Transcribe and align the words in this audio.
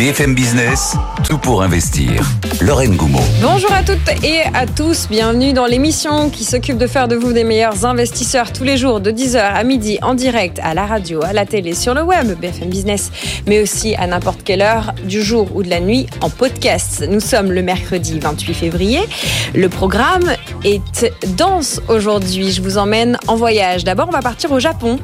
BFM 0.00 0.34
Business, 0.34 0.96
tout 1.28 1.36
pour 1.36 1.62
investir. 1.62 2.24
Lorraine 2.62 2.96
Goumeau. 2.96 3.20
Bonjour 3.42 3.70
à 3.70 3.82
toutes 3.82 4.24
et 4.24 4.40
à 4.54 4.64
tous, 4.66 5.08
bienvenue 5.10 5.52
dans 5.52 5.66
l'émission 5.66 6.30
qui 6.30 6.44
s'occupe 6.44 6.78
de 6.78 6.86
faire 6.86 7.06
de 7.06 7.16
vous 7.16 7.34
des 7.34 7.44
meilleurs 7.44 7.84
investisseurs 7.84 8.50
tous 8.50 8.64
les 8.64 8.78
jours 8.78 9.00
de 9.00 9.10
10h 9.10 9.38
à 9.38 9.62
midi 9.62 9.98
en 10.00 10.14
direct 10.14 10.58
à 10.62 10.72
la 10.72 10.86
radio, 10.86 11.22
à 11.22 11.34
la 11.34 11.44
télé, 11.44 11.74
sur 11.74 11.92
le 11.92 12.02
web, 12.02 12.28
BFM 12.40 12.70
Business, 12.70 13.12
mais 13.46 13.60
aussi 13.60 13.94
à 13.96 14.06
n'importe 14.06 14.42
quelle 14.42 14.62
heure 14.62 14.94
du 15.04 15.22
jour 15.22 15.54
ou 15.54 15.62
de 15.62 15.68
la 15.68 15.80
nuit 15.80 16.06
en 16.22 16.30
podcast. 16.30 17.04
Nous 17.06 17.20
sommes 17.20 17.52
le 17.52 17.60
mercredi 17.60 18.18
28 18.18 18.54
février. 18.54 19.00
Le 19.54 19.68
programme 19.68 20.34
est 20.64 21.12
dense 21.36 21.82
aujourd'hui. 21.88 22.52
Je 22.52 22.62
vous 22.62 22.78
emmène 22.78 23.18
en 23.26 23.36
voyage. 23.36 23.84
D'abord, 23.84 24.08
on 24.08 24.12
va 24.12 24.22
partir 24.22 24.50
au 24.50 24.60
Japon. 24.60 24.98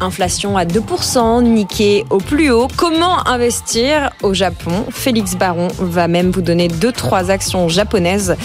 Inflation 0.00 0.56
à 0.56 0.64
2%, 0.64 1.42
Nikkei 1.42 2.06
au 2.08 2.18
plus 2.18 2.50
haut. 2.50 2.68
Comment 2.76 3.26
investir 3.26 4.10
au 4.22 4.32
Japon 4.38 4.84
Félix 4.90 5.34
Baron 5.34 5.66
va 5.80 6.06
même 6.06 6.30
vous 6.30 6.42
donner 6.42 6.68
deux 6.68 6.92
trois 6.92 7.32
actions 7.32 7.68
japonaises 7.68 8.36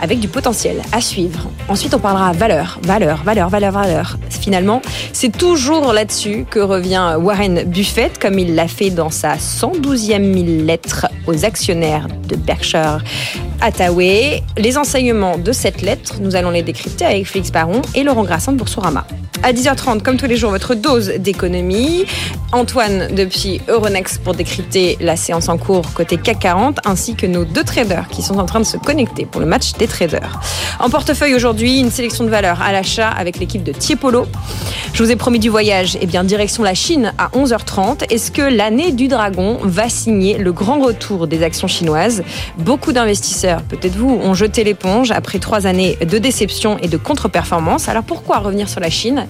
avec 0.00 0.18
du 0.18 0.26
potentiel 0.26 0.80
à 0.92 1.02
suivre. 1.02 1.50
Ensuite, 1.68 1.92
on 1.92 1.98
parlera 1.98 2.32
valeur, 2.32 2.78
valeur, 2.82 3.22
valeur, 3.22 3.50
valeur, 3.50 3.70
valeur. 3.70 4.16
Finalement, 4.30 4.80
c'est 5.12 5.36
toujours 5.36 5.92
là-dessus 5.92 6.46
que 6.48 6.58
revient 6.58 7.16
Warren 7.20 7.64
Buffett, 7.64 8.18
comme 8.18 8.38
il 8.38 8.54
l'a 8.54 8.66
fait 8.66 8.88
dans 8.88 9.10
sa 9.10 9.34
112e 9.34 10.64
lettre 10.64 11.06
aux 11.26 11.44
actionnaires 11.44 12.08
de 12.28 12.36
Berkshire 12.36 13.04
Hathaway. 13.60 14.42
Les 14.56 14.78
enseignements 14.78 15.36
de 15.36 15.52
cette 15.52 15.82
lettre, 15.82 16.14
nous 16.22 16.34
allons 16.34 16.50
les 16.50 16.62
décrypter 16.62 17.04
avec 17.04 17.26
Félix 17.26 17.52
Baron 17.52 17.82
et 17.94 18.04
Laurent 18.04 18.24
Grassin 18.24 18.52
de 18.52 18.56
Boursorama. 18.56 19.06
À 19.44 19.52
10h30, 19.52 20.02
comme 20.02 20.16
tous 20.16 20.26
les 20.26 20.36
jours, 20.36 20.50
votre 20.50 20.74
dose 20.74 21.08
d'économie. 21.18 22.04
Antoine 22.52 23.08
depuis 23.14 23.60
Euronext 23.66 24.22
pour 24.22 24.34
décrypter 24.34 24.96
la 25.00 25.16
séance 25.16 25.41
en 25.48 25.58
cours 25.58 25.92
côté 25.94 26.16
CAC 26.16 26.38
40, 26.40 26.78
ainsi 26.84 27.14
que 27.14 27.26
nos 27.26 27.44
deux 27.44 27.64
traders 27.64 28.08
qui 28.08 28.22
sont 28.22 28.38
en 28.38 28.46
train 28.46 28.60
de 28.60 28.64
se 28.64 28.76
connecter 28.76 29.26
pour 29.26 29.40
le 29.40 29.46
match 29.46 29.72
des 29.74 29.86
traders. 29.86 30.40
En 30.80 30.90
portefeuille 30.90 31.34
aujourd'hui, 31.34 31.80
une 31.80 31.90
sélection 31.90 32.24
de 32.24 32.30
valeurs 32.30 32.62
à 32.62 32.72
l'achat 32.72 33.08
avec 33.08 33.38
l'équipe 33.38 33.62
de 33.62 33.72
Tiepolo. 33.72 34.26
Je 34.92 35.02
vous 35.02 35.10
ai 35.10 35.16
promis 35.16 35.38
du 35.38 35.48
voyage, 35.48 35.96
et 35.96 36.00
eh 36.02 36.06
bien 36.06 36.24
direction 36.24 36.62
la 36.62 36.74
Chine 36.74 37.12
à 37.18 37.28
11h30. 37.28 38.10
Est-ce 38.10 38.30
que 38.30 38.42
l'année 38.42 38.92
du 38.92 39.08
dragon 39.08 39.58
va 39.62 39.88
signer 39.88 40.38
le 40.38 40.52
grand 40.52 40.80
retour 40.80 41.26
des 41.26 41.42
actions 41.42 41.68
chinoises? 41.68 42.22
Beaucoup 42.58 42.92
d'investisseurs, 42.92 43.62
peut-être 43.62 43.96
vous, 43.96 44.10
ont 44.22 44.34
jeté 44.34 44.64
l'éponge 44.64 45.10
après 45.10 45.38
trois 45.38 45.66
années 45.66 45.96
de 45.96 46.18
déception 46.18 46.78
et 46.78 46.88
de 46.88 46.96
contre-performance. 46.96 47.88
Alors 47.88 48.04
pourquoi 48.04 48.38
revenir 48.38 48.68
sur 48.68 48.80
la 48.80 48.90
Chine? 48.90 49.26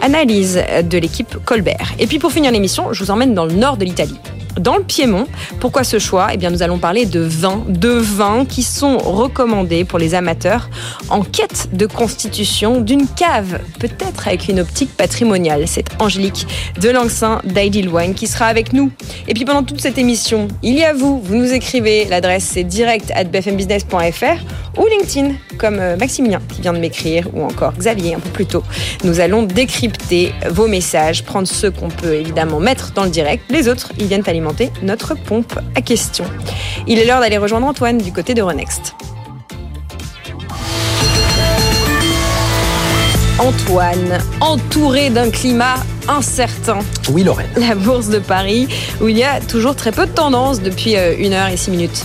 Analyse 0.00 0.62
de 0.82 0.98
l'équipe 0.98 1.36
Colbert. 1.44 1.92
Et 1.98 2.06
puis 2.06 2.18
pour 2.18 2.32
finir 2.32 2.52
l'émission, 2.52 2.92
je 2.92 3.04
vous 3.04 3.10
emmène 3.10 3.34
dans 3.34 3.44
le 3.44 3.52
nord 3.52 3.76
de 3.76 3.84
l'Italie 3.84 4.18
dans 4.58 4.76
le 4.76 4.82
Piémont. 4.82 5.26
Pourquoi 5.60 5.84
ce 5.84 5.98
choix? 5.98 6.28
Eh 6.32 6.36
bien, 6.36 6.50
nous 6.50 6.62
allons 6.62 6.78
parler 6.78 7.06
de 7.06 7.20
vins, 7.20 7.62
de 7.68 7.90
vins 7.90 8.44
qui 8.44 8.62
sont 8.62 8.98
recommandés 8.98 9.84
pour 9.84 9.98
les 9.98 10.14
amateurs 10.14 10.68
en 11.08 11.22
quête 11.22 11.68
de 11.72 11.86
constitution 11.86 12.80
d'une 12.80 13.06
cave, 13.06 13.60
peut-être 13.78 14.28
avec 14.28 14.48
une 14.48 14.60
optique 14.60 14.96
patrimoniale. 14.96 15.64
C'est 15.66 15.86
Angélique 15.98 16.46
Delangsin 16.80 17.40
d'Ideal 17.44 17.88
Wine 17.88 18.14
qui 18.14 18.26
sera 18.26 18.46
avec 18.46 18.72
nous. 18.72 18.90
Et 19.28 19.34
puis 19.34 19.44
pendant 19.44 19.62
toute 19.62 19.80
cette 19.80 19.98
émission, 19.98 20.48
il 20.62 20.74
y 20.74 20.84
a 20.84 20.92
vous, 20.92 21.20
vous 21.20 21.36
nous 21.36 21.52
écrivez, 21.52 22.04
l'adresse 22.06 22.44
c'est 22.44 22.64
direct 22.64 23.10
at 23.14 23.24
bfmbusiness.fr 23.24 24.78
ou 24.78 24.86
LinkedIn, 24.86 25.34
comme 25.58 25.78
euh, 25.78 25.96
Maximilien 25.96 26.40
qui 26.48 26.62
vient 26.62 26.72
de 26.72 26.78
m'écrire, 26.78 27.28
ou 27.34 27.42
encore 27.42 27.74
Xavier 27.74 28.14
un 28.14 28.20
peu 28.20 28.30
plus 28.30 28.46
tôt. 28.46 28.62
Nous 29.04 29.20
allons 29.20 29.42
décrypter 29.42 30.32
vos 30.48 30.66
messages, 30.66 31.24
prendre 31.24 31.46
ceux 31.46 31.70
qu'on 31.70 31.88
peut 31.88 32.14
évidemment 32.14 32.60
mettre 32.60 32.92
dans 32.92 33.04
le 33.04 33.10
direct. 33.10 33.44
Les 33.50 33.68
autres, 33.68 33.92
ils 33.98 34.06
viennent 34.06 34.22
alimenter 34.42 34.72
notre 34.82 35.14
pompe 35.14 35.58
à 35.76 35.80
questions. 35.80 36.24
Il 36.86 36.98
est 36.98 37.04
l'heure 37.04 37.20
d'aller 37.20 37.38
rejoindre 37.38 37.66
Antoine 37.66 37.98
du 37.98 38.12
côté 38.12 38.34
de 38.34 38.42
Renext. 38.42 38.94
Antoine, 43.38 44.18
entouré 44.40 45.10
d'un 45.10 45.30
climat 45.30 45.76
incertain. 46.08 46.78
Oui, 47.10 47.22
Lorraine. 47.22 47.48
La 47.56 47.74
bourse 47.74 48.08
de 48.08 48.18
Paris, 48.18 48.68
où 49.00 49.08
il 49.08 49.16
y 49.16 49.24
a 49.24 49.40
toujours 49.40 49.74
très 49.74 49.90
peu 49.90 50.06
de 50.06 50.12
tendance 50.12 50.60
depuis 50.60 50.96
euh, 50.96 51.14
une 51.18 51.32
heure 51.32 51.48
et 51.48 51.56
six 51.56 51.70
minutes. 51.70 52.04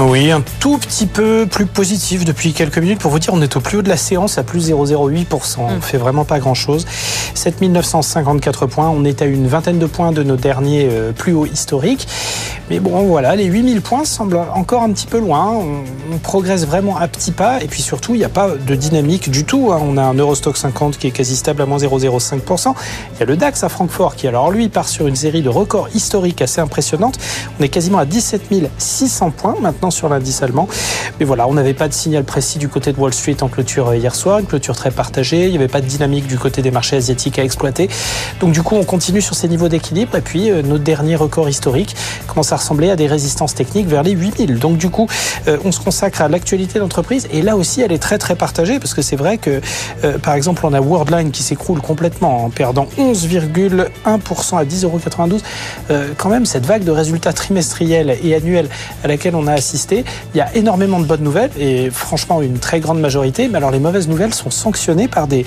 Oui, 0.00 0.32
un 0.32 0.42
tout 0.58 0.76
petit 0.78 1.06
peu 1.06 1.46
plus 1.46 1.66
positif 1.66 2.24
depuis 2.24 2.52
quelques 2.52 2.78
minutes. 2.78 2.98
Pour 2.98 3.12
vous 3.12 3.20
dire, 3.20 3.32
on 3.32 3.40
est 3.40 3.56
au 3.56 3.60
plus 3.60 3.78
haut 3.78 3.82
de 3.82 3.88
la 3.88 3.96
séance 3.96 4.38
à 4.38 4.42
plus 4.42 4.70
0,08%. 4.70 5.58
On 5.60 5.76
mm. 5.76 5.80
fait 5.80 5.98
vraiment 5.98 6.24
pas 6.24 6.40
grand-chose. 6.40 6.84
7954 7.34 8.66
points. 8.66 8.88
On 8.88 9.04
est 9.04 9.22
à 9.22 9.26
une 9.26 9.46
vingtaine 9.46 9.78
de 9.78 9.86
points 9.86 10.10
de 10.10 10.24
nos 10.24 10.34
derniers 10.34 10.88
euh, 10.90 11.12
plus 11.12 11.32
hauts 11.32 11.46
historiques. 11.46 12.08
Mais 12.70 12.80
bon, 12.80 13.04
voilà, 13.04 13.36
les 13.36 13.44
8000 13.44 13.82
points 13.82 14.04
semblent 14.04 14.40
encore 14.54 14.82
un 14.82 14.90
petit 14.90 15.06
peu 15.06 15.18
loin. 15.18 15.52
On, 15.52 15.84
progresse 16.22 16.64
vraiment 16.66 16.96
à 16.96 17.06
petits 17.06 17.32
pas. 17.32 17.62
Et 17.62 17.66
puis 17.66 17.82
surtout, 17.82 18.14
il 18.14 18.18
n'y 18.18 18.24
a 18.24 18.28
pas 18.28 18.50
de 18.50 18.74
dynamique 18.74 19.30
du 19.30 19.44
tout. 19.44 19.72
Hein. 19.72 19.80
On 19.82 19.96
a 19.96 20.02
un 20.02 20.14
Eurostock 20.14 20.56
50 20.56 20.96
qui 20.96 21.08
est 21.08 21.10
quasi 21.10 21.36
stable 21.36 21.62
à 21.62 21.66
moins 21.66 21.78
0,05%. 21.78 22.74
Il 23.14 23.20
y 23.20 23.22
a 23.22 23.26
le 23.26 23.36
DAX 23.36 23.62
à 23.62 23.68
Francfort 23.68 24.16
qui, 24.16 24.26
alors 24.26 24.50
lui, 24.50 24.68
part 24.68 24.88
sur 24.88 25.06
une 25.06 25.16
série 25.16 25.42
de 25.42 25.48
records 25.48 25.88
historiques 25.94 26.40
assez 26.40 26.60
impressionnantes. 26.60 27.18
On 27.58 27.62
est 27.62 27.68
quasiment 27.68 27.98
à 27.98 28.06
17 28.06 28.42
600 28.78 29.30
points 29.32 29.56
maintenant 29.60 29.83
sur 29.90 30.08
l'indice 30.08 30.42
allemand. 30.42 30.68
Mais 31.20 31.26
voilà, 31.26 31.46
on 31.46 31.54
n'avait 31.54 31.74
pas 31.74 31.88
de 31.88 31.92
signal 31.92 32.24
précis 32.24 32.58
du 32.58 32.68
côté 32.68 32.92
de 32.92 32.98
Wall 32.98 33.14
Street 33.14 33.36
en 33.40 33.48
clôture 33.48 33.88
euh, 33.88 33.96
hier 33.96 34.14
soir, 34.14 34.38
une 34.38 34.46
clôture 34.46 34.74
très 34.74 34.90
partagée. 34.90 35.44
Il 35.44 35.50
n'y 35.50 35.56
avait 35.56 35.68
pas 35.68 35.80
de 35.80 35.86
dynamique 35.86 36.26
du 36.26 36.38
côté 36.38 36.62
des 36.62 36.70
marchés 36.70 36.96
asiatiques 36.96 37.38
à 37.38 37.44
exploiter. 37.44 37.88
Donc 38.40 38.52
du 38.52 38.62
coup, 38.62 38.74
on 38.74 38.84
continue 38.84 39.20
sur 39.20 39.34
ces 39.34 39.48
niveaux 39.48 39.68
d'équilibre. 39.68 40.16
Et 40.16 40.20
puis, 40.20 40.50
euh, 40.50 40.62
notre 40.62 40.82
dernier 40.82 41.16
record 41.16 41.48
historique 41.48 41.94
commence 42.26 42.52
à 42.52 42.56
ressembler 42.56 42.90
à 42.90 42.96
des 42.96 43.06
résistances 43.06 43.54
techniques 43.54 43.86
vers 43.86 44.02
les 44.02 44.12
8000. 44.12 44.58
Donc 44.58 44.76
du 44.76 44.90
coup, 44.90 45.08
euh, 45.46 45.58
on 45.64 45.72
se 45.72 45.80
consacre 45.80 46.22
à 46.22 46.28
l'actualité 46.28 46.78
d'entreprise. 46.78 47.28
Et 47.32 47.42
là 47.42 47.56
aussi, 47.56 47.80
elle 47.80 47.92
est 47.92 47.98
très 47.98 48.18
très 48.18 48.34
partagée 48.34 48.78
parce 48.78 48.94
que 48.94 49.02
c'est 49.02 49.16
vrai 49.16 49.38
que, 49.38 49.60
par 50.22 50.34
exemple, 50.34 50.64
on 50.64 50.72
a 50.72 50.80
Worldline 50.80 51.30
qui 51.30 51.42
s'écroule 51.42 51.80
complètement 51.80 52.44
en 52.44 52.50
perdant 52.50 52.86
11,1% 52.98 54.58
à 54.58 54.64
10,92 54.64 55.40
quand 56.16 56.28
même, 56.28 56.46
cette 56.46 56.66
vague 56.66 56.84
de 56.84 56.90
résultats 56.90 57.32
trimestriels 57.32 58.16
et 58.22 58.34
annuels 58.34 58.68
à 59.02 59.08
laquelle 59.08 59.34
on 59.34 59.46
a 59.46 59.52
assisté 59.52 59.73
il 60.34 60.38
y 60.38 60.40
a 60.40 60.54
énormément 60.54 61.00
de 61.00 61.04
bonnes 61.04 61.22
nouvelles 61.22 61.50
et 61.58 61.90
franchement 61.90 62.42
une 62.42 62.58
très 62.58 62.80
grande 62.80 63.00
majorité. 63.00 63.48
Mais 63.48 63.58
alors 63.58 63.70
les 63.70 63.78
mauvaises 63.78 64.08
nouvelles 64.08 64.34
sont 64.34 64.50
sanctionnées 64.50 65.08
par 65.08 65.26
des, 65.26 65.44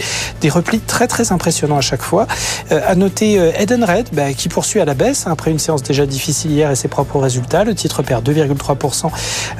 replis 0.49 0.79
très 0.79 1.07
très 1.07 1.31
impressionnants 1.31 1.77
à 1.77 1.81
chaque 1.81 2.01
fois. 2.01 2.27
Euh, 2.71 2.79
à 2.85 2.95
noter 2.95 3.39
euh, 3.39 3.51
Edenred 3.57 4.07
bah, 4.13 4.33
qui 4.33 4.49
poursuit 4.49 4.79
à 4.79 4.85
la 4.85 4.93
baisse 4.93 5.25
après 5.27 5.51
une 5.51 5.59
séance 5.59 5.83
déjà 5.83 6.05
difficile 6.05 6.51
hier 6.51 6.71
et 6.71 6.75
ses 6.75 6.87
propres 6.87 7.19
résultats. 7.19 7.63
Le 7.63 7.75
titre 7.75 8.01
perd 8.01 8.27
2,3% 8.27 9.09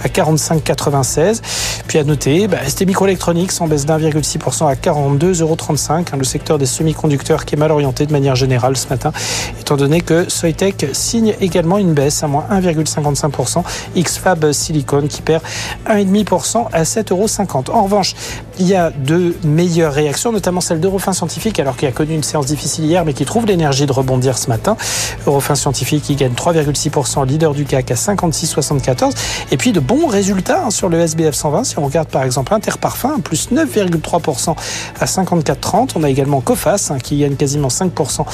à 0.04 0.08
45,96. 0.08 1.42
Puis 1.88 2.00
à 2.00 2.04
noter 2.04 2.48
bah, 2.48 2.58
ST 2.68 2.86
Microelectronics 2.86 3.52
en 3.60 3.68
baisse 3.68 3.86
d'1,6% 3.86 4.68
à 4.68 4.76
42,35 4.76 5.42
euros. 5.42 5.58
Hein, 5.90 6.04
le 6.18 6.24
secteur 6.24 6.58
des 6.58 6.66
semi-conducteurs 6.66 7.46
qui 7.46 7.56
est 7.56 7.58
mal 7.58 7.72
orienté 7.72 8.06
de 8.06 8.12
manière 8.12 8.36
générale 8.36 8.78
ce 8.78 8.88
matin, 8.90 9.12
étant 9.60 9.78
donné 9.78 10.02
que 10.02 10.30
Soitec 10.30 10.88
signe 10.94 11.36
également 11.42 11.78
une 11.78 11.94
baisse 11.94 12.24
à 12.24 12.28
moins 12.28 12.46
1,55%. 12.52 13.64
XFAB 13.98 14.52
Silicon 14.58 15.08
qui 15.08 15.22
perd 15.22 15.44
1,5% 15.88 16.68
à 16.72 16.84
7,50 16.84 17.12
euros. 17.12 17.78
En 17.78 17.84
revanche, 17.84 18.16
il 18.60 18.68
y 18.68 18.76
a 18.76 18.90
de 18.92 19.36
meilleures 19.44 19.94
réactions, 19.94 20.32
notamment 20.32 20.62
celle 20.62 20.80
d'Eurofin 20.80 21.14
Scientifique, 21.14 21.60
alors 21.60 21.78
qu'il 21.78 21.88
a 21.88 21.92
connu 21.92 22.16
une 22.16 22.24
séance 22.24 22.48
difficile 22.48 22.86
hier, 22.86 23.06
mais 23.06 23.14
qui 23.14 23.26
trouve 23.26 23.46
l'énergie 23.46 23.86
de 23.86 23.92
rebondir 23.92 24.38
ce 24.38 24.50
matin. 24.50 24.78
Eurofin 25.26 25.56
Scientifique 25.56 26.04
qui 26.04 26.16
gagne 26.16 26.34
3,6%, 26.34 27.26
leader 27.26 27.54
du 27.54 27.66
CAC 27.66 27.92
à 27.92 27.96
56,74. 27.96 29.12
Et 29.52 29.58
puis 29.58 29.72
de 29.72 29.80
bons 29.80 30.08
résultats 30.08 30.66
hein, 30.66 30.72
sur 30.72 30.90
le 30.90 31.00
SBF 31.00 31.36
120. 31.36 31.64
Si 31.64 31.80
on 31.80 31.86
regarde 31.86 32.08
par 32.10 32.24
exemple 32.24 32.54
Interparfum, 32.54 33.22
plus 33.22 33.52
9,3% 33.52 34.56
à 35.00 35.06
54,30. 35.06 35.92
On 35.96 36.04
a 36.04 36.10
également 36.10 36.42
Cofas 36.42 36.90
hein, 36.92 36.98
qui 37.00 37.20
gagne 37.20 37.36
quasiment 37.36 37.68
5% 37.68 38.26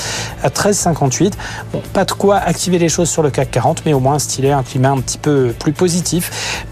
à 0.44 0.50
13,58. 0.50 1.34
Bon, 1.72 1.82
pas 1.94 2.06
de 2.06 2.12
quoi 2.12 2.38
activer 2.38 2.80
les 2.80 2.90
choses 2.90 3.10
sur 3.10 3.24
le 3.24 3.30
CAC 3.30 3.52
40, 3.52 3.84
mais 3.86 3.94
au 3.94 4.00
moins 4.00 4.20
stylé 4.20 4.52
un 4.52 4.64
climat 4.64 4.92
un 4.92 5.02
petit 5.02 5.18
peu 5.18 5.54
plus 5.58 5.74
positif 5.74 6.13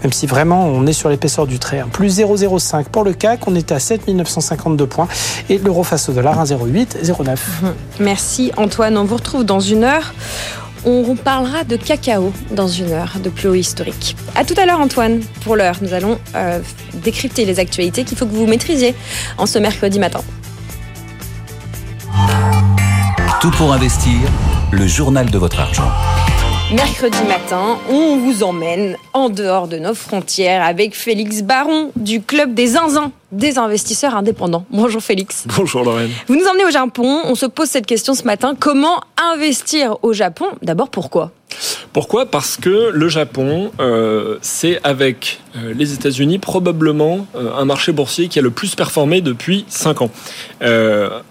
même 0.02 0.12
si 0.12 0.26
vraiment 0.26 0.66
on 0.66 0.86
est 0.86 0.92
sur 0.92 1.08
l'épaisseur 1.08 1.46
du 1.46 1.58
trait. 1.58 1.82
Plus 1.92 2.18
0,05 2.18 2.84
pour 2.84 3.04
le 3.04 3.12
CAC, 3.12 3.46
on 3.46 3.54
est 3.54 3.72
à 3.72 3.78
7952 3.78 4.86
points 4.86 5.08
et 5.48 5.58
l'euro 5.58 5.82
face 5.84 6.08
au 6.08 6.12
dollar 6.12 6.44
1,0809. 6.44 7.26
Mhm. 7.62 7.74
Merci 8.00 8.52
Antoine, 8.56 8.96
on 8.96 9.04
vous 9.04 9.16
retrouve 9.16 9.44
dans 9.44 9.60
une 9.60 9.84
heure. 9.84 10.14
On 10.84 11.14
parlera 11.14 11.62
de 11.62 11.76
cacao 11.76 12.32
dans 12.50 12.66
une 12.66 12.90
heure 12.90 13.12
de 13.22 13.30
plus 13.30 13.48
haut 13.48 13.54
historique. 13.54 14.16
À 14.34 14.44
tout 14.44 14.54
à 14.56 14.66
l'heure 14.66 14.80
Antoine. 14.80 15.20
Pour 15.44 15.54
l'heure, 15.54 15.76
nous 15.80 15.94
allons 15.94 16.18
euh, 16.34 16.58
décrypter 16.94 17.44
les 17.44 17.60
actualités 17.60 18.02
qu'il 18.02 18.18
faut 18.18 18.26
que 18.26 18.34
vous 18.34 18.46
maîtrisiez 18.46 18.94
en 19.38 19.46
ce 19.46 19.60
mercredi 19.60 20.00
matin. 20.00 20.22
Tout 23.40 23.50
pour 23.52 23.72
investir, 23.72 24.12
le 24.72 24.86
journal 24.86 25.30
de 25.30 25.38
votre 25.38 25.60
argent. 25.60 25.90
Mercredi 26.74 27.18
matin, 27.28 27.78
on 27.90 28.16
vous 28.16 28.42
emmène 28.42 28.96
en 29.12 29.28
dehors 29.28 29.68
de 29.68 29.78
nos 29.78 29.92
frontières 29.92 30.64
avec 30.64 30.94
Félix 30.96 31.42
Baron 31.42 31.92
du 31.96 32.22
Club 32.22 32.54
des 32.54 32.68
Zinzins 32.68 33.12
des 33.32 33.58
investisseurs 33.58 34.14
indépendants. 34.14 34.64
Bonjour 34.70 35.02
Félix. 35.02 35.44
Bonjour 35.56 35.82
Lorraine. 35.82 36.10
Vous 36.28 36.36
nous 36.36 36.46
emmenez 36.46 36.64
au 36.64 36.70
Japon. 36.70 37.22
On 37.24 37.34
se 37.34 37.46
pose 37.46 37.68
cette 37.68 37.86
question 37.86 38.14
ce 38.14 38.24
matin. 38.24 38.54
Comment 38.58 39.00
investir 39.34 39.96
au 40.02 40.12
Japon? 40.12 40.46
D'abord, 40.62 40.90
pourquoi? 40.90 41.32
Pourquoi? 41.92 42.26
Parce 42.26 42.56
que 42.56 42.90
le 42.92 43.08
Japon, 43.08 43.70
euh, 43.80 44.38
c'est 44.40 44.80
avec 44.82 45.40
euh, 45.56 45.74
les 45.76 45.92
États-Unis 45.92 46.38
probablement 46.38 47.26
euh, 47.36 47.54
un 47.54 47.64
marché 47.64 47.92
boursier 47.92 48.28
qui 48.28 48.38
a 48.38 48.42
le 48.42 48.50
plus 48.50 48.74
performé 48.74 49.20
depuis 49.20 49.64
5 49.68 50.02
ans. 50.02 50.10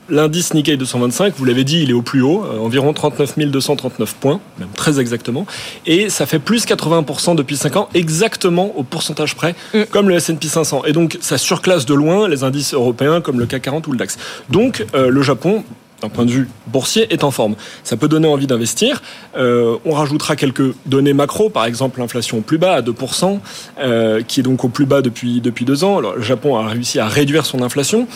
L'indice 0.09 0.53
Nikkei 0.53 0.75
225, 0.75 1.33
vous 1.37 1.45
l'avez 1.45 1.63
dit, 1.63 1.81
il 1.83 1.89
est 1.89 1.93
au 1.93 2.01
plus 2.01 2.21
haut, 2.21 2.43
environ 2.59 2.91
39 2.91 3.39
239 3.39 4.13
points, 4.15 4.41
même 4.59 4.67
très 4.75 4.99
exactement, 4.99 5.45
et 5.85 6.09
ça 6.09 6.25
fait 6.25 6.39
plus 6.39 6.65
80% 6.65 7.35
depuis 7.35 7.55
5 7.55 7.77
ans, 7.77 7.89
exactement 7.93 8.73
au 8.75 8.83
pourcentage 8.83 9.35
près, 9.35 9.55
mm. 9.73 9.83
comme 9.89 10.09
le 10.09 10.15
S&P 10.15 10.47
500. 10.49 10.83
Et 10.83 10.91
donc 10.91 11.17
ça 11.21 11.37
surclasse 11.37 11.85
de 11.85 11.90
loin 11.95 12.27
les 12.27 12.43
indices 12.43 12.73
européens 12.73 13.21
comme 13.21 13.39
le 13.39 13.45
CAC 13.45 13.63
40 13.63 13.87
ou 13.87 13.91
le 13.91 13.97
DAX. 13.97 14.17
Donc 14.49 14.85
le 14.93 15.21
Japon 15.21 15.63
d'un 16.01 16.09
point 16.09 16.25
de 16.25 16.31
vue 16.31 16.49
boursier, 16.67 17.13
est 17.13 17.23
en 17.23 17.31
forme. 17.31 17.55
Ça 17.83 17.97
peut 17.97 18.07
donner 18.07 18.27
envie 18.27 18.47
d'investir. 18.47 19.01
Euh, 19.37 19.77
on 19.85 19.91
rajoutera 19.91 20.35
quelques 20.35 20.73
données 20.85 21.13
macro, 21.13 21.49
par 21.49 21.65
exemple 21.65 21.99
l'inflation 21.99 22.39
au 22.39 22.41
plus 22.41 22.57
bas 22.57 22.73
à 22.73 22.81
2%, 22.81 23.39
euh, 23.79 24.21
qui 24.27 24.39
est 24.39 24.43
donc 24.43 24.63
au 24.63 24.69
plus 24.69 24.85
bas 24.85 25.01
depuis, 25.01 25.41
depuis 25.41 25.65
deux 25.65 25.83
ans. 25.83 25.99
Le 25.99 26.21
Japon 26.21 26.57
a 26.57 26.67
réussi 26.67 26.99
à 26.99 27.07
réduire 27.07 27.45
son 27.45 27.61
inflation. 27.61 28.07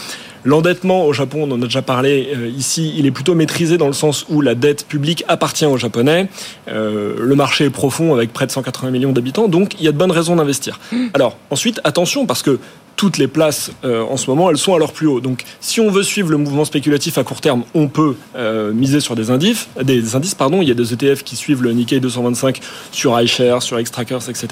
L'endettement 0.43 1.05
au 1.05 1.13
Japon, 1.13 1.47
on 1.49 1.51
en 1.55 1.61
a 1.61 1.65
déjà 1.65 1.81
parlé 1.81 2.29
euh, 2.35 2.47
ici, 2.47 2.93
il 2.97 3.07
est 3.07 3.11
plutôt 3.11 3.33
maîtrisé 3.33 3.77
dans 3.77 3.87
le 3.87 3.93
sens 3.93 4.25
où 4.29 4.41
la 4.41 4.53
dette 4.53 4.85
publique 4.85 5.23
appartient 5.27 5.65
aux 5.65 5.77
Japonais. 5.77 6.27
le 6.67 7.33
marché 7.35 7.65
est 7.65 7.69
profond 7.69 8.13
avec 8.13 8.31
près 8.31 8.45
de 8.45 8.51
180 8.51 8.91
millions 8.91 9.11
d'habitants, 9.11 9.47
donc 9.47 9.75
il 9.79 9.85
y 9.85 9.87
a 9.87 9.91
de 9.91 9.97
bonnes 9.97 10.11
raisons 10.11 10.35
d'investir. 10.35 10.79
Alors 11.13 11.37
ensuite, 11.49 11.81
attention 11.83 12.25
parce 12.25 12.43
que 12.43 12.59
toutes 12.95 13.17
les 13.17 13.27
places 13.27 13.71
euh, 13.83 14.03
en 14.03 14.17
ce 14.17 14.29
moment, 14.29 14.49
elles 14.49 14.57
sont 14.57 14.73
à 14.73 14.79
leur 14.79 14.93
plus 14.93 15.07
haut. 15.07 15.19
Donc, 15.19 15.43
si 15.59 15.79
on 15.79 15.89
veut 15.89 16.03
suivre 16.03 16.29
le 16.31 16.37
mouvement 16.37 16.65
spéculatif 16.65 17.17
à 17.17 17.23
court 17.23 17.41
terme, 17.41 17.63
on 17.73 17.87
peut 17.87 18.15
euh, 18.35 18.73
miser 18.73 18.99
sur 18.99 19.15
des 19.15 19.31
indices. 19.31 19.67
Des 19.81 20.15
indices, 20.15 20.35
pardon. 20.35 20.61
Il 20.61 20.67
y 20.67 20.71
a 20.71 20.75
des 20.75 20.93
ETF 20.93 21.23
qui 21.23 21.35
suivent 21.35 21.61
le 21.61 21.71
Nikkei 21.71 21.99
225 21.99 22.59
sur 22.91 23.19
iShares, 23.19 23.61
sur 23.61 23.81
Xtrackers, 23.81 24.29
etc. 24.29 24.47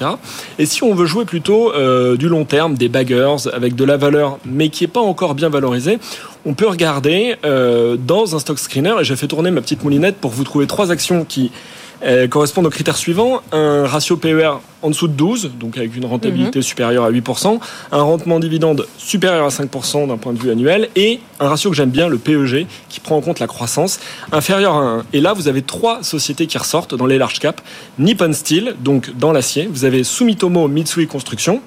Et 0.58 0.66
si 0.66 0.82
on 0.82 0.94
veut 0.94 1.06
jouer 1.06 1.24
plutôt 1.24 1.72
euh, 1.72 2.16
du 2.16 2.28
long 2.28 2.44
terme, 2.44 2.74
des 2.74 2.88
baggers 2.88 3.48
avec 3.52 3.74
de 3.74 3.84
la 3.84 3.96
valeur, 3.96 4.38
mais 4.44 4.68
qui 4.68 4.84
n'est 4.84 4.88
pas 4.88 5.00
encore 5.00 5.34
bien 5.34 5.48
valorisée, 5.48 5.98
on 6.46 6.54
peut 6.54 6.68
regarder 6.68 7.36
dans 7.42 8.36
un 8.36 8.38
stock 8.38 8.58
screener. 8.58 8.94
Et 9.00 9.04
j'ai 9.04 9.16
fait 9.16 9.26
tourner 9.26 9.50
ma 9.50 9.62
petite 9.62 9.82
moulinette 9.82 10.16
pour 10.16 10.30
vous 10.30 10.44
trouver 10.44 10.66
trois 10.66 10.90
actions 10.90 11.24
qui 11.24 11.50
correspondent 12.30 12.66
aux 12.66 12.70
critères 12.70 12.96
suivants. 12.96 13.40
Un 13.52 13.86
ratio 13.86 14.16
PER 14.16 14.52
en 14.84 14.90
dessous 14.90 15.08
de 15.08 15.14
12, 15.14 15.52
donc 15.58 15.78
avec 15.78 15.96
une 15.96 16.04
rentabilité 16.04 16.58
mhm. 16.58 16.62
supérieure 16.62 17.04
à 17.04 17.10
8%, 17.10 17.58
un 17.90 18.02
rendement 18.02 18.38
dividende 18.38 18.86
supérieur 18.98 19.46
à 19.46 19.48
5% 19.48 20.08
d'un 20.08 20.18
point 20.18 20.34
de 20.34 20.38
vue 20.38 20.50
annuel, 20.50 20.90
et 20.94 21.20
un 21.40 21.48
ratio 21.48 21.70
que 21.70 21.76
j'aime 21.76 21.90
bien, 21.90 22.08
le 22.08 22.18
PEG, 22.18 22.66
qui 22.90 23.00
prend 23.00 23.16
en 23.16 23.22
compte 23.22 23.40
la 23.40 23.46
croissance, 23.46 23.98
inférieur 24.30 24.74
à 24.74 24.80
1. 24.80 25.04
Et 25.14 25.20
là, 25.20 25.32
vous 25.32 25.48
avez 25.48 25.62
trois 25.62 26.02
sociétés 26.02 26.46
qui 26.46 26.58
ressortent 26.58 26.94
dans 26.94 27.06
les 27.06 27.16
large 27.16 27.38
caps. 27.38 27.62
Nippon 27.98 28.32
Steel, 28.34 28.76
donc 28.80 29.16
dans 29.16 29.32
l'acier. 29.32 29.68
Vous 29.72 29.86
avez 29.86 30.04
Sumitomo 30.04 30.68
Mitsui 30.68 31.06
Construction. 31.06 31.62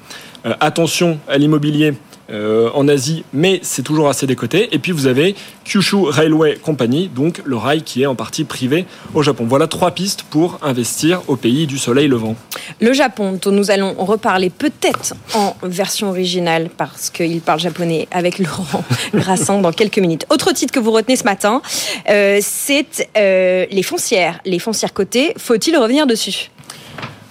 Euh, 0.46 0.54
attention 0.60 1.18
à 1.28 1.40
l'immobilier 1.40 1.94
euh, 2.30 2.70
en 2.74 2.88
Asie, 2.88 3.24
mais 3.34 3.60
c'est 3.64 3.84
toujours 3.84 4.10
assez 4.10 4.28
décoté. 4.28 4.70
Et 4.72 4.80
puis 4.80 4.92
vous 4.92 5.08
avez 5.08 5.36
Kyushu 5.64 6.10
Railway 6.10 6.58
Company, 6.62 7.10
donc 7.14 7.42
le 7.46 7.56
rail 7.56 7.84
qui 7.84 8.04
est 8.04 8.06
en 8.06 8.16
partie 8.16 8.44
privé 8.44 8.86
au 9.14 9.24
Japon. 9.24 9.46
Voilà 9.48 9.68
trois 9.68 9.92
pistes 9.92 10.24
pour 10.24 10.60
investir 10.62 11.22
au 11.28 11.36
pays 11.36 11.68
du 11.68 11.78
soleil 11.78 12.08
levant. 12.08 12.36
Le 12.82 12.94
Japon, 12.94 13.40
dont 13.42 13.52
nous 13.52 13.72
allons 13.72 13.94
reparler 13.94 14.50
peut-être 14.50 15.14
en 15.34 15.56
version 15.64 16.10
originale 16.10 16.70
parce 16.76 17.10
qu'il 17.10 17.42
parle 17.42 17.60
japonais 17.60 18.08
avec 18.12 18.40
Laurent 18.40 18.84
Grassan 19.14 19.62
dans 19.62 19.72
quelques 19.72 20.00
minutes. 20.00 20.26
Autre 20.30 20.52
titre 20.52 20.74
que 20.74 20.80
vous 20.80 20.92
retenez 20.92 21.16
ce 21.16 21.24
matin, 21.24 21.62
euh, 22.10 22.40
c'est 22.42 23.08
euh, 23.18 23.66
les 23.72 23.84
foncières. 23.84 24.40
Les 24.46 24.60
foncières 24.60 24.94
cotées, 24.94 25.34
faut-il 25.38 25.78
revenir 25.78 26.08
dessus? 26.08 26.50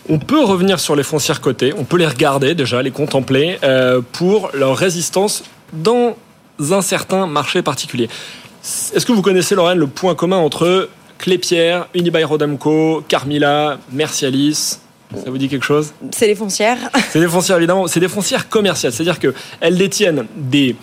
On 0.08 0.18
peut 0.18 0.44
revenir 0.44 0.80
sur 0.80 0.96
les 0.96 1.02
foncières 1.02 1.40
cotées, 1.40 1.72
on 1.76 1.84
peut 1.84 1.96
les 1.96 2.06
regarder 2.06 2.54
déjà, 2.54 2.82
les 2.82 2.90
contempler 2.90 3.58
euh, 3.62 4.00
pour 4.12 4.50
leur 4.54 4.76
résistance 4.76 5.44
dans 5.72 6.16
un 6.70 6.82
certain 6.82 7.26
marché 7.26 7.62
particulier. 7.62 8.08
Est-ce 8.94 9.06
que 9.06 9.12
vous 9.12 9.22
connaissez, 9.22 9.54
Lorraine, 9.54 9.78
le 9.78 9.86
point 9.86 10.14
commun 10.14 10.38
entre 10.38 10.88
Clépierre, 11.18 11.88
Unibail-Rodamco, 11.94 13.04
Carmila, 13.08 13.78
Mercialis? 13.92 14.78
Ça 15.14 15.30
vous 15.30 15.38
dit 15.38 15.48
quelque 15.48 15.64
chose? 15.64 15.92
C'est 16.10 16.26
les 16.26 16.34
foncières. 16.34 16.78
C'est 17.10 17.20
des 17.20 17.28
foncières, 17.28 17.58
évidemment. 17.58 17.86
C'est 17.86 18.00
des 18.00 18.08
foncières 18.08 18.48
commerciales. 18.48 18.92
C'est-à-dire 18.92 19.20
qu'elles 19.20 19.78
détiennent 19.78 20.26
des 20.34 20.74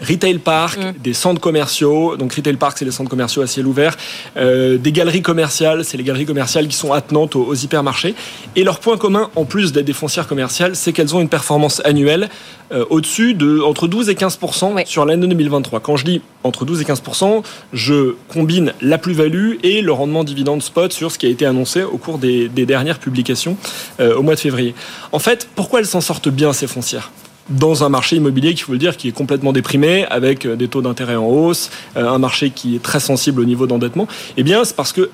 retail 0.00 0.38
park, 0.38 0.78
mm. 0.78 0.94
des 1.02 1.14
centres 1.14 1.40
commerciaux. 1.40 2.16
Donc 2.16 2.32
retail 2.32 2.56
park, 2.56 2.76
c'est 2.78 2.84
les 2.84 2.90
centres 2.90 3.10
commerciaux 3.10 3.42
à 3.42 3.46
ciel 3.46 3.66
ouvert. 3.66 3.96
Euh, 4.36 4.78
des 4.78 4.92
galeries 4.92 5.22
commerciales, 5.22 5.84
c'est 5.84 5.96
les 5.96 6.04
galeries 6.04 6.26
commerciales 6.26 6.68
qui 6.68 6.76
sont 6.76 6.92
attenantes 6.92 7.36
aux, 7.36 7.54
hypermarchés. 7.54 8.14
Et 8.56 8.64
leur 8.64 8.80
point 8.80 8.96
commun, 8.96 9.30
en 9.36 9.44
plus 9.44 9.72
d'être 9.72 9.86
des 9.86 9.92
foncières 9.92 10.26
commerciales, 10.26 10.76
c'est 10.76 10.92
qu'elles 10.92 11.14
ont 11.14 11.20
une 11.20 11.28
performance 11.28 11.80
annuelle 11.84 12.28
euh, 12.70 12.84
au-dessus 12.90 13.34
de 13.34 13.60
entre 13.60 13.88
12 13.88 14.10
et 14.10 14.14
15% 14.14 14.86
sur 14.86 15.04
l'année 15.04 15.26
2023. 15.26 15.80
Quand 15.80 15.96
je 15.96 16.04
dis 16.04 16.22
entre 16.44 16.64
12 16.64 16.82
et 16.82 16.84
15% 16.84 17.42
je 17.72 18.14
combine 18.28 18.72
la 18.80 18.98
plus-value 18.98 19.54
et 19.62 19.80
le 19.80 19.92
rendement 19.92 20.24
dividende 20.24 20.62
spot 20.62 20.92
sur 20.92 21.10
ce 21.10 21.18
qui 21.18 21.26
a 21.26 21.28
été 21.28 21.46
annoncé 21.46 21.82
au 21.82 21.96
cours 21.96 22.18
des, 22.18 22.48
dernières 22.48 22.98
publications 22.98 23.56
euh, 24.00 24.16
au 24.16 24.22
mois 24.22 24.34
de 24.34 24.40
février. 24.40 24.74
En 25.12 25.18
fait, 25.18 25.48
pourquoi 25.54 25.80
elles 25.80 25.86
s'en 25.86 26.00
sortent 26.00 26.28
bien 26.28 26.52
ces 26.52 26.66
foncières? 26.66 27.10
Dans 27.50 27.84
un 27.84 27.88
marché 27.88 28.16
immobilier 28.16 28.54
qu'il 28.54 28.64
faut 28.64 28.72
le 28.72 28.78
dire 28.78 28.96
qui 28.96 29.08
est 29.08 29.12
complètement 29.12 29.52
déprimé 29.52 30.04
avec 30.06 30.46
euh, 30.46 30.56
des 30.56 30.68
taux 30.68 30.82
d'intérêt 30.82 31.16
en 31.16 31.26
hausse, 31.26 31.70
euh, 31.96 32.08
un 32.08 32.18
marché 32.18 32.50
qui 32.50 32.76
est 32.76 32.82
très 32.82 33.00
sensible 33.00 33.40
au 33.40 33.44
niveau 33.44 33.66
d'endettement, 33.66 34.06
eh 34.36 34.42
bien 34.42 34.64
c'est 34.64 34.76
parce 34.76 34.92
que 34.92 35.10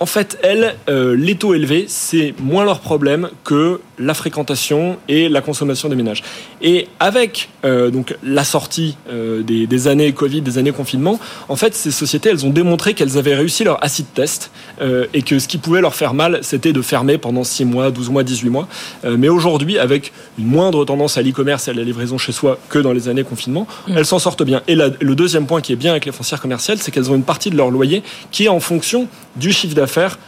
en 0.00 0.06
fait, 0.06 0.38
elles, 0.42 0.76
euh, 0.88 1.14
les 1.14 1.34
taux 1.34 1.52
élevés, 1.52 1.84
c'est 1.86 2.34
moins 2.40 2.64
leur 2.64 2.80
problème 2.80 3.28
que 3.44 3.80
la 3.98 4.14
fréquentation 4.14 4.96
et 5.08 5.28
la 5.28 5.42
consommation 5.42 5.90
des 5.90 5.94
ménages. 5.94 6.22
Et 6.62 6.88
avec 7.00 7.50
euh, 7.66 7.90
donc 7.90 8.16
la 8.22 8.44
sortie 8.44 8.96
euh, 9.10 9.42
des, 9.42 9.88
années 9.88 10.10
Covid, 10.12 10.40
des 10.40 10.56
années 10.56 10.72
confinement, 10.72 11.20
en 11.50 11.56
fait, 11.56 11.74
ces 11.74 11.90
sociétés, 11.90 12.30
elles 12.30 12.46
ont 12.46 12.50
démontré 12.50 12.94
qu'elles 12.94 13.18
avaient 13.18 13.34
réussi 13.34 13.62
leur 13.62 13.84
acid 13.84 14.06
test 14.14 14.50
et 15.12 15.20
que 15.20 15.38
ce 15.38 15.46
qui 15.46 15.58
pouvait 15.58 15.82
leur 15.82 15.94
faire 15.94 16.14
mal, 16.14 16.38
c'était 16.40 16.72
de 16.72 16.80
fermer 16.80 17.18
pendant 17.18 17.44
6 17.44 17.66
mois, 17.66 17.90
12 17.90 18.08
mois, 18.08 18.22
18 18.22 18.48
mois. 18.48 18.68
mais 19.04 19.28
aujourd'hui, 19.28 19.78
avec 19.78 20.12
une 20.38 20.46
moindre 20.46 20.86
tendance 20.86 21.18
à 21.18 21.22
l'e-commerce 21.22 21.68
et 21.68 21.72
à 21.72 21.74
la 21.74 21.82
livraison 21.82 22.16
chez 22.16 22.32
soi 22.32 22.58
que 22.70 22.78
dans 22.78 22.92
les 22.92 23.10
années 23.10 23.22
confinement, 23.22 23.66
mmh. 23.88 23.98
elles 23.98 24.06
s'en 24.06 24.18
sortent 24.18 24.42
bien. 24.42 24.62
Et 24.68 24.74
le 24.74 25.14
deuxième 25.14 25.46
point 25.46 25.60
qui 25.60 25.74
est 25.74 25.76
bien 25.76 25.90
avec 25.90 26.06
les 26.06 26.12
foncières 26.12 26.40
commerciales, 26.40 26.78
c'est 26.78 26.90
qu'elles 26.90 27.10
ont 27.10 27.14
une 27.14 27.24
partie 27.24 27.50
de 27.50 27.56
leur 27.56 27.70
loyer 27.70 28.02
qui 28.30 28.44
est 28.44 28.48
en 28.48 28.60
fonction 28.60 29.06
du 29.36 29.52
chiffre 29.52 29.74
d'affaires 29.74 29.89
faire 29.90 30.18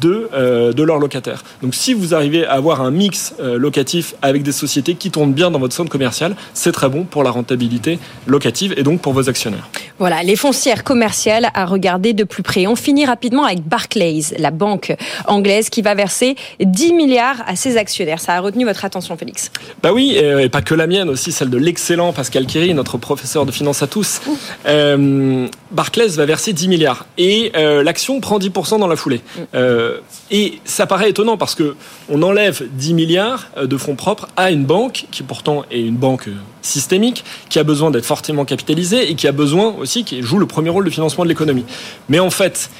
de, 0.00 0.28
euh, 0.34 0.72
de 0.72 0.82
leurs 0.82 0.98
locataires. 0.98 1.42
Donc 1.62 1.74
si 1.74 1.94
vous 1.94 2.14
arrivez 2.14 2.46
à 2.46 2.52
avoir 2.52 2.82
un 2.82 2.90
mix 2.90 3.34
euh, 3.40 3.58
locatif 3.58 4.14
avec 4.22 4.42
des 4.42 4.52
sociétés 4.52 4.94
qui 4.94 5.10
tournent 5.10 5.32
bien 5.32 5.50
dans 5.50 5.58
votre 5.58 5.74
centre 5.74 5.90
commercial, 5.90 6.36
c'est 6.54 6.72
très 6.72 6.88
bon 6.88 7.04
pour 7.04 7.22
la 7.22 7.30
rentabilité 7.30 7.98
locative 8.26 8.74
et 8.76 8.82
donc 8.82 9.00
pour 9.00 9.12
vos 9.12 9.28
actionnaires. 9.28 9.68
Voilà, 9.98 10.22
les 10.22 10.36
foncières 10.36 10.84
commerciales 10.84 11.48
à 11.54 11.66
regarder 11.66 12.12
de 12.12 12.24
plus 12.24 12.42
près. 12.42 12.66
On 12.66 12.76
finit 12.76 13.04
rapidement 13.04 13.44
avec 13.44 13.62
Barclays, 13.62 14.22
la 14.38 14.50
banque 14.50 14.94
anglaise 15.26 15.70
qui 15.70 15.82
va 15.82 15.94
verser 15.94 16.36
10 16.60 16.92
milliards 16.92 17.42
à 17.46 17.56
ses 17.56 17.76
actionnaires. 17.76 18.20
Ça 18.20 18.34
a 18.34 18.40
retenu 18.40 18.64
votre 18.64 18.84
attention, 18.84 19.16
Félix? 19.16 19.50
Bah 19.82 19.92
oui, 19.92 20.16
et 20.16 20.48
pas 20.48 20.62
que 20.62 20.74
la 20.74 20.86
mienne, 20.86 21.08
aussi 21.08 21.32
celle 21.32 21.50
de 21.50 21.58
l'excellent 21.58 22.12
Pascal 22.12 22.46
Kiri, 22.46 22.72
notre 22.74 22.98
professeur 22.98 23.46
de 23.46 23.52
finance 23.52 23.82
à 23.82 23.86
tous. 23.86 24.20
Euh, 24.66 25.46
Barclays 25.70 26.08
va 26.08 26.24
verser 26.24 26.52
10 26.52 26.68
milliards 26.68 27.06
et 27.18 27.52
l'action 27.54 28.20
prend 28.20 28.38
10% 28.38 28.78
dans 28.78 28.88
la 28.88 28.96
foulée. 28.96 29.20
Mm. 29.36 29.42
Euh, 29.70 29.98
et 30.30 30.60
ça 30.64 30.86
paraît 30.86 31.10
étonnant 31.10 31.36
parce 31.36 31.54
que 31.54 31.76
on 32.08 32.22
enlève 32.22 32.62
10 32.72 32.94
milliards 32.94 33.48
euh, 33.56 33.66
de 33.66 33.76
fonds 33.76 33.94
propres 33.94 34.28
à 34.36 34.50
une 34.50 34.64
banque 34.64 35.06
qui 35.10 35.22
pourtant 35.22 35.64
est 35.70 35.80
une 35.80 35.96
banque 35.96 36.28
euh, 36.28 36.34
systémique, 36.62 37.24
qui 37.48 37.58
a 37.58 37.64
besoin 37.64 37.90
d'être 37.90 38.04
fortement 38.04 38.44
capitalisée 38.44 39.10
et 39.10 39.14
qui 39.14 39.28
a 39.28 39.32
besoin 39.32 39.74
aussi, 39.78 40.04
qui 40.04 40.22
joue 40.22 40.38
le 40.38 40.46
premier 40.46 40.70
rôle 40.70 40.84
de 40.84 40.90
financement 40.90 41.24
de 41.24 41.28
l'économie. 41.28 41.64
Mais 42.08 42.18
en 42.18 42.30
fait, 42.30 42.70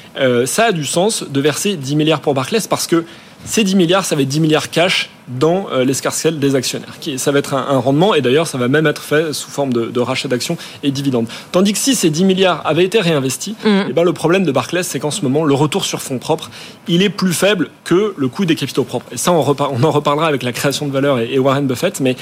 ça 0.45 0.65
a 0.65 0.71
du 0.71 0.85
sens 0.85 1.23
de 1.27 1.41
verser 1.41 1.75
10 1.75 1.95
milliards 1.95 2.21
pour 2.21 2.33
Barclays 2.33 2.59
parce 2.69 2.85
que 2.85 3.05
ces 3.45 3.63
10 3.63 3.75
milliards, 3.75 4.05
ça 4.05 4.15
va 4.15 4.21
être 4.21 4.27
10 4.27 4.39
milliards 4.39 4.69
cash 4.69 5.09
dans 5.27 5.67
euh, 5.71 5.83
l'escarcelle 5.83 6.39
des 6.39 6.55
actionnaires. 6.55 6.93
Ça 7.17 7.31
va 7.31 7.39
être 7.39 7.53
un, 7.53 7.79
rendement 7.79 8.13
et 8.13 8.21
d'ailleurs 8.21 8.47
ça 8.47 8.57
va 8.57 8.67
même 8.67 8.85
être 8.85 9.01
fait 9.01 9.33
sous 9.33 9.49
forme 9.49 9.71
de, 9.71 9.99
rachat 9.99 10.27
d'actions 10.27 10.57
et 10.83 10.91
dividendes. 10.91 11.27
Tandis 11.51 11.73
que 11.73 11.79
si 11.79 11.95
ces 11.95 12.09
10 12.09 12.25
milliards 12.25 12.65
avaient 12.65 12.83
été 12.83 12.99
réinvestis, 12.99 13.55
mmh. 13.63 13.89
et 13.89 13.93
ben 13.93 14.03
le 14.03 14.13
problème 14.13 14.43
de 14.43 14.51
Barclays 14.51 14.83
c'est 14.83 14.99
qu'en 14.99 15.11
ce 15.11 15.21
moment 15.21 15.43
le 15.43 15.53
retour 15.53 15.85
sur 15.85 16.01
fonds 16.01 16.19
propres 16.19 16.49
il 16.87 17.01
est 17.01 17.09
plus 17.09 17.33
faible 17.33 17.69
que 17.83 18.13
le 18.17 18.27
coût 18.27 18.45
des 18.45 18.55
capitaux 18.55 18.83
propres. 18.83 19.05
Et 19.11 19.17
ça 19.17 19.31
on, 19.31 19.39
on 19.39 19.83
en 19.83 19.91
reparlera 19.91 20.27
avec 20.27 20.43
la 20.43 20.51
création 20.51 20.87
de 20.87 20.91
valeur 20.91 21.19
et, 21.19 21.39
Warren 21.39 21.65
Buffett, 21.65 21.99
mais 21.99 22.15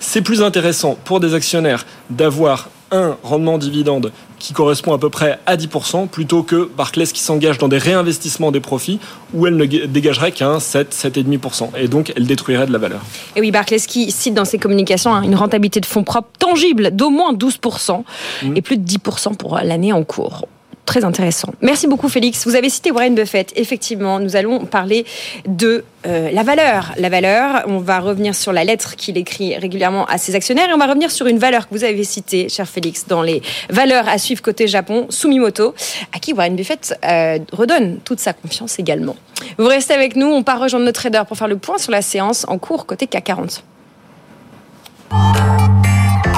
c'est 0.00 0.22
plus 0.22 0.42
intéressant 0.42 0.98
pour 1.04 1.20
des 1.20 1.34
actionnaires 1.34 1.86
d'avoir 2.10 2.68
un 2.90 3.16
rendement 3.22 3.58
dividende 3.58 4.12
qui 4.38 4.52
correspond 4.52 4.92
à 4.92 4.98
peu 4.98 5.10
près 5.10 5.38
à 5.46 5.56
10%, 5.56 6.08
plutôt 6.08 6.42
que 6.42 6.70
Barclays 6.76 7.06
qui 7.06 7.20
s'engage 7.20 7.58
dans 7.58 7.68
des 7.68 7.78
réinvestissements 7.78 8.52
des 8.52 8.60
profits 8.60 9.00
où 9.34 9.46
elle 9.46 9.56
ne 9.56 9.64
dégagerait 9.64 10.32
qu'un 10.32 10.60
7, 10.60 10.94
7,5%. 10.94 11.70
Et 11.78 11.88
donc, 11.88 12.12
elle 12.16 12.26
détruirait 12.26 12.66
de 12.66 12.72
la 12.72 12.78
valeur. 12.78 13.00
Et 13.34 13.40
oui, 13.40 13.50
Barclays 13.50 13.80
qui 13.80 14.10
cite 14.10 14.34
dans 14.34 14.44
ses 14.44 14.58
communications 14.58 15.14
hein, 15.14 15.22
une 15.22 15.34
rentabilité 15.34 15.80
de 15.80 15.86
fonds 15.86 16.04
propres 16.04 16.28
tangible 16.38 16.94
d'au 16.94 17.10
moins 17.10 17.32
12% 17.32 18.02
mmh. 18.42 18.56
et 18.56 18.62
plus 18.62 18.76
de 18.76 18.86
10% 18.86 19.36
pour 19.36 19.56
l'année 19.56 19.92
en 19.92 20.04
cours 20.04 20.46
très 20.86 21.04
intéressant. 21.04 21.52
Merci 21.60 21.86
beaucoup 21.86 22.08
Félix. 22.08 22.46
Vous 22.46 22.54
avez 22.54 22.70
cité 22.70 22.90
Warren 22.90 23.14
Buffett. 23.14 23.52
Effectivement, 23.56 24.18
nous 24.20 24.36
allons 24.36 24.64
parler 24.64 25.04
de 25.46 25.84
euh, 26.06 26.30
la 26.30 26.42
valeur. 26.44 26.92
La 26.96 27.08
valeur, 27.08 27.64
on 27.66 27.78
va 27.78 27.98
revenir 27.98 28.34
sur 28.34 28.52
la 28.52 28.64
lettre 28.64 28.96
qu'il 28.96 29.18
écrit 29.18 29.56
régulièrement 29.56 30.06
à 30.06 30.16
ses 30.16 30.34
actionnaires 30.34 30.70
et 30.70 30.72
on 30.72 30.78
va 30.78 30.86
revenir 30.86 31.10
sur 31.10 31.26
une 31.26 31.38
valeur 31.38 31.68
que 31.68 31.74
vous 31.74 31.84
avez 31.84 32.04
citée, 32.04 32.48
cher 32.48 32.66
Félix, 32.66 33.06
dans 33.06 33.22
les 33.22 33.42
valeurs 33.68 34.08
à 34.08 34.16
suivre 34.18 34.40
côté 34.40 34.68
Japon, 34.68 35.06
Sumimoto, 35.10 35.74
à 36.14 36.18
qui 36.18 36.32
Warren 36.32 36.56
Buffett 36.56 36.98
euh, 37.04 37.38
redonne 37.52 37.98
toute 38.04 38.20
sa 38.20 38.32
confiance 38.32 38.78
également. 38.78 39.16
Vous 39.58 39.66
restez 39.66 39.92
avec 39.92 40.16
nous, 40.16 40.26
on 40.26 40.42
part 40.42 40.60
rejoindre 40.60 40.86
nos 40.86 40.92
traders 40.92 41.26
pour 41.26 41.36
faire 41.36 41.48
le 41.48 41.58
point 41.58 41.78
sur 41.78 41.92
la 41.92 42.00
séance 42.00 42.46
en 42.48 42.58
cours 42.58 42.86
côté 42.86 43.06
CAC 43.06 43.24
40. 43.24 43.64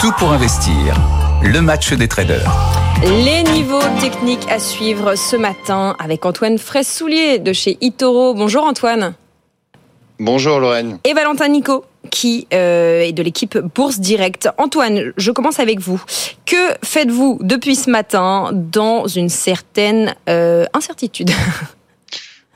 Tout 0.00 0.12
pour 0.12 0.30
investir, 0.30 0.94
le 1.42 1.60
match 1.60 1.92
des 1.92 2.06
traders. 2.06 2.52
Les 3.02 3.42
niveaux 3.42 3.82
techniques 4.00 4.48
à 4.48 4.60
suivre 4.60 5.16
ce 5.16 5.34
matin 5.34 5.96
avec 5.98 6.24
Antoine 6.24 6.56
Fraisse-Soulier 6.56 7.40
de 7.40 7.52
chez 7.52 7.78
Itoro. 7.80 8.32
Bonjour 8.32 8.62
Antoine. 8.62 9.14
Bonjour 10.20 10.60
Lorraine. 10.60 10.98
Et 11.02 11.14
Valentin 11.14 11.48
Nico 11.48 11.84
qui 12.12 12.46
euh, 12.54 13.00
est 13.00 13.12
de 13.12 13.24
l'équipe 13.24 13.58
Bourse 13.58 13.98
Direct. 13.98 14.48
Antoine, 14.56 15.12
je 15.16 15.32
commence 15.32 15.58
avec 15.58 15.80
vous. 15.80 16.00
Que 16.46 16.74
faites-vous 16.84 17.40
depuis 17.42 17.74
ce 17.74 17.90
matin 17.90 18.50
dans 18.52 19.08
une 19.08 19.28
certaine 19.28 20.14
euh, 20.28 20.64
incertitude? 20.74 21.32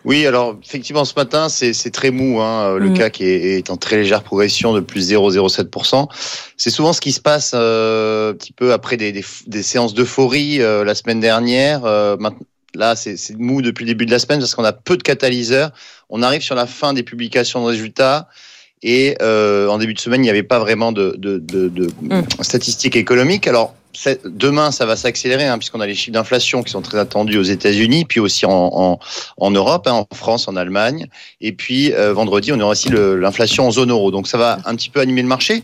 Oui, 0.05 0.27
alors 0.27 0.57
effectivement 0.65 1.05
ce 1.05 1.15
matin 1.17 1.49
c'est 1.49 1.91
très 1.91 2.11
mou, 2.11 2.41
hein, 2.41 2.77
le 2.77 2.91
mm. 2.91 2.95
CAC 2.95 3.21
est, 3.21 3.59
est, 3.59 3.71
en 3.71 3.77
très 3.77 3.97
légère 3.97 4.23
progression 4.23 4.73
de 4.73 4.81
plus 4.81 5.13
0,07%. 5.13 6.09
C'est 6.57 6.71
souvent 6.71 6.93
ce 6.93 7.01
qui 7.01 7.13
se 7.13 7.21
passe 7.21 7.53
euh, 7.55 8.33
un 8.33 8.35
petit 8.35 8.53
peu 8.53 8.73
après 8.73 8.97
des, 8.97 9.13
des, 9.13 9.25
des 9.47 9.63
séances 9.63 9.95
d'euphorie 9.95 10.61
euh, 10.61 10.85
la 10.85 10.95
semaine 10.95 11.21
dernière. 11.21 11.85
Euh, 11.85 12.17
là 12.75 12.97
c'est 12.97 13.17
mou 13.39 13.63
depuis 13.63 13.85
le 13.85 13.91
début 13.91 14.07
de 14.07 14.11
la 14.11 14.19
semaine 14.19 14.41
parce 14.41 14.55
qu'on 14.55 14.65
a 14.65 14.73
peu 14.73 14.97
de 14.97 15.03
catalyseurs. 15.03 15.71
On 16.11 16.23
arrive 16.23 16.43
sur 16.43 16.55
la 16.55 16.67
fin 16.67 16.93
des 16.93 17.03
publications 17.03 17.63
de 17.63 17.67
résultats. 17.67 18.29
Et 18.83 19.17
euh, 19.23 19.69
en 19.69 19.79
début 19.79 19.95
de 19.95 20.01
semaine, 20.01 20.23
il 20.23 20.25
n'y 20.25 20.31
avait 20.31 20.43
pas 20.43 20.59
vraiment 20.59 20.91
de, 20.91 21.15
de, 21.17 21.39
de, 21.39 21.69
de 21.69 21.89
mm. 22.03 22.25
statistiques 22.41 22.97
économiques. 22.97 23.47
Alors, 23.47 23.77
demain, 24.25 24.71
ça 24.71 24.87
va 24.87 24.97
s'accélérer, 24.97 25.47
hein, 25.47 25.59
puisqu'on 25.59 25.81
a 25.81 25.87
les 25.87 25.95
chiffres 25.95 26.13
d'inflation 26.13 26.63
qui 26.63 26.73
sont 26.73 26.83
très 26.83 26.99
attendus 26.99 27.39
aux 27.39 27.43
États-Unis, 27.43 28.05
puis 28.05 28.21
aussi 28.21 28.47
en, 28.47 28.99
Europe, 29.41 29.87
hein, 29.87 29.93
en 29.93 30.15
France, 30.15 30.49
en 30.49 30.57
Allemagne. 30.57 31.07
Et 31.41 31.53
puis 31.53 31.93
euh, 31.93 32.13
vendredi, 32.13 32.53
on 32.53 32.61
aura 32.61 32.73
aussi 32.73 32.89
l'inflation 32.91 33.67
en 33.67 33.71
zone 33.71 33.91
euro. 33.91 34.11
Donc 34.11 34.29
ça 34.29 34.39
va 34.39 34.59
un 34.65 34.75
petit 34.75 34.91
peu 34.91 35.01
animer 35.01 35.23
le 35.23 35.29
marché. 35.29 35.63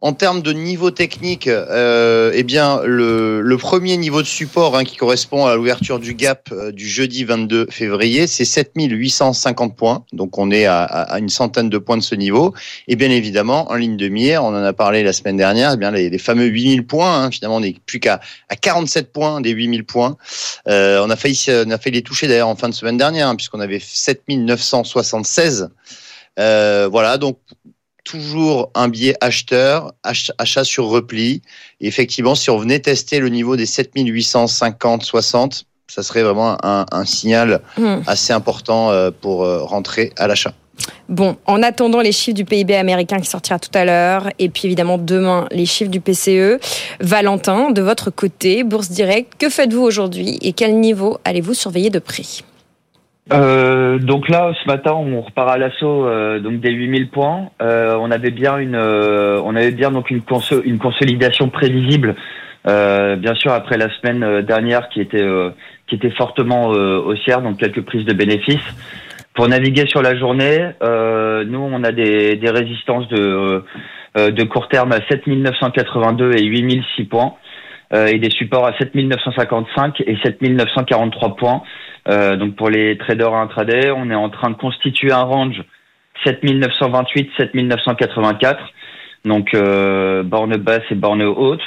En 0.00 0.12
termes 0.12 0.42
de 0.42 0.52
niveau 0.52 0.92
technique, 0.92 1.48
euh, 1.48 2.30
eh 2.32 2.44
bien 2.44 2.82
le, 2.84 3.40
le, 3.40 3.56
premier 3.56 3.96
niveau 3.96 4.22
de 4.22 4.28
support 4.28 4.76
hein, 4.76 4.84
qui 4.84 4.96
correspond 4.96 5.46
à 5.46 5.56
l'ouverture 5.56 5.98
du 5.98 6.14
gap 6.14 6.50
euh, 6.52 6.70
du 6.70 6.88
jeudi 6.88 7.24
22 7.24 7.66
février, 7.68 8.28
c'est 8.28 8.44
7850 8.44 9.74
points. 9.74 10.04
Donc 10.12 10.38
on 10.38 10.52
est 10.52 10.66
à, 10.66 10.84
à, 10.84 11.18
une 11.18 11.28
centaine 11.28 11.68
de 11.68 11.78
points 11.78 11.96
de 11.96 12.02
ce 12.04 12.14
niveau. 12.14 12.54
Et 12.86 12.94
bien 12.94 13.10
évidemment, 13.10 13.68
en 13.72 13.74
ligne 13.74 13.96
de 13.96 14.06
mire, 14.06 14.44
on 14.44 14.50
en 14.50 14.62
a 14.62 14.72
parlé 14.72 15.02
la 15.02 15.12
semaine 15.12 15.36
dernière, 15.36 15.72
eh 15.74 15.76
bien 15.76 15.90
les, 15.90 16.10
les, 16.10 16.18
fameux 16.18 16.46
8000 16.46 16.86
points. 16.86 17.24
Hein, 17.24 17.32
finalement, 17.32 17.56
on 17.56 17.60
n'est 17.60 17.74
plus 17.84 17.98
qu'à 17.98 18.20
à 18.48 18.54
47 18.54 19.12
points 19.12 19.40
des 19.40 19.50
8000 19.50 19.84
points. 19.84 20.16
Euh, 20.68 21.04
on 21.04 21.10
a 21.10 21.16
failli 21.16 21.44
on 21.48 21.72
a 21.72 21.78
failli 21.78 21.96
les 21.96 22.02
toucher 22.02 22.28
d'ailleurs 22.28 22.46
en 22.46 22.54
fin 22.54 22.68
de 22.68 22.74
semaine 22.74 22.98
dernière, 22.98 23.26
hein, 23.26 23.34
puisqu'on 23.34 23.58
avait 23.58 23.80
7976. 23.80 25.70
Euh, 26.38 26.88
voilà, 26.90 27.18
donc 27.18 27.38
toujours 28.08 28.70
un 28.74 28.88
biais 28.88 29.14
acheteur, 29.20 29.92
achat 30.02 30.64
sur 30.64 30.86
repli. 30.86 31.42
Et 31.80 31.86
effectivement, 31.86 32.34
si 32.34 32.50
on 32.50 32.58
venait 32.58 32.80
tester 32.80 33.18
le 33.20 33.28
niveau 33.28 33.56
des 33.56 33.66
7850, 33.66 35.04
60, 35.04 35.64
ça 35.88 36.02
serait 36.02 36.22
vraiment 36.22 36.56
un, 36.62 37.04
signal 37.04 37.60
hmm. 37.76 38.00
assez 38.06 38.32
important 38.32 38.90
euh, 38.90 39.10
pour 39.10 39.44
euh, 39.44 39.62
rentrer 39.62 40.12
à 40.16 40.26
l'achat. 40.26 40.52
Bon, 41.08 41.36
en 41.46 41.62
attendant 41.62 42.00
les 42.00 42.12
chiffres 42.12 42.36
du 42.36 42.44
PIB 42.44 42.76
américain 42.76 43.18
qui 43.18 43.28
sortira 43.28 43.58
tout 43.58 43.70
à 43.74 43.84
l'heure, 43.84 44.30
et 44.38 44.48
puis 44.48 44.66
évidemment 44.66 44.96
demain 44.96 45.46
les 45.50 45.66
chiffres 45.66 45.90
du 45.90 46.00
PCE, 46.00 46.60
Valentin, 47.00 47.70
de 47.70 47.82
votre 47.82 48.10
côté, 48.10 48.62
Bourse 48.62 48.90
Direct, 48.90 49.32
que 49.38 49.48
faites-vous 49.48 49.82
aujourd'hui 49.82 50.38
et 50.40 50.52
quel 50.52 50.78
niveau 50.78 51.18
allez-vous 51.24 51.54
surveiller 51.54 51.90
de 51.90 51.98
prix 51.98 52.44
euh, 53.32 53.98
donc 53.98 54.28
là, 54.28 54.52
ce 54.62 54.66
matin, 54.68 54.92
on 54.92 55.20
repart 55.20 55.50
à 55.50 55.58
l'assaut 55.58 56.06
euh, 56.06 56.38
donc 56.38 56.60
des 56.60 56.70
8000 56.70 57.08
points. 57.10 57.50
Euh, 57.60 57.96
on 58.00 58.10
avait 58.10 58.30
bien 58.30 58.56
une, 58.58 58.74
euh, 58.74 59.40
on 59.44 59.54
avait 59.54 59.70
bien 59.70 59.90
donc 59.90 60.10
une, 60.10 60.22
une 60.64 60.78
consolidation 60.78 61.48
prévisible. 61.48 62.14
Euh, 62.66 63.16
bien 63.16 63.34
sûr, 63.34 63.52
après 63.52 63.76
la 63.76 63.88
semaine 63.96 64.42
dernière 64.42 64.88
qui 64.88 65.00
était 65.00 65.26
qui 65.86 65.94
était 65.94 66.10
fortement 66.10 66.68
haussière, 66.68 67.42
donc 67.42 67.58
quelques 67.58 67.82
prises 67.82 68.04
de 68.04 68.12
bénéfices. 68.12 68.74
Pour 69.34 69.46
naviguer 69.48 69.86
sur 69.86 70.02
la 70.02 70.16
journée, 70.16 70.58
nous, 70.82 71.60
on 71.60 71.84
a 71.84 71.92
des, 71.92 72.36
des 72.36 72.50
résistances 72.50 73.08
de 73.08 73.62
de 74.16 74.42
court 74.44 74.68
terme 74.68 74.92
à 74.92 75.00
7982 75.08 76.32
et 76.36 76.44
8006 76.44 77.04
points. 77.04 77.34
et 77.94 78.18
des 78.18 78.30
supports 78.30 78.66
à 78.66 78.76
7955 78.78 80.02
et 80.06 80.16
7943 80.22 81.36
points. 81.36 81.62
Euh, 82.08 82.36
donc 82.36 82.56
pour 82.56 82.70
les 82.70 82.96
traders 82.98 83.34
intraday, 83.34 83.90
on 83.90 84.10
est 84.10 84.14
en 84.14 84.30
train 84.30 84.50
de 84.50 84.56
constituer 84.56 85.12
un 85.12 85.22
range 85.22 85.62
7928, 86.24 87.30
7984. 87.36 88.60
Donc 89.24 89.54
euh, 89.54 90.22
borne 90.22 90.56
basse 90.56 90.82
et 90.90 90.94
borne 90.94 91.22
haute. 91.22 91.62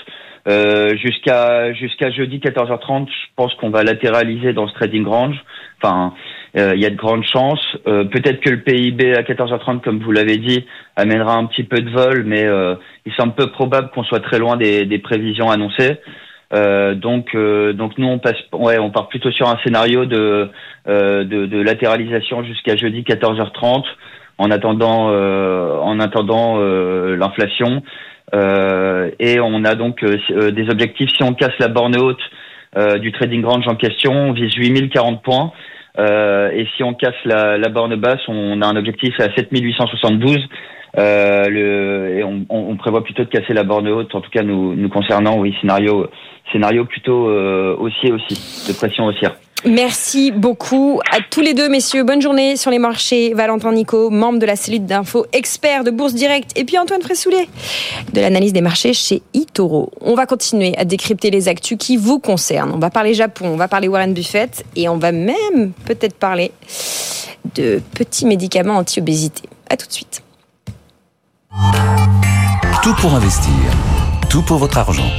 Euh, 0.48 0.96
jusqu'à 0.98 1.72
jusqu'à 1.74 2.10
jeudi 2.10 2.40
14h30, 2.40 3.08
je 3.08 3.28
pense 3.36 3.54
qu'on 3.56 3.70
va 3.70 3.84
latéraliser 3.84 4.54
dans 4.54 4.68
ce 4.68 4.74
trading 4.74 5.06
range. 5.06 5.36
Enfin, 5.82 6.14
euh, 6.58 6.74
il 6.76 6.82
y 6.82 6.86
a 6.86 6.90
de 6.90 6.96
grandes 6.96 7.26
chances. 7.26 7.78
Euh, 7.88 8.06
peut-être 8.06 8.42
que 8.42 8.50
le 8.50 8.62
PIB 8.62 9.14
à 9.14 9.22
14h30, 9.22 9.82
comme 9.82 10.00
vous 10.00 10.12
l'avez 10.12 10.38
dit, 10.38 10.66
amènera 10.96 11.36
un 11.36 11.46
petit 11.46 11.64
peu 11.64 11.78
de 11.78 11.92
vol, 11.92 12.24
mais 12.26 12.48
il 13.06 13.14
semble 13.14 13.36
peu 13.36 13.52
probable 13.52 13.92
qu'on 13.92 14.04
soit 14.04 14.20
très 14.20 14.40
loin 14.40 14.58
des, 14.58 14.86
des 14.86 15.00
prévisions 15.00 15.50
annoncées. 15.50 16.00
Euh, 16.54 16.96
donc, 16.96 17.34
euh, 17.34 17.74
donc 17.74 17.98
nous 17.98 18.08
on 18.08 18.20
passe, 18.20 18.36
ouais, 18.54 18.78
on 18.78 18.90
part 18.90 19.08
plutôt 19.08 19.32
sur 19.32 19.48
un 19.48 19.58
scénario 19.64 20.06
de 20.06 20.50
euh, 20.88 21.24
de, 21.24 21.46
de, 21.46 21.62
latéralisation 21.62 22.44
jusqu'à 22.44 22.76
jeudi 22.76 23.04
14h30, 23.04 23.84
en 24.38 24.52
attendant, 24.52 25.10
en 25.10 26.00
attendant 26.00 26.58
l'inflation. 26.58 27.84
et 28.34 29.40
on 29.40 29.64
a 29.64 29.76
donc 29.76 30.04
des 30.04 30.70
objectifs. 30.70 31.10
Si 31.16 31.24
on 31.24 31.34
casse 31.34 31.58
la 31.60 31.68
borne 31.68 31.96
haute 31.96 32.22
du 33.02 33.12
trading 33.12 33.46
range 33.46 33.68
en 33.68 33.76
question, 33.76 34.14
on 34.14 34.32
vise 34.32 34.56
8040 34.56 35.22
points. 35.22 35.52
et 36.00 36.68
si 36.76 36.84
on 36.84 36.96
casse 36.96 37.22
la, 37.24 37.60
la 37.60 37.70
borne 37.70 37.96
basse, 37.98 38.22
on 38.28 38.62
a 38.64 38.66
un 38.66 38.76
objectif 38.76 39.14
à 39.20 39.32
7872. 39.36 40.40
Euh, 40.98 42.22
on, 42.50 42.76
prévoit 42.76 43.04
plutôt 43.04 43.24
de 43.24 43.30
casser 43.30 43.54
la 43.54 43.64
borne 43.64 43.88
haute, 43.88 44.14
en 44.14 44.22
tout 44.22 44.30
cas 44.30 44.44
nous, 44.44 44.90
concernant, 44.90 45.38
oui, 45.38 45.54
scénario, 45.62 46.08
scénario 46.52 46.86
plutôt 46.86 47.30
euh, 47.30 47.76
haussier 47.80 48.12
aussi, 48.12 48.68
de 48.68 48.74
pression 48.74 49.06
haussière. 49.06 49.36
Merci 49.64 50.32
beaucoup 50.32 51.02
à 51.12 51.20
tous 51.30 51.42
les 51.42 51.54
deux, 51.54 51.70
messieurs. 51.70 52.04
Bonne 52.04 52.22
journée 52.22 52.56
sur 52.56 52.72
les 52.72 52.80
marchés. 52.80 53.36
Valentin 53.36 53.72
Nico, 53.74 54.10
membre 54.10 54.40
de 54.40 54.48
la 54.48 54.56
cellule 54.56 54.88
d'info, 54.88 55.28
expert 55.34 55.84
de 55.84 55.92
Bourse 55.92 56.16
Direct. 56.16 56.58
Et 56.58 56.66
puis 56.66 56.80
Antoine 56.80 57.02
Fressoulet, 57.02 57.48
de 58.12 58.22
l'analyse 58.22 58.54
des 58.54 58.62
marchés 58.62 58.94
chez 58.94 59.22
eToro. 59.36 59.92
On 60.02 60.16
va 60.16 60.26
continuer 60.26 60.76
à 60.78 60.86
décrypter 60.86 61.30
les 61.30 61.48
actus 61.48 61.78
qui 61.78 61.96
vous 61.96 62.18
concernent. 62.20 62.72
On 62.74 62.80
va 62.80 62.90
parler 62.90 63.14
Japon, 63.14 63.50
on 63.54 63.56
va 63.56 63.68
parler 63.68 63.88
Warren 63.88 64.16
Buffett 64.16 64.66
et 64.76 64.90
on 64.90 64.98
va 64.98 65.12
même 65.12 65.74
peut-être 65.86 66.16
parler 66.16 66.52
de 67.54 67.82
petits 67.94 68.26
médicaments 68.26 68.78
anti-obésité. 68.78 69.44
À 69.70 69.78
tout 69.78 69.86
de 69.86 69.94
suite. 69.94 70.24
Tout 72.84 72.96
pour 72.96 73.14
investir. 73.14 73.52
Tout 74.30 74.42
pour 74.42 74.58
votre 74.58 74.78
argent. 74.78 75.10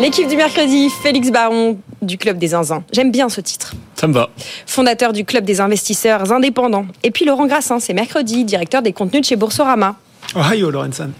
L'équipe 0.00 0.26
du 0.26 0.36
mercredi, 0.36 0.90
Félix 1.02 1.30
Baron 1.30 1.78
du 2.00 2.18
Club 2.18 2.38
des 2.38 2.48
Zinzins. 2.48 2.82
J'aime 2.92 3.12
bien 3.12 3.28
ce 3.28 3.40
titre. 3.40 3.74
Ça 3.94 4.08
me 4.08 4.12
va. 4.12 4.30
Fondateur 4.66 5.12
du 5.12 5.24
Club 5.24 5.44
des 5.44 5.60
investisseurs 5.60 6.32
indépendants. 6.32 6.86
Et 7.04 7.12
puis 7.12 7.24
Laurent 7.24 7.46
Grassin, 7.46 7.78
c'est 7.78 7.94
mercredi, 7.94 8.44
directeur 8.44 8.82
des 8.82 8.92
contenus 8.92 9.22
de 9.22 9.26
chez 9.26 9.36
Boursorama. 9.36 9.94
Ohio, 10.34 10.70
Lorenzen. 10.70 11.12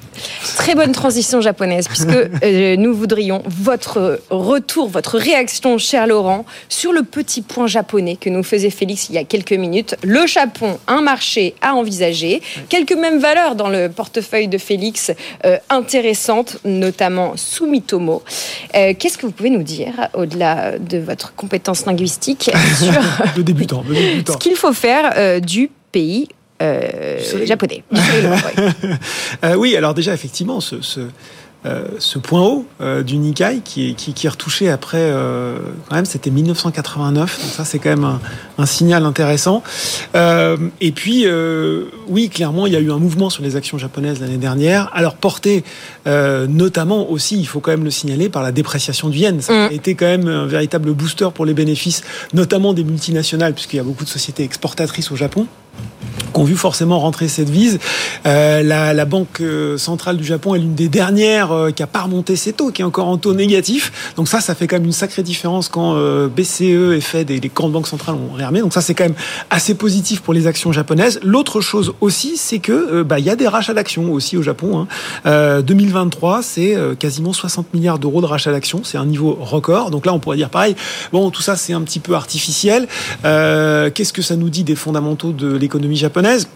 Très 0.57 0.75
bonne 0.75 0.93
transition 0.93 1.41
japonaise, 1.41 1.87
puisque 1.89 2.09
euh, 2.43 2.77
nous 2.77 2.95
voudrions 2.95 3.43
votre 3.47 4.21
retour, 4.31 4.89
votre 4.89 5.19
réaction, 5.19 5.79
cher 5.79 6.07
Laurent, 6.07 6.45
sur 6.69 6.93
le 6.93 7.03
petit 7.03 7.43
point 7.43 7.67
japonais 7.67 8.17
que 8.17 8.31
nous 8.31 8.43
faisait 8.43 8.71
Félix 8.71 9.09
il 9.09 9.15
y 9.15 9.19
a 9.19 9.25
quelques 9.25 9.53
minutes. 9.53 9.97
Le 10.03 10.27
Japon, 10.27 10.79
un 10.87 11.03
marché 11.03 11.55
à 11.61 11.75
envisager. 11.75 12.41
Quelques 12.69 12.95
mêmes 12.95 13.19
valeurs 13.19 13.55
dans 13.55 13.69
le 13.69 13.89
portefeuille 13.89 14.49
de 14.49 14.59
Félix, 14.59 15.13
euh, 15.45 15.59
intéressantes, 15.69 16.59
notamment 16.65 17.35
Sumitomo. 17.37 18.23
Euh, 18.75 18.95
Qu'est-ce 18.99 19.19
que 19.19 19.27
vous 19.27 19.33
pouvez 19.33 19.51
nous 19.51 19.63
dire, 19.63 20.09
au-delà 20.15 20.79
de 20.79 20.99
votre 20.99 21.35
compétence 21.35 21.87
linguistique, 21.87 22.51
sur 22.79 22.93
de 23.37 23.43
débutant, 23.43 23.83
de 23.87 23.95
débutant. 23.95 24.33
ce 24.35 24.39
qu'il 24.39 24.57
faut 24.57 24.73
faire 24.73 25.41
du 25.41 25.71
pays 25.91 26.29
euh, 26.63 27.47
japonais. 27.47 27.83
Euh, 29.45 29.55
oui, 29.57 29.77
alors 29.77 29.95
déjà, 29.95 30.13
effectivement, 30.15 30.61
ce, 30.61 30.81
ce, 30.83 31.01
euh, 31.67 31.85
ce 31.99 32.19
point 32.19 32.43
haut 32.43 32.67
euh, 32.81 33.03
du 33.03 33.17
Nikkei 33.19 33.61
qui 33.65 33.91
est, 33.91 33.95
qui, 33.95 34.13
qui 34.15 34.27
est 34.27 34.31
retouché 34.31 34.69
après, 34.71 35.13
quand 35.89 35.97
même, 35.97 36.05
c'était 36.05 36.31
1989. 36.31 37.41
Donc 37.41 37.51
ça, 37.51 37.65
c'est 37.65 37.79
quand 37.79 37.91
même 37.91 38.05
un, 38.05 38.21
un 38.59 38.67
signal 38.67 39.05
intéressant. 39.05 39.63
Et 40.15 40.93
puis, 40.93 41.27
oui, 42.09 42.29
clairement, 42.29 42.67
il 42.67 42.73
y 42.73 42.77
a 42.77 42.81
eu 42.81 42.93
un 42.93 42.99
mouvement 42.99 43.31
sur 43.31 43.43
les 43.43 43.57
actions 43.57 43.79
japonaises 43.79 44.21
l'année 44.21 44.37
dernière. 44.37 44.91
Alors, 44.95 45.15
porté 45.17 45.65
notamment 46.07 47.11
aussi, 47.11 47.39
il 47.39 47.47
faut 47.47 47.61
quand 47.61 47.73
même 47.73 47.85
le 47.85 47.91
signaler, 47.91 48.29
par 48.29 48.43
la 48.43 48.53
dépréciation 48.53 49.09
du 49.09 49.19
yen. 49.19 49.41
Ça 49.41 49.53
a 49.67 49.69
Mm. 49.69 49.73
été 49.73 49.95
quand 49.95 50.07
même 50.07 50.29
un 50.29 50.47
véritable 50.47 50.93
booster 50.93 51.29
pour 51.35 51.47
les 51.47 51.55
bénéfices, 51.55 52.03
notamment 52.35 52.73
des 52.75 52.85
multinationales, 52.85 53.55
puisqu'il 53.55 53.77
y 53.79 53.81
a 53.81 53.85
beaucoup 53.85 54.05
de 54.05 54.09
sociétés 54.11 54.45
exportatrices 54.45 55.11
au 55.11 55.17
Japon 55.17 55.47
qui 56.33 56.41
ont 56.41 56.45
vu 56.45 56.57
forcément 56.57 56.99
rentrer 56.99 57.29
cette 57.29 57.51
vise. 57.51 57.79
Euh, 58.27 58.63
la, 58.63 59.05
Banque 59.05 59.41
euh, 59.41 59.77
centrale 59.77 60.17
du 60.17 60.25
Japon 60.25 60.55
est 60.55 60.59
l'une 60.59 60.75
des 60.75 60.89
dernières 60.89 61.53
euh, 61.53 61.71
qui 61.71 61.83
a 61.83 61.87
pas 61.87 62.03
remonté 62.03 62.37
ses 62.37 62.53
taux, 62.53 62.71
qui 62.71 62.83
est 62.83 62.85
encore 62.85 63.09
en 63.09 63.19
taux 63.19 63.35
négatif. 63.35 64.15
Donc 64.17 64.29
ça, 64.29 64.41
ça 64.41 64.55
fait 64.55 64.67
quand 64.67 64.77
même 64.77 64.87
une 64.87 64.93
sacrée 64.93 65.23
différence 65.23 65.69
quand 65.69 65.97
BCE 66.29 66.95
et 66.95 67.01
Fed 67.01 67.31
et 67.31 67.41
les 67.41 67.49
grandes 67.49 67.73
banques 67.73 67.89
centrales 67.89 68.15
ont 68.15 68.35
réarmé. 68.35 68.61
Donc 68.61 68.73
ça, 68.73 68.81
c'est 68.81 68.95
quand 68.95 69.05
même 69.05 69.15
assez 69.51 69.75
positif 69.75 70.21
pour 70.21 70.35
les 70.35 70.47
actions 70.47 70.73
japonaises. 70.73 71.21
L'autre 71.23 71.61
chose 71.61 71.95
aussi, 72.01 72.37
c'est 72.37 72.59
que 72.59 73.03
bah, 73.03 73.19
il 73.19 73.25
y 73.25 73.31
a 73.31 73.37
des 73.37 73.49
rachats 73.49 73.75
d'actions 73.75 74.13
aussi 74.13 74.37
au 74.37 74.43
Japon. 74.43 74.81
Hein. 74.81 74.87
Euh, 75.27 75.63
2023, 75.63 76.43
c'est 76.43 76.75
euh, 76.75 76.95
quasiment 76.95 77.33
60 77.33 77.75
milliards 77.75 77.99
d'euros 77.99 78.21
de 78.21 78.27
rachats 78.27 78.53
d'actions. 78.53 78.83
C'est 78.85 78.99
un 78.99 79.07
niveau 79.07 79.37
record. 79.41 79.91
Donc 79.91 80.07
là, 80.07 80.15
on 80.15 80.21
pourrait 80.21 80.37
dire 80.37 80.51
pareil. 80.51 80.77
Bon, 81.13 81.31
tout 81.31 81.43
ça, 81.43 81.57
c'est 81.57 81.73
un 81.73 81.83
petit 81.83 82.01
peu 82.01 82.15
artificiel. 82.15 82.87
Qu'est-ce 83.23 84.13
que 84.13 84.23
ça 84.23 84.37
nous 84.37 84.49
dit 84.49 84.65
des 84.65 84.77
fondamentaux 84.77 85.33
de 85.33 85.57
l'économie 85.63 85.97
japonaise 85.97 86.49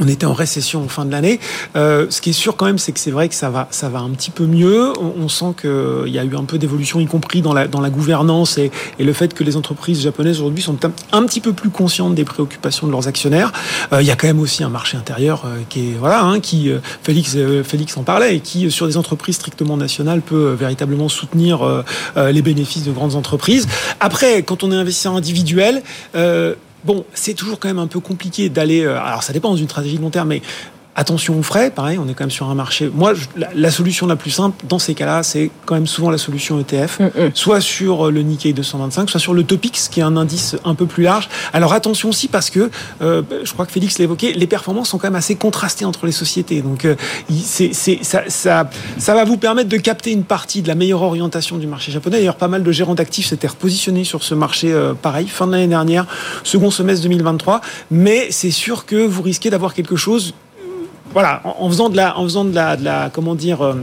on 0.00 0.08
était 0.08 0.26
en 0.26 0.32
récession 0.32 0.82
en 0.82 0.88
fin 0.88 1.04
de 1.04 1.12
l'année. 1.12 1.38
Euh, 1.76 2.06
ce 2.10 2.20
qui 2.20 2.30
est 2.30 2.34
sûr 2.34 2.56
quand 2.56 2.66
même, 2.66 2.78
c'est 2.78 2.92
que 2.92 2.98
c'est 2.98 3.10
vrai 3.10 3.28
que 3.28 3.34
ça 3.34 3.50
va, 3.50 3.68
ça 3.70 3.88
va 3.88 4.00
un 4.00 4.10
petit 4.10 4.30
peu 4.30 4.46
mieux. 4.46 4.92
On, 4.98 5.22
on 5.22 5.28
sent 5.28 5.54
qu'il 5.60 6.12
y 6.12 6.18
a 6.18 6.24
eu 6.24 6.36
un 6.36 6.44
peu 6.44 6.58
d'évolution, 6.58 7.00
y 7.00 7.06
compris 7.06 7.42
dans 7.42 7.52
la, 7.52 7.68
dans 7.68 7.80
la 7.80 7.90
gouvernance 7.90 8.58
et, 8.58 8.70
le 8.98 9.12
fait 9.12 9.34
que 9.34 9.44
les 9.44 9.56
entreprises 9.56 10.00
japonaises 10.00 10.40
aujourd'hui 10.40 10.62
sont 10.62 10.78
un, 11.12 11.26
petit 11.26 11.40
peu 11.40 11.52
plus 11.52 11.68
conscientes 11.68 12.14
des 12.14 12.24
préoccupations 12.24 12.86
de 12.86 12.92
leurs 12.92 13.06
actionnaires. 13.06 13.52
Euh, 13.92 14.00
il 14.00 14.08
y 14.08 14.10
a 14.10 14.16
quand 14.16 14.26
même 14.26 14.40
aussi 14.40 14.64
un 14.64 14.70
marché 14.70 14.96
intérieur 14.96 15.44
euh, 15.44 15.58
qui 15.68 15.90
est 15.90 15.92
voilà, 15.98 16.22
hein, 16.22 16.40
qui 16.40 16.70
euh, 16.70 16.78
Félix, 17.02 17.34
euh, 17.36 17.62
Félix 17.62 17.94
en 17.98 18.02
parlait 18.02 18.36
et 18.36 18.40
qui 18.40 18.66
euh, 18.66 18.70
sur 18.70 18.86
des 18.86 18.96
entreprises 18.96 19.36
strictement 19.36 19.76
nationales 19.76 20.22
peut 20.22 20.48
euh, 20.48 20.54
véritablement 20.54 21.10
soutenir 21.10 21.62
euh, 21.62 21.84
euh, 22.16 22.32
les 22.32 22.40
bénéfices 22.40 22.84
de 22.84 22.92
grandes 22.92 23.14
entreprises. 23.14 23.68
Après, 24.00 24.42
quand 24.42 24.64
on 24.64 24.72
est 24.72 24.76
investisseur 24.76 25.14
individuel. 25.14 25.82
Bon, 26.84 27.04
c'est 27.14 27.34
toujours 27.34 27.58
quand 27.58 27.68
même 27.68 27.78
un 27.78 27.86
peu 27.86 28.00
compliqué 28.00 28.48
d'aller. 28.50 28.84
euh, 28.84 29.00
Alors, 29.00 29.22
ça 29.22 29.32
dépend 29.32 29.54
d'une 29.54 29.66
stratégie 29.68 29.96
de 29.96 30.02
long 30.02 30.10
terme, 30.10 30.28
mais 30.28 30.42
attention 30.96 31.38
aux 31.38 31.42
frais. 31.42 31.70
Pareil, 31.70 31.98
on 31.98 32.08
est 32.08 32.14
quand 32.14 32.24
même 32.24 32.30
sur 32.30 32.48
un 32.48 32.54
marché. 32.54 32.90
Moi, 32.92 33.14
je- 33.14 33.26
la, 33.36 33.48
la 33.54 33.70
solution 33.70 34.06
la 34.06 34.16
plus 34.16 34.30
simple 34.30 34.64
dans 34.68 34.78
ces 34.78 34.94
cas-là, 34.94 35.22
c'est 35.22 35.50
quand 35.66 35.74
même 35.74 35.86
souvent 35.86 36.10
la 36.10 36.18
solution 36.18 36.58
ETF, 36.60 37.00
soit 37.34 37.60
sur 37.60 38.06
euh, 38.06 38.10
le 38.10 38.22
Nikkei 38.22 38.52
225, 38.52 39.10
soit 39.10 39.20
sur 39.20 39.34
le 39.34 39.42
Topix, 39.44 39.88
qui 39.88 40.00
est 40.00 40.04
un 40.04 40.16
indice 40.16 40.56
un 40.64 40.74
peu 40.74 40.86
plus 40.86 41.02
large. 41.02 41.28
Alors 41.52 41.72
attention 41.72 42.08
aussi 42.10 42.28
parce 42.28 42.50
que 42.50 42.70
euh, 43.02 43.22
je 43.42 43.52
crois 43.52 43.66
que 43.66 43.72
Félix 43.72 43.98
l'a 43.98 44.04
évoqué, 44.04 44.32
les 44.32 44.46
performances 44.46 44.88
sont 44.90 44.98
quand 44.98 45.08
même 45.08 45.14
assez 45.16 45.34
contrastées 45.36 45.84
entre 45.84 46.06
les 46.06 46.12
sociétés. 46.12 46.62
Donc, 46.62 46.84
euh, 46.84 46.94
c'est, 47.42 47.72
ça, 47.74 48.22
ça, 48.28 48.70
ça 48.98 49.14
va 49.14 49.24
vous 49.24 49.36
permettre 49.36 49.68
de 49.68 49.76
capter 49.78 50.12
une 50.12 50.24
partie 50.24 50.62
de 50.62 50.68
la 50.68 50.74
meilleure 50.74 51.02
orientation 51.02 51.58
du 51.58 51.66
marché 51.66 51.92
japonais. 51.92 52.18
D'ailleurs, 52.18 52.36
pas 52.36 52.48
mal 52.48 52.62
de 52.62 52.72
gérants 52.72 52.94
d'actifs 52.94 53.26
s'étaient 53.26 53.48
repositionnés 53.48 54.04
sur 54.04 54.22
ce 54.22 54.34
marché, 54.34 54.72
euh, 54.72 54.94
pareil, 54.94 55.26
fin 55.28 55.46
de 55.46 55.52
l'année 55.52 55.66
dernière, 55.66 56.06
second 56.44 56.70
semestre 56.70 57.02
2023. 57.04 57.60
Mais 57.90 58.28
c'est 58.30 58.50
sûr 58.50 58.86
que 58.86 59.04
vous 59.06 59.22
risquez 59.22 59.50
d'avoir 59.50 59.74
quelque 59.74 59.96
chose 59.96 60.34
voilà, 61.14 61.40
en, 61.44 61.68
faisant 61.68 61.88
de 61.88 61.96
la, 61.96 62.18
en 62.18 62.24
faisant 62.24 62.44
de 62.44 62.54
la, 62.54 62.76
de 62.76 62.84
la 62.84 63.10
comment 63.10 63.34
dire, 63.34 63.62
euh, 63.62 63.74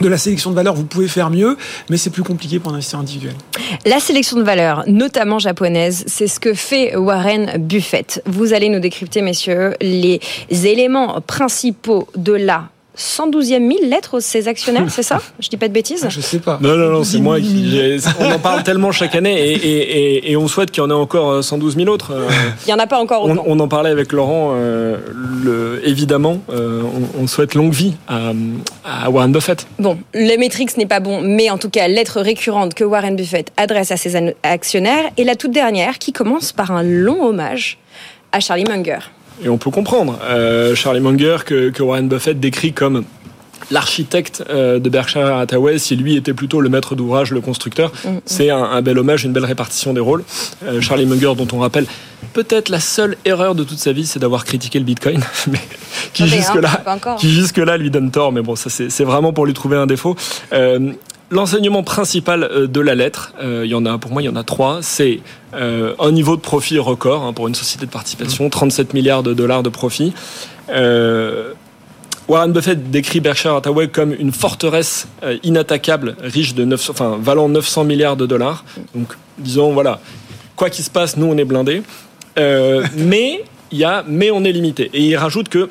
de 0.00 0.08
la 0.08 0.16
sélection 0.16 0.50
de 0.50 0.54
valeur, 0.54 0.74
vous 0.74 0.84
pouvez 0.84 1.08
faire 1.08 1.28
mieux, 1.28 1.56
mais 1.90 1.96
c'est 1.96 2.10
plus 2.10 2.22
compliqué 2.22 2.58
pour 2.58 2.70
un 2.70 2.74
investisseur 2.74 3.00
individuel. 3.00 3.34
La 3.84 4.00
sélection 4.00 4.36
de 4.36 4.42
valeurs, 4.42 4.84
notamment 4.86 5.38
japonaise, 5.38 6.04
c'est 6.06 6.28
ce 6.28 6.40
que 6.40 6.54
fait 6.54 6.96
Warren 6.96 7.58
Buffett. 7.58 8.22
Vous 8.26 8.52
allez 8.54 8.68
nous 8.68 8.80
décrypter, 8.80 9.22
messieurs, 9.22 9.74
les 9.80 10.20
éléments 10.50 11.20
principaux 11.20 12.08
de 12.16 12.32
la 12.32 12.68
112e 12.96 13.60
mille 13.60 13.88
lettres 13.88 14.14
aux 14.18 14.20
ses 14.20 14.48
actionnaires, 14.48 14.90
c'est 14.90 15.02
ça? 15.02 15.20
Je 15.40 15.48
dis 15.48 15.56
pas 15.56 15.68
de 15.68 15.72
bêtises 15.72 16.02
Ah, 16.04 16.08
je 16.10 16.20
sais 16.20 16.38
pas. 16.40 16.58
Non, 16.60 16.76
non, 16.76 16.90
non, 16.90 17.04
c'est 17.04 17.16
12 17.16 17.22
moi 17.22 17.40
000. 17.40 17.48
qui. 17.48 18.00
On 18.20 18.30
en 18.30 18.38
parle 18.38 18.62
tellement 18.64 18.92
chaque 18.92 19.14
année 19.14 19.32
et, 19.40 19.52
et, 19.54 20.16
et, 20.26 20.30
et 20.32 20.36
on 20.36 20.46
souhaite 20.46 20.70
qu'il 20.70 20.82
y 20.82 20.86
en 20.86 20.90
ait 20.90 20.92
encore 20.94 21.30
euh, 21.30 21.42
112 21.42 21.76
000 21.76 21.88
autres. 21.88 22.12
Euh, 22.12 22.28
Il 22.66 22.70
y 22.70 22.72
en 22.74 22.78
a 22.78 22.86
pas 22.86 22.98
encore 22.98 23.24
On, 23.24 23.32
autant. 23.32 23.44
on 23.46 23.58
en 23.60 23.68
parlait 23.68 23.88
avec 23.90 24.12
Laurent. 24.12 24.52
euh, 24.56 24.98
le, 25.42 25.80
évidemment, 25.88 26.42
euh, 26.50 26.82
on, 27.16 27.22
on 27.22 27.26
souhaite 27.26 27.54
longue 27.54 27.72
vie 27.72 27.94
à, 28.08 28.32
à 28.84 29.08
Warren 29.10 29.32
Buffett. 29.32 29.66
Bon, 29.78 29.98
le 30.12 30.36
Matrix 30.38 30.66
n'est 30.76 30.86
pas 30.86 31.00
bon, 31.00 31.22
mais 31.22 31.48
en 31.50 31.56
tout 31.58 31.70
cas, 31.70 31.88
lettre 31.88 32.20
récurrente 32.20 32.74
que 32.74 32.84
Warren 32.84 33.16
Buffett 33.16 33.52
adresse 33.56 33.90
à 33.90 33.96
ses 33.96 34.34
actionnaires. 34.42 35.04
Et 35.16 35.24
la 35.24 35.34
toute 35.36 35.52
dernière, 35.52 35.98
qui 35.98 36.12
commence 36.12 36.52
par 36.52 36.70
un 36.72 36.82
long 36.82 37.24
hommage 37.24 37.78
à 38.32 38.40
Charlie 38.40 38.64
Munger. 38.64 38.98
Et 39.44 39.48
on 39.48 39.58
peut 39.58 39.70
comprendre. 39.70 40.18
Euh, 40.24 40.74
Charlie 40.74 41.00
Munger, 41.00 41.38
que, 41.44 41.70
que 41.70 41.82
Warren 41.82 42.08
Buffett 42.08 42.38
décrit 42.38 42.72
comme 42.72 43.04
l'architecte 43.70 44.44
euh, 44.50 44.78
de 44.78 44.88
Berkshire 44.88 45.36
Hathaway, 45.36 45.78
si 45.78 45.96
lui 45.96 46.16
était 46.16 46.34
plutôt 46.34 46.60
le 46.60 46.68
maître 46.68 46.94
d'ouvrage, 46.94 47.32
le 47.32 47.40
constructeur, 47.40 47.92
c'est 48.24 48.50
un, 48.50 48.62
un 48.62 48.82
bel 48.82 48.98
hommage, 48.98 49.24
une 49.24 49.32
belle 49.32 49.44
répartition 49.44 49.92
des 49.92 50.00
rôles. 50.00 50.24
Euh, 50.64 50.80
Charlie 50.80 51.06
Munger, 51.06 51.32
dont 51.36 51.48
on 51.52 51.58
rappelle 51.58 51.86
peut-être 52.32 52.68
la 52.68 52.80
seule 52.80 53.16
erreur 53.24 53.54
de 53.54 53.64
toute 53.64 53.78
sa 53.78 53.92
vie, 53.92 54.06
c'est 54.06 54.18
d'avoir 54.18 54.44
critiqué 54.44 54.78
le 54.78 54.84
Bitcoin, 54.84 55.20
mais 55.50 55.60
qui 56.12 56.24
hein, 56.24 56.26
jusque-là 57.18 57.76
lui 57.76 57.90
donne 57.90 58.10
tort, 58.10 58.32
mais 58.32 58.42
bon, 58.42 58.56
ça 58.56 58.70
c'est 58.70 58.90
c'est 58.90 59.04
vraiment 59.04 59.32
pour 59.32 59.46
lui 59.46 59.54
trouver 59.54 59.76
un 59.76 59.86
défaut. 59.86 60.16
Euh, 60.52 60.92
L'enseignement 61.32 61.82
principal 61.82 62.44
euh, 62.44 62.66
de 62.66 62.80
la 62.80 62.94
lettre, 62.94 63.32
euh, 63.42 63.62
il 63.64 63.70
y 63.70 63.74
en 63.74 63.86
a 63.86 63.96
pour 63.96 64.12
moi, 64.12 64.20
il 64.20 64.26
y 64.26 64.28
en 64.28 64.36
a 64.36 64.44
trois. 64.44 64.80
C'est 64.82 65.20
euh, 65.54 65.94
un 65.98 66.12
niveau 66.12 66.36
de 66.36 66.42
profit 66.42 66.78
record 66.78 67.22
hein, 67.22 67.32
pour 67.32 67.48
une 67.48 67.54
société 67.54 67.86
de 67.86 67.90
participation, 67.90 68.50
37 68.50 68.92
milliards 68.92 69.22
de 69.22 69.32
dollars 69.32 69.62
de 69.62 69.70
profit. 69.70 70.12
Euh, 70.68 71.54
Warren 72.28 72.52
Buffett 72.52 72.90
décrit 72.90 73.20
Berkshire 73.20 73.54
Hathaway 73.54 73.88
comme 73.88 74.12
une 74.12 74.30
forteresse 74.30 75.08
inattaquable, 75.42 76.16
riche 76.22 76.54
de 76.54 76.66
900, 76.66 76.92
enfin 76.92 77.18
valant 77.20 77.48
900 77.48 77.84
milliards 77.84 78.16
de 78.16 78.26
dollars. 78.26 78.66
Donc, 78.94 79.08
disons 79.38 79.72
voilà, 79.72 80.00
quoi 80.54 80.68
qu'il 80.68 80.84
se 80.84 80.90
passe, 80.90 81.16
nous 81.16 81.26
on 81.26 81.36
est 81.38 81.46
blindés. 81.46 81.82
Mais 82.36 83.42
il 83.72 83.78
y 83.78 83.84
a, 83.84 84.04
mais 84.06 84.30
on 84.30 84.44
est 84.44 84.52
limité. 84.52 84.90
Et 84.92 85.00
il 85.00 85.16
rajoute 85.16 85.48
que 85.48 85.68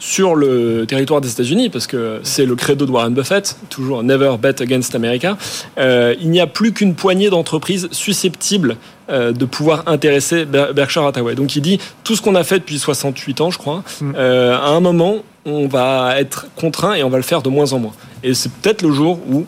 sur 0.00 0.34
le 0.36 0.84
territoire 0.86 1.20
des 1.20 1.30
États-Unis, 1.30 1.70
parce 1.70 1.86
que 1.86 2.20
c'est 2.22 2.46
le 2.46 2.54
credo 2.54 2.86
de 2.86 2.90
Warren 2.90 3.12
Buffett, 3.14 3.56
toujours 3.68 4.02
never 4.02 4.36
bet 4.40 4.62
against 4.62 4.94
America, 4.94 5.36
euh, 5.78 6.14
il 6.20 6.30
n'y 6.30 6.40
a 6.40 6.46
plus 6.46 6.72
qu'une 6.72 6.94
poignée 6.94 7.30
d'entreprises 7.30 7.88
susceptibles 7.90 8.76
euh, 9.10 9.32
de 9.32 9.44
pouvoir 9.44 9.82
intéresser 9.86 10.44
Ber- 10.44 10.72
Berkshire 10.72 11.04
Hathaway. 11.04 11.34
Donc 11.34 11.56
il 11.56 11.62
dit 11.62 11.80
tout 12.04 12.14
ce 12.14 12.22
qu'on 12.22 12.34
a 12.36 12.44
fait 12.44 12.60
depuis 12.60 12.78
68 12.78 13.40
ans, 13.40 13.50
je 13.50 13.58
crois, 13.58 13.82
euh, 14.02 14.56
à 14.56 14.68
un 14.68 14.80
moment, 14.80 15.16
on 15.44 15.66
va 15.66 16.14
être 16.20 16.46
contraint 16.56 16.94
et 16.94 17.02
on 17.02 17.08
va 17.10 17.16
le 17.16 17.22
faire 17.24 17.42
de 17.42 17.48
moins 17.48 17.72
en 17.72 17.78
moins. 17.80 17.92
Et 18.22 18.34
c'est 18.34 18.52
peut-être 18.52 18.82
le 18.82 18.92
jour 18.92 19.18
où 19.28 19.46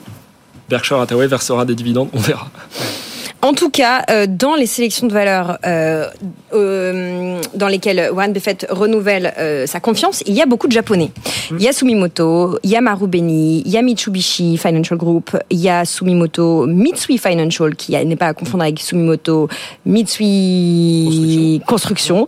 Berkshire 0.69 0.99
Hathaway 0.99 1.27
versera 1.27 1.65
des 1.65 1.75
dividendes, 1.75 2.09
on 2.13 2.19
verra. 2.21 2.49
En 3.43 3.55
tout 3.55 3.71
cas, 3.71 4.05
euh, 4.11 4.27
dans 4.29 4.55
les 4.55 4.67
sélections 4.67 5.07
de 5.07 5.15
valeurs 5.15 5.59
euh, 5.65 6.07
euh, 6.53 7.41
dans 7.55 7.69
lesquelles 7.69 8.11
Warren 8.13 8.35
Buffett 8.35 8.67
renouvelle 8.69 9.33
sa 9.67 9.81
confiance, 9.81 10.23
il 10.27 10.35
y 10.35 10.43
a 10.43 10.47
beaucoup 10.47 10.67
de 10.67 10.73
japonais. 10.73 11.11
Il 11.51 11.63
y 11.63 11.69
a 11.69 11.73
Sumimoto, 11.73 12.59
il 12.63 12.71
y 12.71 12.77
a 12.77 12.81
Marubeni, 12.81 13.63
il 13.65 13.71
y 13.71 13.79
a 13.79 13.83
Mitsubishi 13.83 14.59
Financial 14.59 14.99
Group, 14.99 15.37
il 15.49 15.59
y 15.59 15.69
a 15.69 15.85
Sumimoto 15.85 16.67
Mitsui 16.67 17.19
Financial, 17.19 17.75
qui 17.75 17.93
n'est 17.93 18.17
pas 18.17 18.27
à 18.27 18.35
confondre 18.35 18.65
avec 18.65 18.81
Sumimoto 18.81 19.49
Mitsui 19.87 21.63
Construction. 21.67 22.27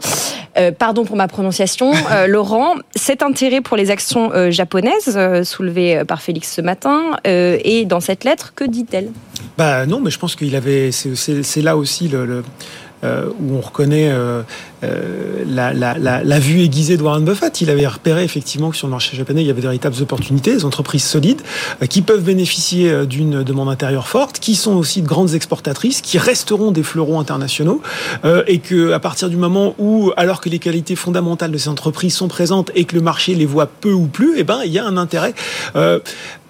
Pardon 0.78 1.04
pour 1.04 1.16
ma 1.16 1.28
prononciation. 1.28 1.92
Laurent, 2.26 2.74
cet 2.94 3.22
intérêt 3.22 3.60
pour 3.60 3.76
les 3.76 3.90
actions 3.90 4.30
japonaises 4.50 5.18
soulevé 5.44 6.04
par 6.06 6.22
Félix 6.22 6.52
ce 6.54 6.62
matin, 6.62 7.18
et 7.24 7.84
dans 7.84 8.00
cette 8.00 8.24
lettre, 8.24 8.54
que 8.54 8.64
dit-elle? 8.64 9.10
Bah 9.58 9.86
non, 9.86 10.00
mais 10.00 10.10
je 10.10 10.18
pense 10.18 10.34
qu'il 10.34 10.56
avait. 10.56 10.90
C'est 11.14 11.62
là 11.62 11.76
aussi 11.76 12.08
le 12.08 12.42
où 13.02 13.56
on 13.56 13.60
reconnaît 13.60 14.12
la, 14.82 15.72
la, 15.72 15.94
la, 15.98 16.38
vue 16.38 16.60
aiguisée 16.60 16.96
de 16.96 17.02
Warren 17.02 17.24
Buffett. 17.24 17.60
Il 17.60 17.70
avait 17.70 17.86
repéré 17.86 18.24
effectivement 18.24 18.70
que 18.70 18.76
sur 18.76 18.86
le 18.86 18.92
marché 18.92 19.16
japonais, 19.16 19.42
il 19.42 19.46
y 19.46 19.50
avait 19.50 19.60
de 19.60 19.66
véritables 19.66 19.96
opportunités, 20.00 20.54
des 20.54 20.64
entreprises 20.64 21.04
solides 21.04 21.42
qui 21.88 22.02
peuvent 22.02 22.22
bénéficier 22.22 23.06
d'une 23.06 23.42
demande 23.42 23.68
intérieure 23.68 24.08
forte, 24.08 24.38
qui 24.38 24.54
sont 24.54 24.74
aussi 24.74 25.02
de 25.02 25.08
grandes 25.08 25.34
exportatrices, 25.34 26.00
qui 26.00 26.18
resteront 26.18 26.70
des 26.70 26.82
fleurons 26.82 27.18
internationaux, 27.18 27.82
et 28.46 28.58
que 28.58 28.92
à 28.92 29.00
partir 29.00 29.28
du 29.28 29.36
moment 29.36 29.74
où, 29.78 30.12
alors 30.16 30.40
que 30.40 30.48
les 30.48 30.58
qualités 30.58 30.96
fondamentales 30.96 31.50
de 31.50 31.58
ces 31.58 31.68
entreprises 31.68 32.14
sont 32.14 32.28
présentes 32.28 32.70
et 32.74 32.84
que 32.84 32.94
le 32.94 33.02
marché 33.02 33.34
les 33.34 33.46
voit 33.46 33.66
peu 33.66 33.92
ou 33.92 34.06
plus, 34.06 34.34
eh 34.36 34.44
ben 34.44 34.60
il 34.64 34.72
y 34.72 34.78
a 34.78 34.86
un 34.86 34.96
intérêt. 34.96 35.34
Euh, 35.76 36.00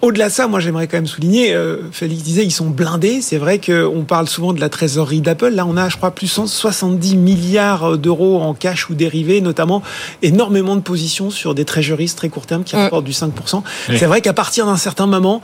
au-delà 0.01 0.27
de 0.27 0.33
ça, 0.33 0.47
moi 0.47 0.59
j'aimerais 0.59 0.87
quand 0.87 0.97
même 0.97 1.07
souligner, 1.07 1.53
euh, 1.53 1.77
Félix 1.91 2.23
disait, 2.23 2.43
ils 2.43 2.51
sont 2.51 2.69
blindés. 2.69 3.21
C'est 3.21 3.37
vrai 3.37 3.59
qu'on 3.59 4.03
parle 4.03 4.27
souvent 4.27 4.51
de 4.51 4.59
la 4.59 4.69
trésorerie 4.69 5.21
d'Apple. 5.21 5.49
Là, 5.49 5.65
on 5.65 5.77
a, 5.77 5.87
je 5.87 5.95
crois, 5.95 6.11
plus 6.11 6.27
de 6.43 6.49
170 6.49 7.15
milliards 7.15 7.97
d'euros 7.97 8.41
en 8.41 8.53
cash 8.53 8.89
ou 8.89 8.95
dérivés, 8.95 9.41
notamment 9.41 9.81
énormément 10.21 10.75
de 10.75 10.81
positions 10.81 11.29
sur 11.29 11.55
des 11.55 11.65
trésoreries 11.65 12.11
très 12.15 12.29
court 12.29 12.45
terme 12.45 12.63
qui 12.63 12.75
rapportent 12.75 13.05
du 13.05 13.11
5%. 13.11 13.63
C'est 13.97 14.05
vrai 14.05 14.21
qu'à 14.21 14.33
partir 14.33 14.65
d'un 14.65 14.77
certain 14.77 15.07
moment, 15.07 15.41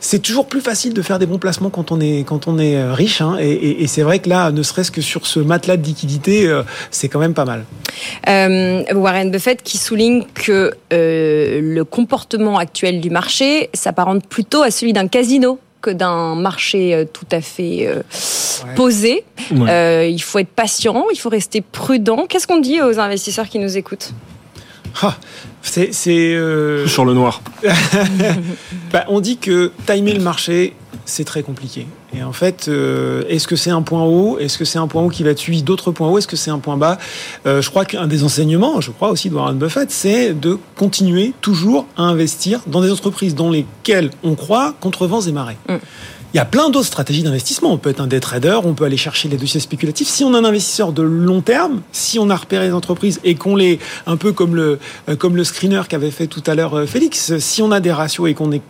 c'est 0.00 0.18
toujours 0.18 0.46
plus 0.46 0.60
facile 0.60 0.94
de 0.94 1.00
faire 1.00 1.18
des 1.18 1.26
bons 1.26 1.38
placements 1.38 1.70
quand 1.70 1.92
on 1.92 2.00
est 2.00 2.26
quand 2.26 2.48
on 2.48 2.58
est 2.58 2.76
euh, 2.76 2.92
riche. 2.92 3.20
Hein, 3.20 3.36
et, 3.40 3.82
et, 3.82 3.86
c'est 3.86 4.02
vrai 4.02 4.18
que 4.18 4.28
là, 4.28 4.50
ne 4.50 4.62
serait-ce 4.62 4.90
que 4.90 5.00
sur 5.00 5.26
ce 5.26 5.38
matelas 5.38 5.76
de 5.76 5.84
liquidité, 5.84 6.48
euh, 6.48 6.64
c'est 6.90 7.08
quand 7.08 7.20
même 7.20 7.34
pas 7.34 7.44
mal. 7.44 7.64
Euh, 8.28 8.82
Warren 8.94 9.30
Buffett 9.30 9.62
qui 9.62 9.78
souligne 9.78 10.24
que 10.34 10.72
euh, 10.92 11.60
le 11.62 11.84
comportement 11.84 12.58
actuel 12.58 13.00
du 13.00 13.10
marché 13.10 13.70
s'apparente 13.74 14.26
plutôt 14.26 14.62
à 14.62 14.70
celui 14.70 14.92
d'un 14.92 15.06
casino 15.06 15.58
que 15.82 15.90
d'un 15.90 16.34
marché 16.34 17.06
tout 17.12 17.26
à 17.30 17.40
fait 17.40 17.86
euh, 17.86 18.02
posé. 18.76 19.24
Ouais. 19.50 20.10
il 20.10 20.20
faut 20.20 20.38
être 20.38 20.48
patient, 20.48 21.04
il 21.12 21.18
faut 21.18 21.28
rester 21.28 21.60
prudent. 21.60 22.26
Qu'est-ce 22.28 22.46
qu'on 22.46 22.60
dit 22.60 22.80
aux 22.80 22.98
investisseurs 22.98 23.48
qui 23.48 23.58
nous 23.58 23.76
écoutent 23.76 24.14
ah, 25.00 25.16
c'est 25.62 25.90
euh... 26.16 26.86
sur 26.86 27.04
le 27.04 27.14
noir. 27.14 27.40
bah, 28.92 29.04
on 29.08 29.20
dit 29.20 29.38
que 29.38 29.72
timer 29.86 30.12
le 30.12 30.20
marché, 30.20 30.74
c'est 31.04 31.24
très 31.24 31.42
compliqué. 31.42 31.86
Et 32.14 32.22
en 32.22 32.32
fait, 32.32 32.66
euh, 32.68 33.24
est-ce 33.28 33.46
que 33.46 33.56
c'est 33.56 33.70
un 33.70 33.82
point 33.82 34.04
haut? 34.04 34.38
Est-ce 34.38 34.58
que 34.58 34.64
c'est 34.64 34.78
un 34.78 34.86
point 34.86 35.02
haut 35.02 35.08
qui 35.08 35.22
va 35.22 35.34
suivre 35.34 35.62
d'autres 35.62 35.92
points 35.92 36.08
hauts? 36.08 36.18
Est-ce 36.18 36.28
que 36.28 36.36
c'est 36.36 36.50
un 36.50 36.58
point 36.58 36.76
bas? 36.76 36.98
Euh, 37.46 37.62
Je 37.62 37.70
crois 37.70 37.84
qu'un 37.84 38.06
des 38.06 38.22
enseignements, 38.22 38.80
je 38.80 38.90
crois 38.90 39.10
aussi 39.10 39.30
de 39.30 39.34
Warren 39.34 39.56
Buffett, 39.56 39.90
c'est 39.90 40.34
de 40.34 40.58
continuer 40.76 41.32
toujours 41.40 41.86
à 41.96 42.02
investir 42.02 42.60
dans 42.66 42.82
des 42.82 42.90
entreprises 42.90 43.34
dans 43.34 43.50
lesquelles 43.50 44.10
on 44.22 44.34
croit 44.34 44.74
contre 44.80 45.06
vents 45.06 45.22
et 45.22 45.32
marées. 45.32 45.56
Mm. 45.68 45.76
Il 46.34 46.38
y 46.38 46.40
a 46.40 46.46
plein 46.46 46.70
d'autres 46.70 46.86
stratégies 46.86 47.22
d'investissement. 47.22 47.72
On 47.72 47.76
peut 47.76 47.90
être 47.90 48.00
un 48.00 48.06
day 48.06 48.20
trader, 48.20 48.60
on 48.64 48.72
peut 48.72 48.84
aller 48.84 48.96
chercher 48.96 49.28
les 49.28 49.36
dossiers 49.36 49.60
spéculatifs. 49.60 50.08
Si 50.08 50.24
on 50.24 50.32
est 50.34 50.38
un 50.38 50.44
investisseur 50.44 50.92
de 50.92 51.02
long 51.02 51.42
terme, 51.42 51.82
si 51.92 52.18
on 52.18 52.30
a 52.30 52.36
repéré 52.36 52.68
les 52.68 52.72
entreprises 52.72 53.20
et 53.22 53.34
qu'on 53.34 53.54
les, 53.54 53.78
un 54.06 54.16
peu 54.16 54.32
comme 54.32 54.56
le, 54.56 54.78
euh, 55.10 55.16
comme 55.16 55.36
le 55.36 55.44
screener 55.44 55.82
qu'avait 55.88 56.10
fait 56.10 56.26
tout 56.26 56.42
à 56.46 56.54
l'heure 56.54 56.84
Félix, 56.86 57.38
si 57.38 57.60
on 57.60 57.70
a 57.70 57.80
des 57.80 57.92
ratios 57.92 58.30
et 58.30 58.34
qu'on 58.34 58.50
est 58.52 58.62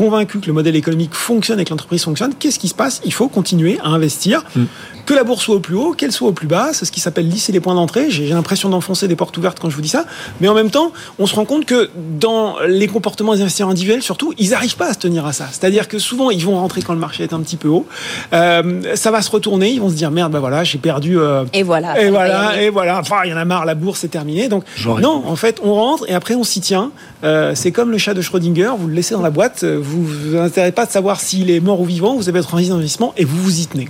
convaincu 0.00 0.40
que 0.40 0.46
le 0.46 0.54
modèle 0.54 0.76
économique 0.76 1.12
fonctionne 1.12 1.60
et 1.60 1.64
que 1.66 1.70
l'entreprise 1.70 2.02
fonctionne, 2.04 2.32
qu'est-ce 2.38 2.58
qui 2.58 2.68
se 2.68 2.74
passe? 2.74 3.02
Il 3.04 3.12
faut 3.12 3.28
continuer 3.28 3.78
à 3.84 3.88
investir. 3.88 4.44
Mm. 4.56 4.64
Que 5.04 5.14
la 5.14 5.24
bourse 5.24 5.44
soit 5.44 5.56
au 5.56 5.60
plus 5.60 5.74
haut, 5.74 5.92
qu'elle 5.92 6.12
soit 6.12 6.28
au 6.28 6.32
plus 6.32 6.46
bas, 6.46 6.68
c'est 6.72 6.84
ce 6.84 6.92
qui 6.92 7.00
s'appelle 7.00 7.28
lisser 7.28 7.50
les 7.50 7.58
points 7.58 7.74
d'entrée. 7.74 8.10
J'ai 8.10 8.28
l'impression 8.28 8.68
d'enfoncer 8.68 9.08
des 9.08 9.16
portes 9.16 9.36
ouvertes 9.36 9.58
quand 9.60 9.68
je 9.68 9.74
vous 9.74 9.82
dis 9.82 9.88
ça. 9.88 10.04
Mais 10.40 10.46
en 10.46 10.54
même 10.54 10.70
temps, 10.70 10.92
on 11.18 11.26
se 11.26 11.34
rend 11.34 11.44
compte 11.44 11.64
que 11.64 11.90
dans 12.18 12.56
les 12.66 12.86
comportements 12.86 13.34
des 13.34 13.40
investisseurs 13.40 13.70
individuels, 13.70 14.02
surtout, 14.02 14.32
ils 14.38 14.50
n'arrivent 14.50 14.76
pas 14.76 14.90
à 14.90 14.92
se 14.92 15.00
tenir 15.00 15.26
à 15.26 15.32
ça. 15.32 15.48
C'est-à-dire 15.50 15.88
que 15.88 15.98
souvent, 15.98 16.30
ils 16.30 16.44
vont 16.44 16.54
rentrer 16.54 16.82
quand 16.82 16.92
le 16.92 17.00
marché 17.00 17.24
est 17.24 17.32
un 17.32 17.40
petit 17.40 17.56
peu 17.56 17.66
haut. 17.66 17.86
Euh, 18.32 18.94
ça 18.94 19.10
va 19.10 19.20
se 19.20 19.32
retourner, 19.32 19.70
ils 19.70 19.80
vont 19.80 19.90
se 19.90 19.96
dire 19.96 20.12
merde, 20.12 20.30
ben 20.30 20.38
voilà, 20.38 20.62
j'ai 20.62 20.78
perdu. 20.78 21.18
Euh, 21.18 21.44
et 21.54 21.64
voilà. 21.64 22.00
Et 22.00 22.08
voilà, 22.08 22.62
et 22.62 22.70
voilà. 22.70 23.00
Enfin, 23.00 23.16
il 23.24 23.30
y 23.30 23.34
en 23.34 23.36
a 23.36 23.44
marre, 23.44 23.64
la 23.64 23.74
bourse 23.74 24.04
est 24.04 24.08
terminée. 24.08 24.48
Donc, 24.48 24.62
non, 24.86 25.24
en 25.26 25.36
fait, 25.36 25.60
on 25.64 25.74
rentre 25.74 26.08
et 26.08 26.14
après, 26.14 26.36
on 26.36 26.44
s'y 26.44 26.60
tient. 26.60 26.92
Euh, 27.24 27.56
c'est 27.56 27.72
comme 27.72 27.90
le 27.90 27.98
chat 27.98 28.14
de 28.14 28.22
Schrödinger, 28.22 28.70
vous 28.78 28.86
le 28.86 28.94
laissez 28.94 29.14
dans 29.14 29.22
la 29.22 29.30
boîte, 29.30 29.64
vous 29.64 29.89
vous 29.90 30.36
intéressez 30.36 30.72
pas 30.72 30.86
de 30.86 30.90
savoir 30.90 31.20
s'il 31.20 31.50
est 31.50 31.60
mort 31.60 31.80
ou 31.80 31.84
vivant, 31.84 32.16
vous 32.16 32.28
avez 32.28 32.40
votre 32.40 32.54
investissement 32.54 33.12
et 33.16 33.24
vous 33.24 33.42
vous 33.42 33.60
y 33.60 33.66
tenez. 33.66 33.88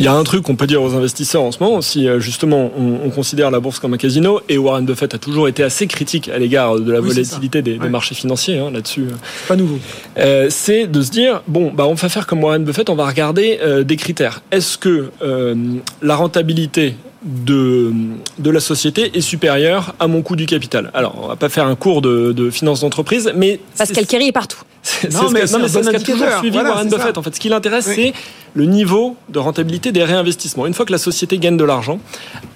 Il 0.00 0.04
y 0.04 0.08
a 0.08 0.14
un 0.14 0.24
truc 0.24 0.44
qu'on 0.44 0.56
peut 0.56 0.66
dire 0.66 0.82
aux 0.82 0.94
investisseurs 0.94 1.42
en 1.42 1.52
ce 1.52 1.62
moment, 1.62 1.82
si 1.82 2.08
justement 2.20 2.70
on, 2.74 3.00
on, 3.04 3.10
considère 3.10 3.50
la 3.50 3.60
bourse 3.60 3.78
comme 3.78 3.92
un 3.92 3.98
casino, 3.98 4.40
et 4.48 4.56
Warren 4.56 4.86
Buffett 4.86 5.12
a 5.12 5.18
toujours 5.18 5.46
été 5.46 5.62
assez 5.62 5.86
critique 5.86 6.30
à 6.30 6.38
l'égard 6.38 6.80
de 6.80 6.90
la 6.90 7.02
oui, 7.02 7.08
volatilité 7.08 7.60
des, 7.60 7.72
ouais. 7.72 7.78
des, 7.80 7.88
marchés 7.90 8.14
financiers 8.14 8.58
hein, 8.58 8.70
là-dessus. 8.70 9.08
Pas 9.46 9.56
nouveau. 9.56 9.78
Euh, 10.16 10.46
c'est 10.48 10.86
de 10.86 11.02
se 11.02 11.10
dire 11.10 11.42
bon, 11.46 11.70
bah 11.74 11.86
on 11.86 11.92
va 11.92 12.08
faire 12.08 12.26
comme 12.26 12.42
Warren 12.42 12.64
Buffett, 12.64 12.88
on 12.88 12.94
va 12.94 13.06
regarder 13.06 13.58
euh, 13.62 13.84
des 13.84 13.96
critères. 13.96 14.42
Est-ce 14.50 14.78
que 14.78 15.10
euh, 15.20 15.54
la 16.00 16.16
rentabilité 16.16 16.94
de, 17.22 17.92
de 18.38 18.50
la 18.50 18.60
société 18.60 19.10
est 19.14 19.20
supérieure 19.20 19.94
à 20.00 20.06
mon 20.06 20.22
coût 20.22 20.34
du 20.36 20.46
capital? 20.46 20.90
Alors, 20.94 21.20
on 21.22 21.28
va 21.28 21.36
pas 21.36 21.50
faire 21.50 21.66
un 21.66 21.76
cours 21.76 22.00
de, 22.00 22.32
de 22.32 22.48
finance 22.48 22.80
d'entreprise, 22.80 23.30
mais 23.36 23.60
parce 23.76 23.92
qu'Alkeri 23.92 24.28
est 24.28 24.32
partout. 24.32 24.62
C'est 24.90 25.12
non, 25.12 25.28
ce 25.28 25.32
mais 25.32 25.46
c'est 25.46 25.82
ce 25.82 25.90
qu'a 25.90 26.00
toujours 26.00 26.28
suivi 26.38 26.50
voilà, 26.50 26.70
Warren 26.70 26.88
Buffett. 26.88 27.16
En 27.16 27.22
fait, 27.22 27.34
ce 27.34 27.40
qui 27.40 27.48
l'intéresse, 27.48 27.86
oui. 27.88 27.94
c'est 27.96 28.12
le 28.54 28.64
niveau 28.64 29.16
de 29.28 29.38
rentabilité 29.38 29.92
des 29.92 30.02
réinvestissements. 30.02 30.66
Une 30.66 30.74
fois 30.74 30.84
que 30.84 30.92
la 30.92 30.98
société 30.98 31.38
gagne 31.38 31.56
de 31.56 31.64
l'argent, 31.64 32.00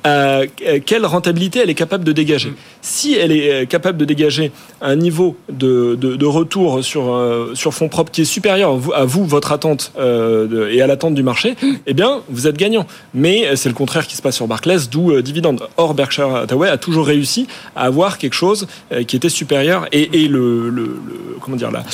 euh, 0.06 0.46
quelle 0.84 1.06
rentabilité 1.06 1.60
elle 1.60 1.70
est 1.70 1.74
capable 1.74 2.04
de 2.04 2.12
dégager 2.12 2.50
mm. 2.50 2.54
Si 2.82 3.14
elle 3.14 3.32
est 3.32 3.66
capable 3.66 3.96
de 3.98 4.04
dégager 4.04 4.50
un 4.82 4.96
niveau 4.96 5.36
de, 5.50 5.94
de, 5.94 6.16
de 6.16 6.26
retour 6.26 6.84
sur, 6.84 7.14
euh, 7.14 7.52
sur 7.54 7.72
fonds 7.72 7.88
propres 7.88 8.10
qui 8.10 8.22
est 8.22 8.26
supérieur 8.26 8.78
à 8.94 9.04
vous, 9.04 9.24
votre 9.24 9.52
attente 9.52 9.92
euh, 9.98 10.46
de, 10.46 10.68
et 10.68 10.82
à 10.82 10.86
l'attente 10.86 11.14
du 11.14 11.22
marché, 11.22 11.54
mm. 11.62 11.72
eh 11.86 11.94
bien, 11.94 12.20
vous 12.28 12.46
êtes 12.46 12.56
gagnant. 12.56 12.86
Mais 13.14 13.54
c'est 13.56 13.68
le 13.68 13.74
contraire 13.74 14.06
qui 14.06 14.16
se 14.16 14.22
passe 14.22 14.36
sur 14.36 14.48
Barclays, 14.48 14.88
d'où 14.90 15.12
euh, 15.12 15.22
dividende. 15.22 15.68
Or, 15.76 15.94
Berkshire 15.94 16.34
Hathaway 16.34 16.68
a 16.68 16.78
toujours 16.78 17.06
réussi 17.06 17.46
à 17.76 17.82
avoir 17.82 18.18
quelque 18.18 18.34
chose 18.34 18.66
euh, 18.92 19.04
qui 19.04 19.16
était 19.16 19.28
supérieur 19.28 19.86
et, 19.92 20.24
et 20.24 20.28
le, 20.28 20.68
le, 20.70 20.82
le, 20.82 21.36
comment 21.40 21.56
dire 21.56 21.70
là 21.70 21.84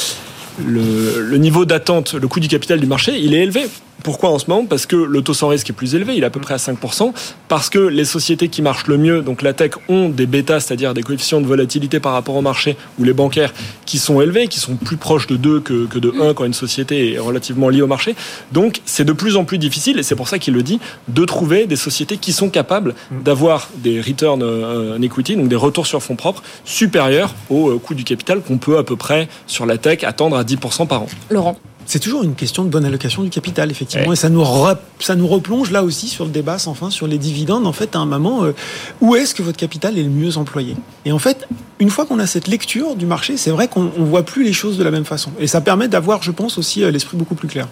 le, 0.67 1.37
niveau 1.37 1.65
d'attente, 1.65 2.15
le 2.15 2.29
coût 2.29 2.41
du 2.41 2.49
capital 2.49 2.81
du 2.81 2.87
marché, 2.87 3.19
il 3.19 3.35
est 3.35 3.43
élevé. 3.43 3.67
Pourquoi 4.03 4.31
en 4.31 4.39
ce 4.39 4.49
moment? 4.49 4.67
Parce 4.67 4.87
que 4.87 4.97
le 4.97 5.23
taux 5.23 5.35
sans 5.35 5.49
risque 5.49 5.71
est 5.71 5.75
plus 5.75 5.95
élevé, 5.95 6.17
il 6.17 6.23
est 6.23 6.27
à 6.27 6.31
peu 6.31 6.41
près 6.41 6.55
à 6.55 6.59
5%, 6.59 7.13
parce 7.49 7.71
que 7.71 7.79
les 7.79 8.05
sociétés 8.05 8.49
qui 8.49 8.63
marchent 8.63 8.87
le 8.87 8.97
mieux, 8.97 9.23
donc 9.23 9.43
la 9.43 9.53
tech, 9.53 9.73
ont 9.89 10.09
des 10.09 10.27
bêtas, 10.27 10.61
c'est-à-dire 10.61 10.95
des 10.95 11.03
coefficients 11.03 11.41
de 11.41 11.47
volatilité 11.47 12.01
par 12.01 12.13
rapport 12.13 12.37
au 12.37 12.43
marché, 12.43 12.77
ou 12.99 13.05
les 13.05 13.13
bancaires, 13.13 13.53
qui 13.87 13.99
sont 13.99 14.21
élevés, 14.21 14.49
qui 14.49 14.61
sont 14.61 14.77
plus 14.77 14.97
proches 14.97 15.27
de 15.27 15.37
2 15.37 15.61
que, 15.61 15.99
de 15.99 16.13
1 16.21 16.35
quand 16.35 16.45
une 16.45 16.55
société 16.55 17.15
est 17.15 17.19
relativement 17.19 17.69
liée 17.69 17.83
au 17.83 17.87
marché. 17.87 18.15
Donc 18.53 18.81
c'est 18.85 19.05
de 19.05 19.13
plus 19.13 19.37
en 19.37 19.45
plus 19.45 19.59
difficile, 19.59 19.99
et 19.99 20.03
c'est 20.03 20.17
pour 20.17 20.29
ça 20.29 20.39
qu'il 20.39 20.55
le 20.55 20.63
dit, 20.63 20.81
de 21.09 21.25
trouver 21.25 21.67
des 21.67 21.77
sociétés 21.77 22.17
qui 22.17 22.33
sont 22.33 22.51
capables 22.51 22.95
d'avoir 23.11 23.69
des 23.77 24.01
returns 24.01 24.43
en 24.43 25.01
equity, 25.03 25.37
donc 25.37 25.49
des 25.49 25.57
retours 25.57 25.87
sur 25.87 26.03
fonds 26.03 26.17
propres, 26.17 26.43
supérieurs 26.65 27.35
au 27.49 27.79
coût 27.79 27.95
du 27.95 28.05
capital 28.05 28.41
qu'on 28.41 28.59
peut 28.59 28.79
à 28.79 28.85
peu 28.85 28.97
près 28.97 29.29
sur 29.47 29.67
la 29.67 29.79
tech 29.79 30.05
attendre 30.05 30.37
à 30.37 30.45
10% 30.45 30.87
par 30.87 31.03
an. 31.03 31.07
Laurent 31.31 31.57
c'est 31.91 31.99
toujours 31.99 32.23
une 32.23 32.37
question 32.37 32.63
de 32.63 32.69
bonne 32.69 32.85
allocation 32.85 33.25
du 33.25 33.31
capital, 33.31 33.69
effectivement. 33.69 34.07
Ouais. 34.07 34.13
Et 34.13 34.17
ça 34.17 34.29
nous, 34.29 34.45
ça 35.01 35.17
nous 35.17 35.27
replonge 35.27 35.73
là 35.73 35.83
aussi 35.83 36.07
sur 36.07 36.25
le 36.25 36.31
débat 36.31 36.57
sans 36.57 36.73
fin 36.75 36.89
sur 36.89 37.09
les 37.09 37.19
dividendes. 37.19 37.67
En 37.67 37.73
fait, 37.73 37.97
à 37.97 37.99
un 37.99 38.07
moment, 38.07 38.45
euh, 38.45 38.55
où 39.01 39.17
est-ce 39.17 39.35
que 39.35 39.43
votre 39.43 39.57
capital 39.57 39.99
est 39.99 40.05
le 40.05 40.09
mieux 40.09 40.37
employé? 40.37 40.77
Et 41.05 41.11
en 41.11 41.19
fait, 41.19 41.49
une 41.81 41.91
fois 41.91 42.07
qu'on 42.07 42.21
a 42.21 42.29
cette 42.29 42.47
lecture 42.47 42.95
du 42.95 43.07
marché, 43.07 43.37
c'est 43.37 43.51
vrai 43.51 43.67
qu'on 43.67 43.83
ne 43.83 44.05
voit 44.05 44.23
plus 44.23 44.45
les 44.45 44.53
choses 44.53 44.79
de 44.79 44.85
la 44.85 44.93
même 44.93 45.05
façon. 45.05 45.33
Et 45.41 45.49
ça 45.49 45.61
permet 45.61 45.89
d'avoir, 45.89 46.23
je 46.23 46.31
pense, 46.31 46.59
aussi 46.59 46.85
euh, 46.85 46.93
l'esprit 46.93 47.17
beaucoup 47.17 47.35
plus 47.35 47.49
clair. 47.49 47.67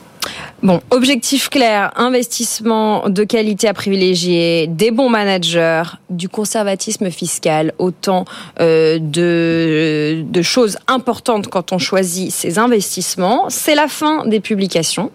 Bon, 0.61 0.81
objectif 0.90 1.51
clair, 1.51 1.92
investissement 1.94 3.09
de 3.09 3.23
qualité 3.23 3.68
à 3.68 3.75
privilégier, 3.75 4.66
des 4.66 4.90
bons 4.90 5.09
managers, 5.09 5.85
du 6.11 6.29
conservatisme 6.29 7.11
fiscal, 7.11 7.73
autant 7.79 8.25
euh, 8.59 8.99
de, 9.01 10.42
choses 10.42 10.77
importantes 10.88 11.47
quand 11.47 11.71
on 11.71 11.79
choisit 11.79 12.33
ses 12.33 12.59
investissements. 12.59 13.49
C'est 13.51 13.77
la 13.77 13.87
fin 13.87 14.27
des 14.27 14.40
publications. 14.40 15.12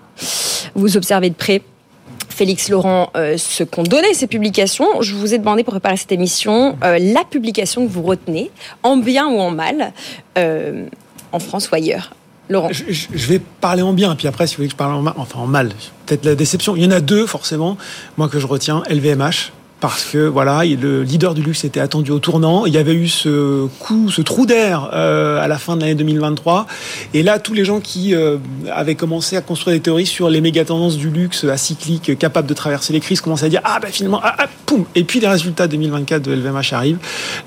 Vous 0.75 0.95
observez 0.95 1.29
de 1.29 1.35
près 1.35 1.61
Félix 2.29 2.69
Laurent, 2.69 3.09
euh, 3.17 3.35
ce 3.37 3.65
qu'ont 3.65 3.83
donné 3.83 4.13
ces 4.13 4.27
publications. 4.27 5.01
Je 5.01 5.13
vous 5.13 5.33
ai 5.33 5.39
demandé 5.39 5.65
pour 5.65 5.73
préparer 5.73 5.97
cette 5.97 6.13
émission 6.13 6.77
euh, 6.85 6.99
la 6.99 7.25
publication 7.25 7.85
que 7.85 7.91
vous 7.91 8.03
retenez, 8.03 8.49
en 8.81 8.95
bien 8.95 9.27
ou 9.27 9.39
en 9.39 9.51
mal, 9.51 9.91
en 10.37 11.39
France 11.39 11.69
ou 11.69 11.75
ailleurs. 11.75 12.13
Laurent. 12.49 12.69
Je, 12.71 13.27
vais 13.27 13.39
parler 13.39 13.81
en 13.81 13.93
bien, 13.93 14.15
puis 14.15 14.27
après, 14.27 14.47
si 14.47 14.55
vous 14.55 14.57
voulez 14.57 14.67
que 14.67 14.73
je 14.73 14.77
parle 14.77 14.93
en 14.93 15.01
mal, 15.01 15.13
enfin 15.17 15.39
en 15.39 15.47
mal, 15.47 15.69
peut-être 16.05 16.25
la 16.25 16.35
déception. 16.35 16.75
Il 16.75 16.83
y 16.83 16.85
en 16.85 16.91
a 16.91 16.99
deux, 16.99 17.25
forcément, 17.25 17.77
moi 18.17 18.27
que 18.27 18.39
je 18.39 18.47
retiens, 18.47 18.83
LVMH 18.89 19.51
parce 19.83 20.05
que 20.05 20.27
voilà, 20.27 20.63
le 20.63 21.03
leader 21.03 21.33
du 21.33 21.41
luxe 21.41 21.65
était 21.65 21.81
attendu 21.81 22.11
au 22.11 22.19
tournant. 22.19 22.65
Il 22.65 22.73
y 22.73 22.77
avait 22.77 22.93
eu 22.93 23.09
ce 23.09 23.67
coup, 23.79 24.09
ce 24.09 24.21
trou 24.21 24.45
d'air 24.45 24.89
euh, 24.93 25.43
à 25.43 25.49
la 25.49 25.57
fin 25.57 25.75
de 25.75 25.81
l'année 25.81 25.95
2023. 25.95 26.67
Et 27.13 27.21
là, 27.21 27.37
tous 27.37 27.53
les 27.53 27.65
gens 27.65 27.81
qui 27.81 28.15
euh, 28.15 28.37
avaient 28.71 28.95
commencé 28.95 29.35
à 29.35 29.41
construire 29.41 29.75
des 29.75 29.81
théories 29.81 30.05
sur 30.05 30.29
les 30.29 30.39
méga 30.39 30.63
tendances 30.63 30.95
du 30.95 31.09
luxe 31.09 31.43
acyclique, 31.43 32.17
capables 32.17 32.47
de 32.47 32.53
traverser 32.53 32.93
les 32.93 33.01
crises, 33.01 33.19
commençaient 33.19 33.47
à 33.47 33.49
dire 33.49 33.59
ah 33.65 33.77
ben 33.81 33.91
finalement 33.91 34.21
ah, 34.23 34.33
ah, 34.37 34.45
poum. 34.65 34.85
Et 34.95 35.03
puis 35.03 35.19
les 35.19 35.27
résultats 35.27 35.67
2024 35.67 36.21
de 36.21 36.31
LVMH 36.31 36.71
arrivent. 36.71 36.99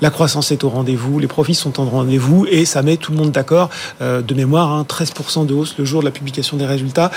La 0.03 0.11
croissance 0.11 0.51
est 0.51 0.63
au 0.63 0.69
rendez-vous, 0.69 1.17
les 1.17 1.25
profits 1.25 1.55
sont 1.55 1.81
au 1.81 1.85
rendez-vous 1.85 2.45
et 2.51 2.65
ça 2.65 2.83
met 2.83 2.97
tout 2.97 3.13
le 3.13 3.17
monde 3.17 3.31
d'accord. 3.31 3.71
Euh, 4.03 4.21
de 4.21 4.35
mémoire, 4.35 4.73
hein, 4.73 4.85
13% 4.87 5.47
de 5.47 5.55
hausse 5.55 5.73
le 5.79 5.85
jour 5.85 6.01
de 6.01 6.05
la 6.05 6.11
publication 6.11 6.55
des 6.55 6.67
résultats. 6.67 7.09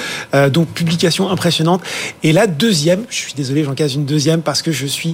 donc 0.51 0.69
publication 0.69 1.29
impressionnante. 1.29 1.83
Et 2.23 2.33
la 2.33 2.47
deuxième, 2.47 3.05
je 3.11 3.17
suis 3.17 3.35
désolé, 3.35 3.65
j'en 3.65 3.75
casse 3.75 3.95
une 3.97 4.07
deuxième 4.07 4.41
parce 4.41 4.63
que 4.63 4.73
je 4.73 4.87
suis 4.87 5.10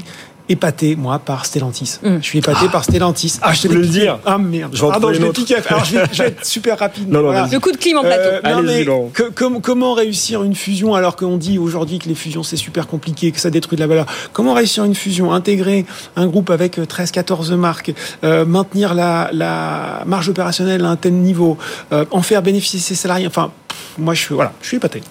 épaté, 0.48 0.96
moi, 0.96 1.18
par 1.18 1.46
Stellantis. 1.46 1.98
Mm. 2.02 2.18
Je 2.20 2.24
suis 2.24 2.38
épaté 2.38 2.68
par 2.68 2.84
Stellantis. 2.84 3.38
Ah, 3.42 3.52
je 3.52 3.62
te 3.62 3.68
voulais 3.68 3.80
le 3.80 3.86
dire. 3.86 4.18
Ah, 4.24 4.38
merde. 4.38 4.74
Je 4.74 4.80
Pardon, 4.80 5.12
je 5.12 5.18
vais 5.20 5.24
Alors, 5.68 5.84
je 5.84 5.96
vais, 5.96 6.28
être 6.28 6.44
super 6.44 6.78
rapide. 6.78 7.10
Non, 7.10 7.22
non, 7.22 7.46
Le 7.50 7.58
coup 7.58 7.72
de 7.72 7.76
clim 7.76 7.98
en 7.98 8.02
plateau. 8.02 8.46
Euh, 8.46 9.60
comment 9.60 9.94
réussir 9.94 10.42
une 10.44 10.54
fusion 10.54 10.94
alors 10.94 11.16
qu'on 11.16 11.36
dit 11.36 11.58
aujourd'hui 11.58 11.98
que 11.98 12.08
les 12.08 12.14
fusions, 12.14 12.42
c'est 12.42 12.56
super 12.56 12.86
compliqué, 12.86 13.32
que 13.32 13.40
ça 13.40 13.50
détruit 13.50 13.76
de 13.76 13.82
la 13.82 13.86
valeur? 13.86 14.06
Comment 14.32 14.54
réussir 14.54 14.84
une 14.84 14.94
fusion? 14.94 15.32
Intégrer 15.32 15.84
un 16.14 16.26
groupe 16.26 16.50
avec 16.50 16.78
13-14 16.78 17.54
marques, 17.54 17.92
euh, 18.24 18.44
maintenir 18.44 18.94
la, 18.94 19.30
la, 19.32 20.02
marge 20.06 20.28
opérationnelle 20.28 20.84
à 20.84 20.90
un 20.90 20.96
tel 20.96 21.14
niveau, 21.14 21.58
euh, 21.92 22.04
en 22.10 22.22
faire 22.22 22.42
bénéficier 22.42 22.78
ses 22.78 22.94
salariés? 22.94 23.26
Enfin, 23.26 23.50
moi, 23.98 24.14
je, 24.14 24.32
voilà, 24.32 24.52
je 24.62 24.68
suis 24.68 24.76
épaté. 24.76 25.02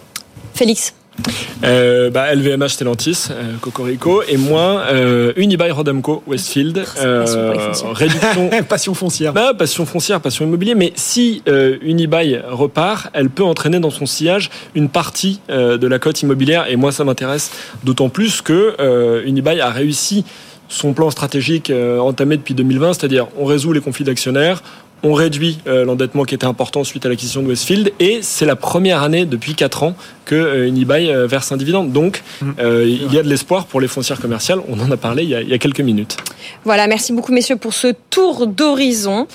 Félix 0.53 0.93
euh, 1.63 2.09
bah, 2.09 2.33
LVMH 2.33 2.69
Stellantis, 2.69 3.27
euh, 3.31 3.55
Cocorico, 3.61 4.21
et 4.27 4.37
moi, 4.37 4.83
euh, 4.91 5.33
Unibail 5.35 5.71
Rodamco 5.71 6.23
Westfield. 6.27 6.83
Euh, 6.99 7.25
réduction. 7.93 8.49
passion 8.69 8.93
foncière. 8.93 9.33
Bah, 9.33 9.53
passion 9.57 9.85
foncière, 9.85 10.21
passion 10.21 10.45
immobilière. 10.45 10.75
Mais 10.77 10.93
si 10.95 11.41
euh, 11.47 11.77
Unibail 11.81 12.43
repart, 12.47 13.09
elle 13.13 13.29
peut 13.29 13.43
entraîner 13.43 13.79
dans 13.79 13.89
son 13.89 14.05
sillage 14.05 14.49
une 14.75 14.89
partie 14.89 15.39
euh, 15.49 15.77
de 15.77 15.87
la 15.87 15.99
cote 15.99 16.21
immobilière. 16.21 16.67
Et 16.69 16.75
moi, 16.75 16.91
ça 16.91 17.03
m'intéresse 17.03 17.51
d'autant 17.83 18.09
plus 18.09 18.41
que 18.41 19.23
Unibail 19.25 19.61
a 19.61 19.69
réussi 19.69 20.25
son 20.67 20.93
plan 20.93 21.11
stratégique 21.11 21.71
entamé 21.99 22.37
depuis 22.37 22.55
2020, 22.55 22.93
c'est-à-dire 22.93 23.27
on 23.37 23.45
résout 23.45 23.71
les 23.71 23.81
conflits 23.81 24.03
d'actionnaires, 24.03 24.63
on 25.05 25.13
réduit 25.13 25.59
euh, 25.67 25.85
l'endettement 25.85 26.23
qui 26.23 26.33
était 26.33 26.47
important 26.47 26.83
suite 26.83 27.05
à 27.05 27.09
l'acquisition 27.09 27.43
de 27.43 27.47
Westfield 27.47 27.93
et 27.99 28.19
c'est 28.23 28.45
la 28.45 28.55
première 28.55 29.03
année 29.03 29.25
depuis 29.25 29.53
4 29.53 29.83
ans 29.83 29.95
que 30.25 30.33
euh, 30.33 30.67
Unibail 30.67 31.11
euh, 31.11 31.27
verse 31.27 31.51
un 31.51 31.57
dividende. 31.57 31.91
Donc 31.91 32.23
mmh. 32.41 32.51
il 32.81 33.13
y 33.13 33.19
a 33.19 33.21
de 33.21 33.29
l'espoir 33.29 33.67
pour 33.67 33.79
les 33.79 33.87
foncières 33.87 34.19
commerciales. 34.19 34.59
On 34.67 34.79
en 34.79 34.89
a 34.89 34.97
parlé 34.97 35.21
il 35.23 35.29
y 35.29 35.53
a, 35.53 35.57
quelques 35.59 35.81
minutes. 35.81 36.17
Voilà, 36.63 36.87
merci 36.87 37.13
beaucoup 37.13 37.31
messieurs 37.31 37.55
pour 37.55 37.73
ce 37.75 37.93
tour 38.09 38.47
d'horizon. 38.47 39.27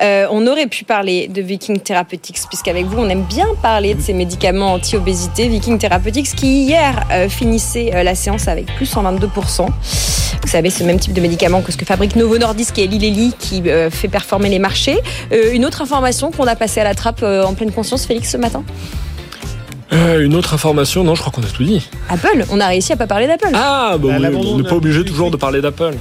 on 0.00 0.46
aurait 0.46 0.68
pu 0.68 0.84
parler 0.84 1.26
de 1.26 1.42
Viking 1.42 1.80
Therapeutics 1.80 2.38
puisqu'avec 2.48 2.86
vous 2.86 2.98
on 2.98 3.08
aime 3.08 3.24
bien 3.24 3.48
parler 3.60 3.94
de 3.94 4.00
ces 4.00 4.12
médicaments 4.12 4.74
anti-obésité. 4.74 5.48
Viking 5.48 5.78
Therapeutics 5.78 6.36
qui 6.36 6.66
hier 6.66 7.04
finissait 7.28 8.04
la 8.04 8.14
séance 8.14 8.46
avec 8.46 8.66
plus 8.76 8.86
122%. 8.92 9.66
Vous 10.42 10.52
savez, 10.52 10.70
c'est 10.70 10.84
le 10.84 10.86
même 10.86 11.00
type 11.00 11.12
de 11.12 11.20
médicament 11.20 11.62
que 11.62 11.72
ce 11.72 11.76
que 11.76 11.84
fabrique 11.84 12.14
Novo 12.14 12.38
Nordisk 12.38 12.78
et 12.78 12.86
Lilly 12.86 13.32
qui 13.38 13.62
fait 13.90 14.08
performer 14.08 14.48
les 14.48 14.60
marchés. 14.60 15.00
Euh, 15.32 15.52
une 15.52 15.64
autre 15.64 15.82
information 15.82 16.30
qu'on 16.30 16.46
a 16.46 16.56
passée 16.56 16.80
à 16.80 16.84
la 16.84 16.94
trappe 16.94 17.20
euh, 17.22 17.44
en 17.44 17.54
pleine 17.54 17.72
conscience, 17.72 18.06
Félix, 18.06 18.30
ce 18.30 18.36
matin 18.36 18.62
euh, 19.92 20.24
une 20.24 20.34
autre 20.34 20.52
information, 20.52 21.04
non, 21.04 21.14
je 21.14 21.20
crois 21.20 21.32
qu'on 21.32 21.46
a 21.46 21.50
tout 21.50 21.62
dit. 21.62 21.88
Apple, 22.08 22.44
on 22.50 22.58
a 22.58 22.66
réussi 22.66 22.92
à 22.92 22.96
pas 22.96 23.06
parler 23.06 23.28
d'Apple. 23.28 23.50
Ah, 23.54 23.96
bah 23.98 24.08
oui, 24.18 24.26
on 24.34 24.58
n'est 24.58 24.68
pas 24.68 24.74
obligé 24.74 25.04
toujours 25.04 25.30
de 25.30 25.36
parler 25.36 25.60
d'Apple. 25.60 25.94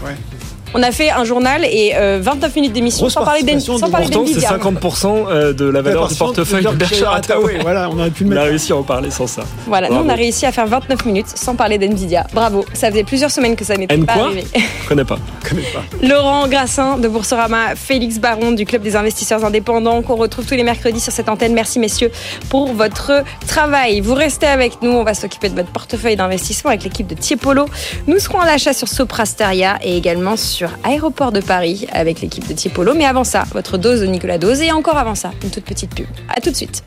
On 0.77 0.83
a 0.83 0.91
fait 0.91 1.09
un 1.09 1.23
journal 1.23 1.63
et 1.63 1.93
29 2.19 2.53
minutes 2.55 2.73
d'émission 2.73 3.07
sans 3.09 3.23
parler 3.23 3.43
d'Nvidia. 3.43 3.77
Pourtant, 3.79 4.25
c'est 4.27 4.41
50% 4.41 5.53
de 5.53 5.65
la 5.69 5.81
valeur 5.81 6.09
du 6.09 6.15
portefeuille 6.15 6.65
de 6.65 6.69
Berkshire 6.71 7.11
Hathaway. 7.11 7.59
Voilà, 7.61 7.89
on 7.89 7.97
a 7.97 8.09
pu 8.09 8.25
On 8.29 8.35
a 8.35 8.43
réussi 8.43 8.73
à 8.73 8.75
en 8.75 8.83
parler 8.83 9.09
sans 9.09 9.25
ça. 9.25 9.43
Voilà, 9.67 9.87
nous 9.87 9.95
on 9.95 10.09
a 10.09 10.15
réussi 10.15 10.45
à 10.45 10.51
faire 10.51 10.67
29 10.67 11.05
minutes 11.05 11.29
sans 11.33 11.55
parler 11.55 11.77
d'Nvidia. 11.77 12.27
Bravo, 12.33 12.65
ça 12.73 12.89
faisait 12.91 13.05
plusieurs 13.05 13.31
semaines 13.31 13.55
que 13.55 13.63
ça 13.63 13.77
n'était 13.77 13.97
pas 13.99 14.13
arrivé. 14.13 14.43
Je 14.83 14.89
connais 14.89 15.05
pas. 15.05 15.17
Connais 15.47 15.61
pas. 15.61 15.83
Laurent 16.05 16.47
Grassin 16.49 16.97
de 16.97 17.07
Boursorama, 17.07 17.75
Félix 17.75 18.19
Baron 18.19 18.51
du 18.51 18.65
Club 18.65 18.81
des 18.81 18.97
investisseurs 18.97 19.45
indépendants 19.45 20.01
qu'on 20.01 20.15
retrouve 20.15 20.45
tous 20.45 20.55
les 20.55 20.63
mercredis 20.63 20.99
sur 20.99 21.13
cette 21.13 21.29
antenne. 21.29 21.53
Merci 21.53 21.79
messieurs 21.79 22.11
pour 22.49 22.73
votre 22.73 23.23
travail. 23.47 24.01
Vous 24.01 24.13
restez 24.13 24.47
avec 24.47 24.81
nous, 24.81 24.91
on 24.91 25.03
va 25.03 25.13
s'occuper 25.13 25.47
de 25.47 25.55
votre 25.55 25.71
portefeuille 25.71 26.17
d'investissement 26.17 26.71
avec 26.71 26.83
l'équipe 26.83 27.07
de 27.07 27.15
Tiepolo. 27.15 27.65
Nous 28.07 28.19
serons 28.19 28.41
à 28.41 28.45
l'achat 28.45 28.73
sur 28.73 28.89
Soprasteria 28.89 29.77
et 29.81 29.95
également 29.95 30.35
sur 30.35 30.64
Aéroport 30.83 31.31
de 31.31 31.41
Paris 31.41 31.87
avec 31.91 32.21
l'équipe 32.21 32.47
de 32.47 32.53
Tiepolo. 32.53 32.93
Mais 32.93 33.05
avant 33.05 33.23
ça, 33.23 33.43
votre 33.53 33.77
dose 33.77 34.01
de 34.01 34.05
Nicolas 34.05 34.37
Dose 34.37 34.61
et 34.61 34.71
encore 34.71 34.97
avant 34.97 35.15
ça, 35.15 35.31
une 35.43 35.49
toute 35.49 35.65
petite 35.65 35.93
pub. 35.93 36.07
A 36.29 36.41
tout 36.41 36.51
de 36.51 36.55
suite. 36.55 36.83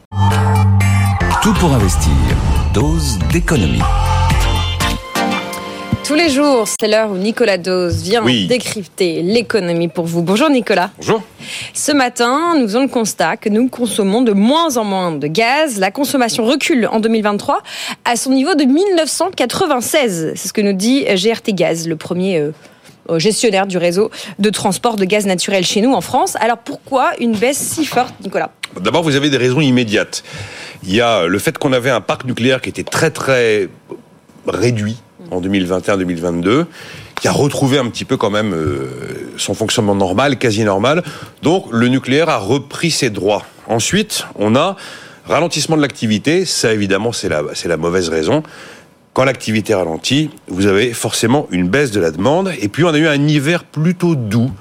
Tout 1.42 1.54
pour 1.54 1.72
investir. 1.72 2.12
Dose 2.74 3.18
d'économie. 3.32 3.82
Tous 6.08 6.14
les 6.14 6.30
jours, 6.30 6.66
c'est 6.66 6.88
l'heure 6.88 7.10
où 7.10 7.18
Nicolas 7.18 7.58
Dose 7.58 8.02
vient 8.02 8.24
décrypter 8.24 9.20
l'économie 9.20 9.88
pour 9.88 10.06
vous. 10.06 10.22
Bonjour 10.22 10.48
Nicolas. 10.48 10.90
Bonjour. 10.96 11.22
Ce 11.74 11.92
matin, 11.92 12.54
nous 12.56 12.62
faisons 12.62 12.80
le 12.80 12.88
constat 12.88 13.36
que 13.36 13.50
nous 13.50 13.68
consommons 13.68 14.22
de 14.22 14.32
moins 14.32 14.78
en 14.78 14.84
moins 14.84 15.12
de 15.12 15.26
gaz. 15.26 15.78
La 15.78 15.90
consommation 15.90 16.46
recule 16.46 16.88
en 16.90 17.00
2023 17.00 17.62
à 18.06 18.16
son 18.16 18.30
niveau 18.30 18.54
de 18.54 18.64
1996. 18.64 20.32
C'est 20.34 20.48
ce 20.48 20.52
que 20.54 20.62
nous 20.62 20.72
dit 20.72 21.04
GRT 21.04 21.52
Gaz, 21.52 21.86
le 21.86 21.96
premier 21.96 22.38
euh, 22.38 22.52
gestionnaire 23.16 23.66
du 23.66 23.78
réseau 23.78 24.10
de 24.38 24.50
transport 24.50 24.96
de 24.96 25.04
gaz 25.04 25.26
naturel 25.26 25.64
chez 25.64 25.80
nous 25.80 25.92
en 25.92 26.00
France. 26.00 26.36
Alors 26.40 26.58
pourquoi 26.58 27.12
une 27.18 27.36
baisse 27.36 27.58
si 27.58 27.84
forte, 27.84 28.14
Nicolas? 28.22 28.50
D'abord, 28.80 29.02
vous 29.02 29.16
avez 29.16 29.30
des 29.30 29.36
raisons 29.36 29.60
immédiates. 29.60 30.22
Il 30.84 30.94
y 30.94 31.00
a 31.00 31.26
le 31.26 31.38
fait 31.38 31.56
qu'on 31.58 31.72
avait 31.72 31.90
un 31.90 32.00
parc 32.00 32.24
nucléaire 32.24 32.60
qui 32.60 32.68
était 32.68 32.84
très 32.84 33.10
très 33.10 33.68
réduit 34.46 34.96
en 35.30 35.40
2021-2022, 35.40 36.66
qui 37.20 37.28
a 37.28 37.32
retrouvé 37.32 37.78
un 37.78 37.88
petit 37.88 38.04
peu 38.04 38.16
quand 38.16 38.30
même 38.30 38.54
euh, 38.54 39.30
son 39.36 39.54
fonctionnement 39.54 39.94
normal, 39.94 40.38
quasi 40.38 40.64
normal. 40.64 41.02
Donc 41.42 41.66
le 41.70 41.88
nucléaire 41.88 42.28
a 42.28 42.38
repris 42.38 42.90
ses 42.90 43.10
droits. 43.10 43.44
Ensuite, 43.66 44.24
on 44.36 44.54
a 44.54 44.76
ralentissement 45.26 45.76
de 45.76 45.82
l'activité. 45.82 46.44
Ça, 46.44 46.72
évidemment, 46.72 47.12
c'est 47.12 47.28
la 47.28 47.76
mauvaise 47.76 48.08
raison. 48.08 48.42
Quand 49.18 49.24
l'activité 49.24 49.74
ralentit, 49.74 50.30
vous 50.46 50.66
avez 50.66 50.92
forcément 50.92 51.48
une 51.50 51.68
baisse 51.68 51.90
de 51.90 51.98
la 51.98 52.12
demande. 52.12 52.52
Et 52.60 52.68
puis, 52.68 52.84
on 52.84 52.94
a 52.94 52.98
eu 52.98 53.08
un 53.08 53.26
hiver 53.26 53.64
plutôt 53.64 54.14
doux. 54.14 54.52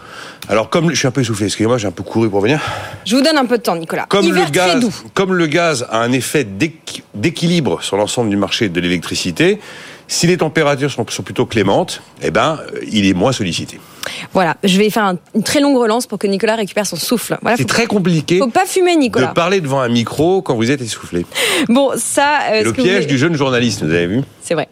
Alors, 0.49 0.71
comme 0.71 0.89
je 0.89 0.95
suis 0.95 1.07
un 1.07 1.11
peu 1.11 1.21
essoufflé, 1.21 1.45
excusez-moi, 1.45 1.77
j'ai 1.77 1.87
un 1.87 1.91
peu 1.91 2.01
couru 2.01 2.27
pour 2.27 2.41
venir. 2.41 2.59
Je 3.05 3.15
vous 3.15 3.21
donne 3.21 3.37
un 3.37 3.45
peu 3.45 3.59
de 3.59 3.61
temps, 3.61 3.75
Nicolas. 3.75 4.07
Comme, 4.09 4.33
le 4.33 4.49
gaz, 4.49 4.83
comme 5.13 5.35
le 5.35 5.45
gaz 5.45 5.85
a 5.91 5.99
un 5.99 6.11
effet 6.11 6.43
d'équilibre 7.13 7.83
sur 7.83 7.97
l'ensemble 7.97 8.31
du 8.31 8.35
marché 8.35 8.67
de 8.67 8.81
l'électricité, 8.81 9.59
si 10.07 10.25
les 10.25 10.37
températures 10.37 10.89
sont, 10.89 11.03
plutôt 11.03 11.45
clémentes, 11.45 12.01
eh 12.23 12.31
ben, 12.31 12.57
il 12.91 13.05
est 13.05 13.13
moins 13.13 13.33
sollicité. 13.33 13.79
Voilà, 14.33 14.57
je 14.63 14.77
vais 14.77 14.89
faire 14.89 15.15
une 15.35 15.43
très 15.43 15.59
longue 15.59 15.77
relance 15.77 16.07
pour 16.07 16.19
que 16.19 16.27
Nicolas 16.27 16.55
récupère 16.55 16.85
son 16.85 16.95
souffle. 16.95 17.37
Voilà, 17.41 17.57
c'est 17.57 17.65
très 17.65 17.85
compliqué. 17.85 18.39
Faut 18.39 18.47
pas 18.47 18.65
fumer, 18.65 18.95
Nicolas. 18.95 19.27
De 19.27 19.33
parler 19.33 19.61
devant 19.61 19.79
un 19.79 19.89
micro 19.89 20.41
quand 20.41 20.55
vous 20.55 20.71
êtes 20.71 20.81
essoufflé. 20.81 21.25
Bon, 21.69 21.91
ça. 21.95 22.39
Euh, 22.51 22.63
le 22.63 22.73
piège 22.73 23.07
du 23.07 23.17
jeune 23.17 23.35
journaliste, 23.35 23.83
vous 23.83 23.91
avez 23.91 24.07
vu 24.07 24.21
C'est 24.41 24.53
vrai. 24.53 24.69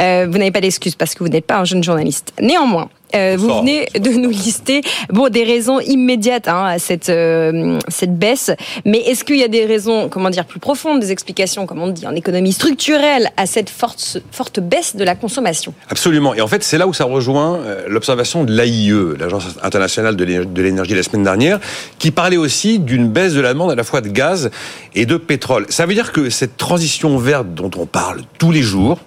Euh, 0.00 0.26
vous 0.30 0.38
n'avez 0.38 0.50
pas 0.50 0.60
d'excuse 0.60 0.94
parce 0.94 1.14
que 1.14 1.24
vous 1.24 1.30
n'êtes 1.30 1.46
pas 1.46 1.58
un 1.58 1.64
jeune 1.64 1.82
journaliste. 1.82 2.32
Néanmoins, 2.40 2.88
euh, 3.14 3.36
vous 3.38 3.48
venez 3.48 3.86
de 3.98 4.10
nous 4.10 4.30
lister 4.30 4.82
bon 5.10 5.28
des 5.28 5.44
raisons 5.44 5.80
immédiates 5.80 6.48
hein, 6.48 6.64
à 6.64 6.78
cette 6.78 7.08
euh, 7.08 7.78
cette 7.88 8.18
baisse, 8.18 8.50
mais 8.84 8.98
est-ce 8.98 9.24
qu'il 9.24 9.36
y 9.36 9.44
a 9.44 9.48
des 9.48 9.64
raisons 9.64 10.08
comment 10.08 10.30
dire 10.30 10.44
plus 10.44 10.60
profondes, 10.60 11.00
des 11.00 11.12
explications 11.12 11.66
comme 11.66 11.80
on 11.80 11.88
dit 11.88 12.06
en 12.06 12.14
économie 12.14 12.52
structurelle 12.52 13.30
à 13.36 13.46
cette 13.46 13.70
forte 13.70 14.18
forte 14.32 14.60
baisse 14.60 14.96
de 14.96 15.04
la 15.04 15.14
consommation? 15.14 15.72
Absolument. 15.88 16.34
Et 16.34 16.40
en 16.40 16.48
fait, 16.48 16.62
c'est 16.62 16.78
là 16.78 16.86
où 16.86 16.92
ça 16.92 17.04
rejoint 17.04 17.56
euh, 17.56 17.84
l'observation 17.88 18.44
de 18.44 18.52
l'AIE, 18.52 18.92
l'Agence 19.18 19.46
internationale 19.62 20.16
de 20.16 20.62
l'énergie 20.62 20.94
la 20.94 21.02
semaine 21.02 21.24
dernière, 21.24 21.60
qui 21.98 22.10
parlait 22.10 22.36
aussi 22.36 22.78
d'une 22.78 23.08
baisse 23.08 23.34
de 23.34 23.40
la 23.40 23.52
demande 23.52 23.70
à 23.70 23.74
la 23.74 23.84
fois 23.84 24.00
de 24.00 24.08
gaz 24.08 24.50
et 24.94 25.06
de 25.06 25.16
pétrole. 25.16 25.66
Ça 25.68 25.86
veut 25.86 25.94
dire 25.94 26.12
que 26.12 26.30
cette 26.30 26.56
transition 26.56 27.16
verte 27.18 27.54
dont 27.54 27.70
on 27.76 27.86
parle 27.86 28.22
tous 28.38 28.50
les 28.50 28.62
jours, 28.62 28.98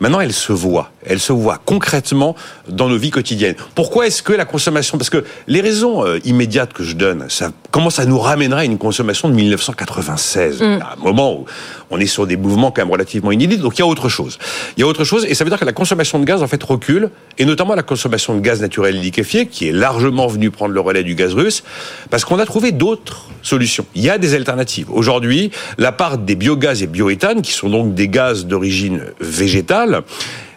Maintenant, 0.00 0.20
elle 0.20 0.32
se 0.32 0.52
voit. 0.52 0.90
Elle 1.04 1.20
se 1.20 1.32
voit 1.32 1.60
concrètement 1.64 2.34
dans 2.68 2.88
nos 2.88 2.96
vies 2.96 3.10
quotidiennes. 3.10 3.54
Pourquoi 3.74 4.06
est-ce 4.06 4.22
que 4.22 4.32
la 4.32 4.44
consommation 4.44 4.98
Parce 4.98 5.10
que 5.10 5.24
les 5.46 5.60
raisons 5.60 6.04
euh, 6.04 6.18
immédiates 6.24 6.72
que 6.72 6.82
je 6.82 6.94
donne, 6.94 7.26
ça 7.28 7.50
commence 7.70 7.98
à 7.98 8.06
nous 8.06 8.18
ramènerait 8.18 8.62
à 8.62 8.64
une 8.64 8.78
consommation 8.78 9.28
de 9.28 9.34
1996, 9.34 10.60
mm. 10.60 10.64
à 10.64 10.94
un 10.94 11.02
moment 11.02 11.34
où 11.34 11.44
on 11.90 12.00
est 12.00 12.06
sur 12.06 12.26
des 12.26 12.36
mouvements 12.36 12.70
quand 12.70 12.82
même 12.82 12.90
relativement 12.90 13.32
inédits. 13.32 13.58
Donc 13.58 13.78
il 13.78 13.80
y 13.80 13.82
a 13.82 13.86
autre 13.86 14.08
chose. 14.08 14.38
Il 14.76 14.80
y 14.80 14.82
a 14.82 14.86
autre 14.86 15.04
chose, 15.04 15.24
et 15.26 15.34
ça 15.34 15.44
veut 15.44 15.50
dire 15.50 15.58
que 15.58 15.64
la 15.64 15.72
consommation 15.72 16.18
de 16.18 16.24
gaz 16.24 16.42
en 16.42 16.48
fait 16.48 16.62
recule, 16.62 17.10
et 17.38 17.44
notamment 17.44 17.74
la 17.74 17.82
consommation 17.82 18.34
de 18.34 18.40
gaz 18.40 18.60
naturel 18.60 19.00
liquéfié, 19.00 19.46
qui 19.46 19.68
est 19.68 19.72
largement 19.72 20.26
venue 20.26 20.50
prendre 20.50 20.74
le 20.74 20.80
relais 20.80 21.04
du 21.04 21.14
gaz 21.14 21.34
russe, 21.34 21.62
parce 22.10 22.24
qu'on 22.24 22.38
a 22.38 22.46
trouvé 22.46 22.72
d'autres 22.72 23.28
solutions. 23.46 23.86
Il 23.94 24.02
y 24.02 24.10
a 24.10 24.18
des 24.18 24.34
alternatives. 24.34 24.90
Aujourd'hui, 24.90 25.50
la 25.78 25.92
part 25.92 26.18
des 26.18 26.34
biogaz 26.34 26.82
et 26.82 26.86
bioéthane, 26.86 27.42
qui 27.42 27.52
sont 27.52 27.70
donc 27.70 27.94
des 27.94 28.08
gaz 28.08 28.46
d'origine 28.46 29.02
végétale, 29.20 30.02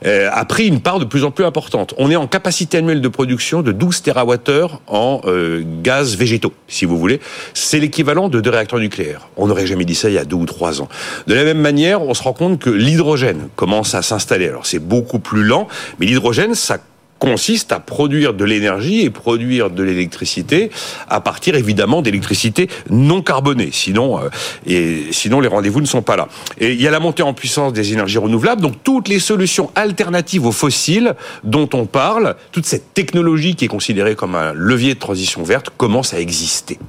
euh, 0.05 0.29
a 0.31 0.45
pris 0.45 0.67
une 0.67 0.79
part 0.79 0.99
de 0.99 1.05
plus 1.05 1.23
en 1.23 1.31
plus 1.31 1.45
importante. 1.45 1.93
On 1.97 2.09
est 2.09 2.15
en 2.15 2.27
capacité 2.27 2.77
annuelle 2.77 3.01
de 3.01 3.07
production 3.07 3.61
de 3.61 3.71
12 3.71 4.01
TWh 4.01 4.79
en 4.87 5.21
euh, 5.25 5.63
gaz 5.83 6.15
végétaux, 6.15 6.53
si 6.67 6.85
vous 6.85 6.97
voulez. 6.97 7.19
C'est 7.53 7.79
l'équivalent 7.79 8.29
de 8.29 8.39
deux 8.39 8.49
réacteurs 8.49 8.79
nucléaires. 8.79 9.27
On 9.37 9.47
n'aurait 9.47 9.67
jamais 9.67 9.85
dit 9.85 9.95
ça 9.95 10.09
il 10.09 10.15
y 10.15 10.17
a 10.17 10.25
deux 10.25 10.37
ou 10.37 10.45
trois 10.45 10.81
ans. 10.81 10.87
De 11.27 11.33
la 11.33 11.43
même 11.43 11.59
manière, 11.59 12.01
on 12.01 12.13
se 12.13 12.23
rend 12.23 12.33
compte 12.33 12.59
que 12.59 12.69
l'hydrogène 12.69 13.49
commence 13.55 13.93
à 13.93 14.01
s'installer. 14.01 14.47
Alors 14.47 14.65
c'est 14.65 14.79
beaucoup 14.79 15.19
plus 15.19 15.43
lent, 15.43 15.67
mais 15.99 16.05
l'hydrogène, 16.05 16.55
ça 16.55 16.77
consiste 17.19 17.71
à 17.71 17.79
produire 17.79 18.33
de 18.33 18.45
l'énergie 18.45 19.01
et 19.01 19.09
produire 19.09 19.69
de 19.69 19.83
l'électricité 19.83 20.71
à 21.07 21.21
partir 21.21 21.55
évidemment 21.55 22.01
d'électricité 22.01 22.69
non 22.89 23.21
carbonée. 23.21 23.69
Sinon, 23.71 24.19
euh, 24.19 24.29
et 24.65 25.07
sinon 25.11 25.41
les 25.41 25.47
rendez-vous 25.47 25.81
ne 25.81 25.85
sont 25.85 26.01
pas 26.01 26.15
là. 26.15 26.27
Et 26.57 26.71
il 26.71 26.81
y 26.81 26.87
a 26.87 26.91
la 26.91 26.99
montée 26.99 27.23
en 27.23 27.33
puissance 27.33 27.73
des 27.73 27.93
énergies 27.93 28.17
renouvelables, 28.17 28.61
donc 28.61 28.75
toutes 28.83 29.07
les 29.07 29.19
solutions 29.19 29.69
alternatives 29.75 30.45
aux 30.45 30.51
fossiles 30.51 31.15
dont 31.43 31.69
on 31.73 31.85
parle, 31.85 32.35
toute 32.51 32.65
cette 32.65 32.93
technologie 32.93 33.55
qui 33.55 33.65
est 33.65 33.69
considérée 33.69 34.15
comme 34.15 34.35
un 34.35 34.53
levier 34.53 34.93
de 34.93 34.99
transition 34.99 35.43
verte 35.43 35.69
commence 35.75 36.13
à 36.13 36.19
exister. 36.19 36.79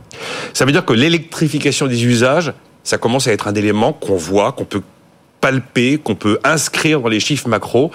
Ça 0.52 0.64
veut 0.64 0.72
dire 0.72 0.84
que 0.84 0.92
l'électrification 0.92 1.86
des 1.86 2.04
usages, 2.04 2.52
ça 2.84 2.98
commence 2.98 3.26
à 3.26 3.32
être 3.32 3.48
un 3.48 3.54
élément 3.54 3.92
qu'on 3.92 4.16
voit, 4.16 4.52
qu'on 4.52 4.64
peut 4.64 4.82
palpé, 5.40 5.98
qu'on 6.02 6.14
peut 6.14 6.38
inscrire 6.44 7.00
dans 7.00 7.08
les 7.08 7.20
chiffres 7.20 7.48
macro. 7.48 7.90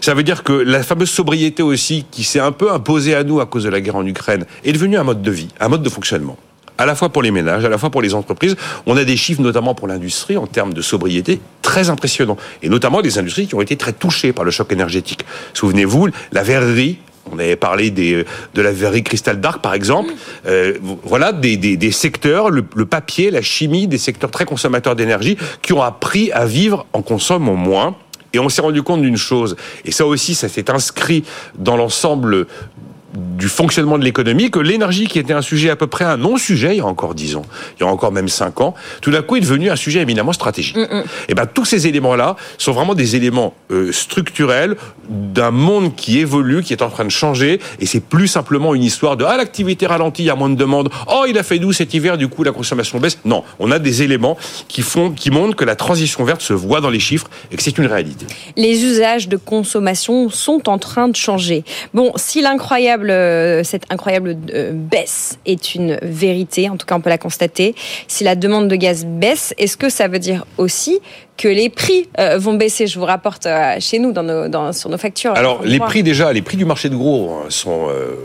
Ça 0.00 0.14
veut 0.14 0.22
dire 0.22 0.42
que 0.42 0.52
la 0.52 0.82
fameuse 0.82 1.10
sobriété 1.10 1.62
aussi, 1.62 2.06
qui 2.10 2.24
s'est 2.24 2.40
un 2.40 2.52
peu 2.52 2.72
imposée 2.72 3.14
à 3.14 3.24
nous 3.24 3.40
à 3.40 3.46
cause 3.46 3.64
de 3.64 3.70
la 3.70 3.80
guerre 3.80 3.96
en 3.96 4.06
Ukraine, 4.06 4.46
est 4.64 4.72
devenue 4.72 4.96
un 4.96 5.04
mode 5.04 5.22
de 5.22 5.30
vie, 5.30 5.48
un 5.60 5.68
mode 5.68 5.82
de 5.82 5.90
fonctionnement 5.90 6.36
à 6.78 6.86
la 6.86 6.94
fois 6.94 7.08
pour 7.08 7.22
les 7.22 7.30
ménages, 7.30 7.64
à 7.64 7.68
la 7.68 7.78
fois 7.78 7.90
pour 7.90 8.02
les 8.02 8.14
entreprises. 8.14 8.56
On 8.86 8.96
a 8.96 9.04
des 9.04 9.16
chiffres 9.16 9.40
notamment 9.40 9.74
pour 9.74 9.88
l'industrie 9.88 10.36
en 10.36 10.46
termes 10.46 10.74
de 10.74 10.82
sobriété 10.82 11.40
très 11.62 11.90
impressionnants, 11.90 12.36
et 12.62 12.68
notamment 12.68 13.02
des 13.02 13.18
industries 13.18 13.46
qui 13.46 13.54
ont 13.54 13.60
été 13.60 13.76
très 13.76 13.92
touchées 13.92 14.32
par 14.32 14.44
le 14.44 14.50
choc 14.50 14.72
énergétique. 14.72 15.24
Souvenez-vous, 15.54 16.08
la 16.32 16.42
verrerie 16.42 16.98
on 17.32 17.38
avait 17.38 17.56
parlé 17.56 17.90
des, 17.90 18.24
de 18.54 18.62
la 18.62 18.72
verrerie 18.72 19.02
Cristal 19.02 19.40
Dark, 19.40 19.62
par 19.62 19.74
exemple. 19.74 20.12
Euh, 20.46 20.74
voilà 21.02 21.32
des, 21.32 21.56
des, 21.56 21.76
des 21.76 21.90
secteurs, 21.92 22.50
le, 22.50 22.64
le, 22.74 22.86
papier, 22.86 23.30
la 23.30 23.42
chimie, 23.42 23.88
des 23.88 23.98
secteurs 23.98 24.30
très 24.30 24.44
consommateurs 24.44 24.96
d'énergie 24.96 25.36
qui 25.62 25.72
ont 25.72 25.82
appris 25.82 26.30
à 26.32 26.46
vivre 26.46 26.86
en 26.92 27.02
consommant 27.02 27.54
moins. 27.54 27.96
Et 28.32 28.38
on 28.38 28.48
s'est 28.48 28.62
rendu 28.62 28.82
compte 28.82 29.00
d'une 29.00 29.16
chose, 29.16 29.56
et 29.86 29.90
ça 29.90 30.04
aussi, 30.04 30.34
ça 30.34 30.48
s'est 30.48 30.70
inscrit 30.70 31.24
dans 31.58 31.76
l'ensemble 31.76 32.46
du 33.16 33.48
fonctionnement 33.48 33.98
de 33.98 34.04
l'économie 34.04 34.50
que 34.50 34.58
l'énergie, 34.58 35.06
qui 35.06 35.18
était 35.18 35.32
un 35.32 35.42
sujet 35.42 35.70
à 35.70 35.76
peu 35.76 35.86
près 35.86 36.04
un 36.04 36.16
non-sujet 36.16 36.74
il 36.74 36.78
y 36.78 36.80
a 36.80 36.86
encore 36.86 37.14
dix 37.14 37.36
ans, 37.36 37.46
il 37.76 37.82
y 37.82 37.86
a 37.86 37.90
encore 37.90 38.12
même 38.12 38.28
cinq 38.28 38.60
ans, 38.60 38.74
tout 39.00 39.10
d'un 39.10 39.22
coup 39.22 39.36
est 39.36 39.40
devenu 39.40 39.70
un 39.70 39.76
sujet 39.76 40.00
éminemment 40.00 40.32
stratégique. 40.32 40.76
Mm 40.76 40.88
-mm. 40.92 41.04
Et 41.30 41.34
ben 41.34 41.46
tous 41.56 41.66
ces 41.72 41.86
éléments-là 41.90 42.36
sont 42.58 42.74
vraiment 42.78 42.94
des 42.94 43.10
éléments 43.18 43.50
euh, 43.70 43.92
structurels 44.04 44.76
d'un 45.36 45.52
monde 45.68 45.88
qui 46.00 46.12
évolue, 46.24 46.60
qui 46.66 46.72
est 46.76 46.82
en 46.88 46.90
train 46.90 47.06
de 47.12 47.16
changer, 47.22 47.52
et 47.80 47.86
c'est 47.86 48.04
plus 48.14 48.28
simplement 48.38 48.70
une 48.78 48.86
histoire 48.90 49.16
de 49.20 49.24
ah 49.32 49.36
l'activité 49.42 49.82
ralentit, 49.94 50.22
il 50.24 50.30
y 50.32 50.34
a 50.36 50.38
moins 50.42 50.52
de 50.56 50.60
demandes, 50.64 50.88
oh 51.14 51.24
il 51.30 51.36
a 51.42 51.44
fait 51.50 51.58
doux 51.62 51.74
cet 51.80 51.90
hiver, 51.96 52.12
du 52.22 52.28
coup 52.32 52.42
la 52.50 52.54
consommation 52.60 52.96
baisse. 53.02 53.18
Non, 53.32 53.40
on 53.64 53.68
a 53.76 53.78
des 53.88 53.96
éléments 54.06 54.36
qui 54.72 54.82
font, 54.92 55.08
qui 55.20 55.30
montrent 55.30 55.56
que 55.60 55.68
la 55.72 55.76
transition 55.84 56.20
verte 56.30 56.42
se 56.50 56.56
voit 56.66 56.80
dans 56.84 56.92
les 56.96 57.02
chiffres 57.08 57.28
et 57.50 57.54
que 57.56 57.62
c'est 57.66 57.76
une 57.82 57.88
réalité. 57.94 58.24
Les 58.66 58.76
usages 58.90 59.26
de 59.34 59.38
consommation 59.54 60.16
sont 60.46 60.62
en 60.74 60.78
train 60.88 61.08
de 61.14 61.18
changer. 61.26 61.60
Bon, 61.98 62.08
si 62.26 62.38
l'incroyable 62.46 63.05
euh, 63.10 63.64
cette 63.64 63.84
incroyable 63.90 64.36
euh, 64.52 64.72
baisse 64.72 65.38
est 65.46 65.74
une 65.74 65.98
vérité, 66.02 66.68
en 66.68 66.76
tout 66.76 66.86
cas 66.86 66.96
on 66.96 67.00
peut 67.00 67.10
la 67.10 67.18
constater. 67.18 67.74
Si 68.08 68.24
la 68.24 68.34
demande 68.34 68.68
de 68.68 68.76
gaz 68.76 69.04
baisse, 69.04 69.54
est-ce 69.58 69.76
que 69.76 69.88
ça 69.88 70.08
veut 70.08 70.18
dire 70.18 70.46
aussi 70.58 71.00
que 71.36 71.48
les 71.48 71.68
prix 71.68 72.08
euh, 72.18 72.38
vont 72.38 72.54
baisser? 72.54 72.86
Je 72.86 72.98
vous 72.98 73.04
rapporte 73.04 73.46
chez 73.80 73.98
nous 73.98 74.12
dans 74.12 74.22
nos, 74.22 74.48
dans, 74.48 74.72
sur 74.72 74.90
nos 74.90 74.98
factures. 74.98 75.32
Alors 75.34 75.62
les 75.64 75.78
prix 75.78 76.02
déjà, 76.02 76.32
les 76.32 76.42
prix 76.42 76.56
du 76.56 76.64
marché 76.64 76.88
de 76.88 76.96
gros 76.96 77.42
sont 77.48 77.88
euh, 77.88 78.16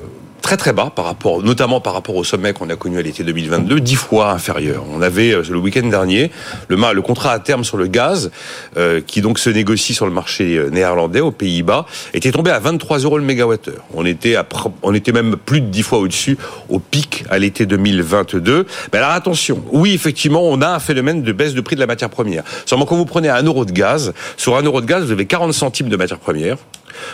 très 0.41 0.57
très 0.57 0.73
bas 0.73 0.91
par 0.93 1.05
rapport, 1.05 1.41
notamment 1.43 1.79
par 1.79 1.93
rapport 1.93 2.15
au 2.15 2.23
sommet 2.23 2.53
qu'on 2.53 2.69
a 2.69 2.75
connu 2.75 2.97
à 2.97 3.01
l'été 3.01 3.23
2022, 3.23 3.79
dix 3.79 3.95
fois 3.95 4.31
inférieur. 4.31 4.83
On 4.91 5.01
avait 5.01 5.31
le 5.49 5.57
week-end 5.57 5.87
dernier 5.87 6.31
le, 6.67 6.75
le 6.93 7.01
contrat 7.01 7.31
à 7.31 7.39
terme 7.39 7.63
sur 7.63 7.77
le 7.77 7.87
gaz, 7.87 8.31
euh, 8.77 9.01
qui 9.05 9.21
donc 9.21 9.39
se 9.39 9.49
négocie 9.49 9.93
sur 9.93 10.05
le 10.05 10.11
marché 10.11 10.61
néerlandais 10.71 11.21
aux 11.21 11.31
Pays-Bas, 11.31 11.85
était 12.13 12.31
tombé 12.31 12.51
à 12.51 12.59
23 12.59 12.99
euros 12.99 13.17
le 13.17 13.23
mégawattheure. 13.23 13.83
On 13.93 14.05
était 14.05 14.35
à, 14.35 14.45
on 14.83 14.93
était 14.93 15.11
même 15.11 15.35
plus 15.37 15.61
de 15.61 15.67
dix 15.67 15.83
fois 15.83 15.99
au-dessus 15.99 16.37
au 16.69 16.79
pic 16.79 17.23
à 17.29 17.39
l'été 17.39 17.65
2022. 17.65 18.65
Mais 18.91 18.99
alors 18.99 19.11
attention, 19.11 19.63
oui 19.71 19.93
effectivement, 19.93 20.43
on 20.43 20.61
a 20.61 20.69
un 20.69 20.79
phénomène 20.79 21.21
de 21.23 21.31
baisse 21.31 21.53
de 21.53 21.61
prix 21.61 21.75
de 21.75 21.81
la 21.81 21.87
matière 21.87 22.09
première. 22.09 22.43
Seulement 22.65 22.85
quand 22.85 22.97
vous 22.97 23.05
prenez 23.05 23.29
un 23.29 23.43
euro 23.43 23.65
de 23.65 23.71
gaz, 23.71 24.13
sur 24.37 24.57
un 24.57 24.63
euro 24.63 24.81
de 24.81 24.85
gaz, 24.85 25.05
vous 25.05 25.11
avez 25.11 25.25
40 25.25 25.53
centimes 25.53 25.89
de 25.89 25.97
matière 25.97 26.19
première. 26.19 26.57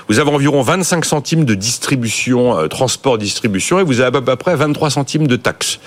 Vous 0.08 0.20
avez 0.20 0.32
environ 0.32 0.62
25 0.62 1.06
centimes 1.06 1.46
de 1.46 1.54
distribution, 1.56 2.58
euh, 2.58 2.68
transport, 2.68 3.18
distribution, 3.18 3.80
et 3.80 3.84
vous 3.84 4.00
avez 4.00 4.18
à 4.18 4.22
peu 4.22 4.36
près 4.36 4.56
23 4.56 4.90
centimes 4.90 5.28
de 5.28 5.36
taxes. 5.36 5.80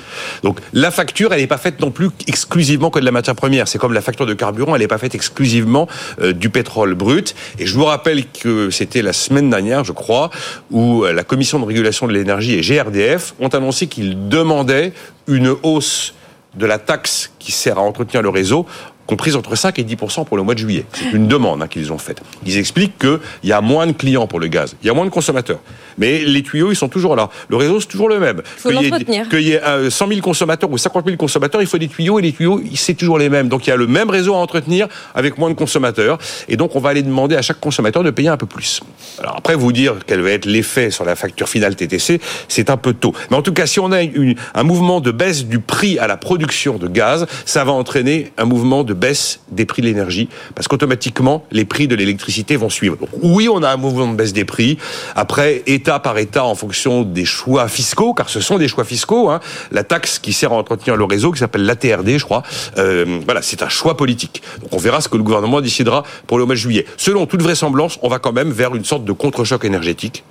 Donc 0.42 0.59
la 0.72 0.90
facture, 0.90 1.33
elle 1.33 1.40
n'est 1.40 1.46
pas 1.46 1.59
faite 1.59 1.81
non 1.81 1.90
plus 1.90 2.11
exclusivement 2.26 2.90
que 2.90 2.98
de 2.98 3.05
la 3.05 3.12
matière 3.12 3.35
première. 3.35 3.68
C'est 3.68 3.79
comme 3.79 3.92
la 3.92 4.00
facture 4.00 4.26
de 4.26 4.35
carburant, 4.35 4.74
elle 4.74 4.83
n'est 4.83 4.88
pas 4.88 4.98
faite 4.98 5.14
exclusivement 5.14 5.88
euh, 6.20 6.33
du 6.33 6.50
pétrole 6.50 6.94
brut. 6.94 7.35
Et 7.59 7.66
je 7.66 7.74
vous 7.74 7.85
rappelle 7.85 8.26
que 8.26 8.70
c'était 8.70 9.03
la 9.03 9.12
semaine 9.12 9.50
dernière, 9.50 9.85
je 9.85 9.92
crois, 9.92 10.31
où 10.70 11.05
euh, 11.05 11.12
la 11.12 11.24
Commission 11.24 11.59
de 11.59 11.64
régulation 11.64 12.07
de 12.07 12.12
l'énergie 12.12 12.55
et 12.55 12.61
GRDF 12.61 13.35
ont 13.40 13.48
annoncé 13.48 13.87
qu'ils 13.87 14.29
demandaient 14.29 14.92
une 15.26 15.55
hausse 15.62 16.14
de 16.57 16.66
la 16.66 16.79
taxe 16.79 17.31
qui 17.38 17.53
sert 17.53 17.79
à 17.79 17.83
entretenir 17.83 18.22
le 18.22 18.29
réseau 18.29 18.66
comprise 19.10 19.34
entre 19.34 19.56
5 19.56 19.78
et 19.80 19.82
10 19.82 19.96
pour 20.26 20.36
le 20.36 20.42
mois 20.42 20.54
de 20.54 20.60
juillet. 20.60 20.84
C'est 20.92 21.12
une 21.12 21.26
demande 21.26 21.62
hein, 21.62 21.66
qu'ils 21.66 21.92
ont 21.92 21.98
faite. 21.98 22.22
Ils 22.46 22.56
expliquent 22.58 22.96
qu'il 22.98 23.18
y 23.44 23.52
a 23.52 23.60
moins 23.60 23.86
de 23.86 23.92
clients 23.92 24.26
pour 24.28 24.38
le 24.38 24.46
gaz, 24.46 24.76
il 24.82 24.86
y 24.86 24.90
a 24.90 24.94
moins 24.94 25.04
de 25.04 25.10
consommateurs. 25.10 25.58
Mais 25.98 26.20
les 26.20 26.42
tuyaux, 26.42 26.70
ils 26.70 26.76
sont 26.76 26.88
toujours 26.88 27.16
là. 27.16 27.28
Le 27.48 27.56
réseau, 27.56 27.80
c'est 27.80 27.88
toujours 27.88 28.08
le 28.08 28.20
même. 28.20 28.42
Qu'il 28.62 29.40
y, 29.40 29.48
y, 29.48 29.52
ait 29.52 29.90
100 29.90 30.08
000 30.08 30.20
consommateurs 30.20 30.70
ou 30.70 30.78
50 30.78 31.04
000 31.04 31.16
consommateurs, 31.16 31.60
il 31.60 31.66
faut 31.66 31.78
des 31.78 31.88
tuyaux, 31.88 32.18
et 32.18 32.22
les 32.22 32.32
tuyaux, 32.32 32.60
c'est 32.74 32.94
toujours 32.94 33.18
les 33.18 33.28
mêmes. 33.28 33.48
Donc 33.48 33.66
il 33.66 33.70
y 33.70 33.72
a 33.72 33.76
le 33.76 33.86
même 33.86 34.08
réseau 34.10 34.34
à 34.34 34.38
entretenir 34.38 34.86
avec 35.14 35.36
moins 35.38 35.50
de 35.50 35.54
consommateurs. 35.54 36.18
Et 36.48 36.56
donc 36.56 36.76
on 36.76 36.80
va 36.80 36.90
aller 36.90 37.02
demander 37.02 37.36
à 37.36 37.42
chaque 37.42 37.60
consommateur 37.60 38.02
de 38.02 38.10
payer 38.10 38.28
un 38.28 38.36
peu 38.36 38.46
plus. 38.46 38.80
Alors 39.18 39.36
après, 39.36 39.54
vous 39.54 39.72
dire 39.72 39.96
quel 40.06 40.20
va 40.20 40.30
être 40.30 40.46
l'effet 40.46 40.90
sur 40.90 41.04
la 41.04 41.16
facture 41.16 41.48
finale 41.48 41.76
TTC, 41.76 42.20
c'est 42.48 42.70
un 42.70 42.76
peu 42.76 42.94
tôt. 42.94 43.12
Mais 43.30 43.36
en 43.36 43.42
tout 43.42 43.52
cas, 43.52 43.66
si 43.66 43.80
on 43.80 43.92
a 43.92 44.02
une, 44.02 44.36
un 44.54 44.62
mouvement 44.62 45.00
de 45.00 45.10
baisse 45.10 45.44
du 45.44 45.58
prix 45.58 45.98
à 45.98 46.06
la 46.06 46.16
production 46.16 46.78
de 46.78 46.88
gaz, 46.88 47.26
ça 47.44 47.64
va 47.64 47.72
entraîner 47.72 48.32
un 48.38 48.44
mouvement 48.44 48.84
de 48.84 48.94
baisse 49.00 49.40
des 49.50 49.64
prix 49.64 49.82
de 49.82 49.86
l'énergie, 49.86 50.28
parce 50.54 50.68
qu'automatiquement, 50.68 51.44
les 51.50 51.64
prix 51.64 51.88
de 51.88 51.94
l'électricité 51.94 52.56
vont 52.56 52.70
suivre. 52.70 52.96
Donc, 52.96 53.08
oui, 53.22 53.48
on 53.48 53.62
a 53.62 53.70
un 53.70 53.76
mouvement 53.76 54.06
de 54.08 54.16
baisse 54.16 54.32
des 54.32 54.44
prix. 54.44 54.78
Après, 55.16 55.62
État 55.66 55.98
par 55.98 56.18
État, 56.18 56.44
en 56.44 56.54
fonction 56.54 57.02
des 57.02 57.24
choix 57.24 57.66
fiscaux, 57.68 58.14
car 58.14 58.28
ce 58.28 58.40
sont 58.40 58.58
des 58.58 58.68
choix 58.68 58.84
fiscaux, 58.84 59.30
hein, 59.30 59.40
la 59.72 59.82
taxe 59.82 60.18
qui 60.18 60.32
sert 60.32 60.52
à 60.52 60.56
entretenir 60.56 60.96
le 60.96 61.04
réseau, 61.04 61.32
qui 61.32 61.38
s'appelle 61.38 61.64
l'ATRD, 61.64 62.18
je 62.18 62.24
crois, 62.24 62.42
euh, 62.78 63.20
voilà, 63.24 63.42
c'est 63.42 63.62
un 63.62 63.68
choix 63.68 63.96
politique. 63.96 64.42
Donc 64.60 64.72
on 64.72 64.78
verra 64.78 65.00
ce 65.00 65.08
que 65.08 65.16
le 65.16 65.22
gouvernement 65.22 65.60
décidera 65.60 66.04
pour 66.26 66.38
le 66.38 66.44
mois 66.44 66.54
de 66.54 66.60
juillet. 66.60 66.86
Selon 66.96 67.26
toute 67.26 67.42
vraisemblance, 67.42 67.98
on 68.02 68.08
va 68.08 68.18
quand 68.18 68.32
même 68.32 68.50
vers 68.50 68.74
une 68.74 68.84
sorte 68.84 69.04
de 69.04 69.12
contre-choc 69.12 69.64
énergétique 69.64 70.24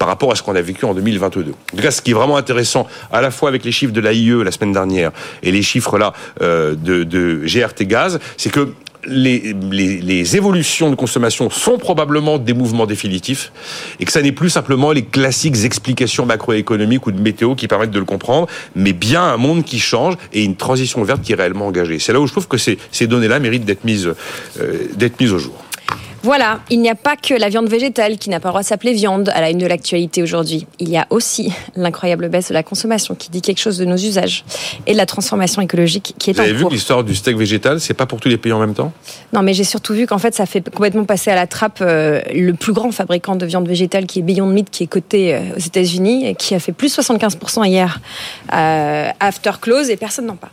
par 0.00 0.08
rapport 0.08 0.32
à 0.32 0.34
ce 0.34 0.42
qu'on 0.42 0.56
a 0.56 0.62
vécu 0.62 0.86
en 0.86 0.94
2022. 0.94 1.50
En 1.50 1.76
tout 1.76 1.82
cas, 1.82 1.90
ce 1.90 2.00
qui 2.00 2.12
est 2.12 2.14
vraiment 2.14 2.38
intéressant, 2.38 2.88
à 3.12 3.20
la 3.20 3.30
fois 3.30 3.50
avec 3.50 3.66
les 3.66 3.70
chiffres 3.70 3.92
de 3.92 4.00
l'AIE 4.00 4.42
la 4.42 4.50
semaine 4.50 4.72
dernière 4.72 5.12
et 5.42 5.52
les 5.52 5.60
chiffres 5.60 5.98
là 5.98 6.14
euh, 6.40 6.74
de, 6.74 7.04
de 7.04 7.42
GRT 7.44 7.84
Gaz, 7.86 8.18
c'est 8.38 8.50
que 8.50 8.72
les, 9.04 9.54
les, 9.70 10.00
les, 10.00 10.36
évolutions 10.36 10.88
de 10.88 10.94
consommation 10.94 11.50
sont 11.50 11.76
probablement 11.76 12.38
des 12.38 12.54
mouvements 12.54 12.86
définitifs 12.86 13.52
et 13.98 14.06
que 14.06 14.12
ça 14.12 14.22
n'est 14.22 14.32
plus 14.32 14.48
simplement 14.48 14.92
les 14.92 15.04
classiques 15.04 15.64
explications 15.64 16.24
macroéconomiques 16.24 17.06
ou 17.06 17.12
de 17.12 17.20
météo 17.20 17.54
qui 17.54 17.68
permettent 17.68 17.90
de 17.90 17.98
le 17.98 18.04
comprendre, 18.06 18.46
mais 18.74 18.94
bien 18.94 19.22
un 19.22 19.36
monde 19.36 19.64
qui 19.64 19.78
change 19.78 20.14
et 20.32 20.44
une 20.44 20.56
transition 20.56 21.02
verte 21.02 21.20
qui 21.22 21.32
est 21.32 21.36
réellement 21.36 21.66
engagée. 21.66 21.98
C'est 21.98 22.14
là 22.14 22.20
où 22.20 22.26
je 22.26 22.32
trouve 22.32 22.48
que 22.48 22.58
ces, 22.58 22.78
ces 22.90 23.06
données-là 23.06 23.38
méritent 23.38 23.66
d'être 23.66 23.84
mises, 23.84 24.10
euh, 24.60 25.10
mises 25.20 25.32
au 25.32 25.38
jour. 25.38 25.62
Voilà, 26.22 26.60
il 26.68 26.82
n'y 26.82 26.90
a 26.90 26.94
pas 26.94 27.16
que 27.16 27.32
la 27.32 27.48
viande 27.48 27.68
végétale 27.68 28.18
qui 28.18 28.28
n'a 28.28 28.40
pas 28.40 28.48
le 28.48 28.52
droit 28.52 28.60
de 28.60 28.66
s'appeler 28.66 28.92
viande 28.92 29.30
à 29.30 29.40
la 29.40 29.48
une 29.50 29.56
de 29.58 29.66
l'actualité 29.66 30.22
aujourd'hui. 30.22 30.66
Il 30.78 30.90
y 30.90 30.98
a 30.98 31.06
aussi 31.08 31.50
l'incroyable 31.76 32.28
baisse 32.28 32.48
de 32.48 32.54
la 32.54 32.62
consommation 32.62 33.14
qui 33.14 33.30
dit 33.30 33.40
quelque 33.40 33.58
chose 33.60 33.78
de 33.78 33.86
nos 33.86 33.96
usages 33.96 34.44
et 34.86 34.92
de 34.92 34.98
la 34.98 35.06
transformation 35.06 35.62
écologique 35.62 36.14
qui 36.18 36.30
est 36.30 36.32
Vous 36.34 36.40
en 36.40 36.42
avez 36.42 36.52
vu 36.52 36.60
cours. 36.60 36.68
que 36.68 36.74
l'histoire 36.74 37.04
du 37.04 37.14
steak 37.14 37.38
végétal, 37.38 37.80
c'est 37.80 37.94
pas 37.94 38.04
pour 38.04 38.20
tous 38.20 38.28
les 38.28 38.36
pays 38.36 38.52
en 38.52 38.58
même 38.60 38.74
temps? 38.74 38.92
Non, 39.32 39.40
mais 39.42 39.54
j'ai 39.54 39.64
surtout 39.64 39.94
vu 39.94 40.06
qu'en 40.06 40.18
fait, 40.18 40.34
ça 40.34 40.44
fait 40.44 40.62
complètement 40.68 41.04
passer 41.04 41.30
à 41.30 41.34
la 41.34 41.46
trappe 41.46 41.78
euh, 41.80 42.20
le 42.34 42.52
plus 42.52 42.74
grand 42.74 42.92
fabricant 42.92 43.34
de 43.36 43.46
viande 43.46 43.66
végétale 43.66 44.04
qui 44.04 44.18
est 44.18 44.22
Beyond 44.22 44.46
Meat, 44.46 44.68
qui 44.70 44.82
est 44.82 44.88
coté 44.88 45.34
euh, 45.34 45.40
aux 45.56 45.60
États-Unis, 45.60 46.34
qui 46.36 46.54
a 46.54 46.60
fait 46.60 46.72
plus 46.72 46.98
75% 46.98 47.66
hier 47.66 47.98
euh, 48.52 49.08
after 49.20 49.52
close 49.60 49.88
et 49.88 49.96
personne 49.96 50.26
n'en 50.26 50.36
parle. 50.36 50.52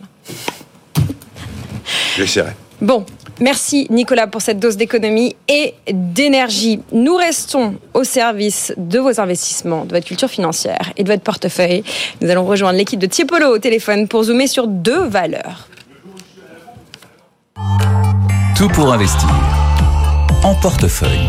J'essaierai. 2.15 2.51
Bon, 2.81 3.05
merci 3.39 3.87
Nicolas 3.89 4.27
pour 4.27 4.41
cette 4.41 4.59
dose 4.59 4.77
d'économie 4.77 5.35
et 5.47 5.73
d'énergie. 5.91 6.79
Nous 6.91 7.15
restons 7.15 7.75
au 7.93 8.03
service 8.03 8.73
de 8.77 8.99
vos 8.99 9.19
investissements, 9.19 9.85
de 9.85 9.93
votre 9.93 10.05
culture 10.05 10.29
financière 10.29 10.91
et 10.97 11.03
de 11.03 11.09
votre 11.11 11.23
portefeuille. 11.23 11.83
Nous 12.21 12.29
allons 12.29 12.45
rejoindre 12.45 12.77
l'équipe 12.77 12.99
de 12.99 13.07
Tiepolo 13.07 13.55
au 13.55 13.59
téléphone 13.59 14.07
pour 14.07 14.23
zoomer 14.23 14.47
sur 14.47 14.67
deux 14.67 15.03
valeurs. 15.07 15.67
Tout 18.55 18.69
pour 18.69 18.91
investir. 18.91 19.29
En 20.43 20.55
portefeuille. 20.55 21.27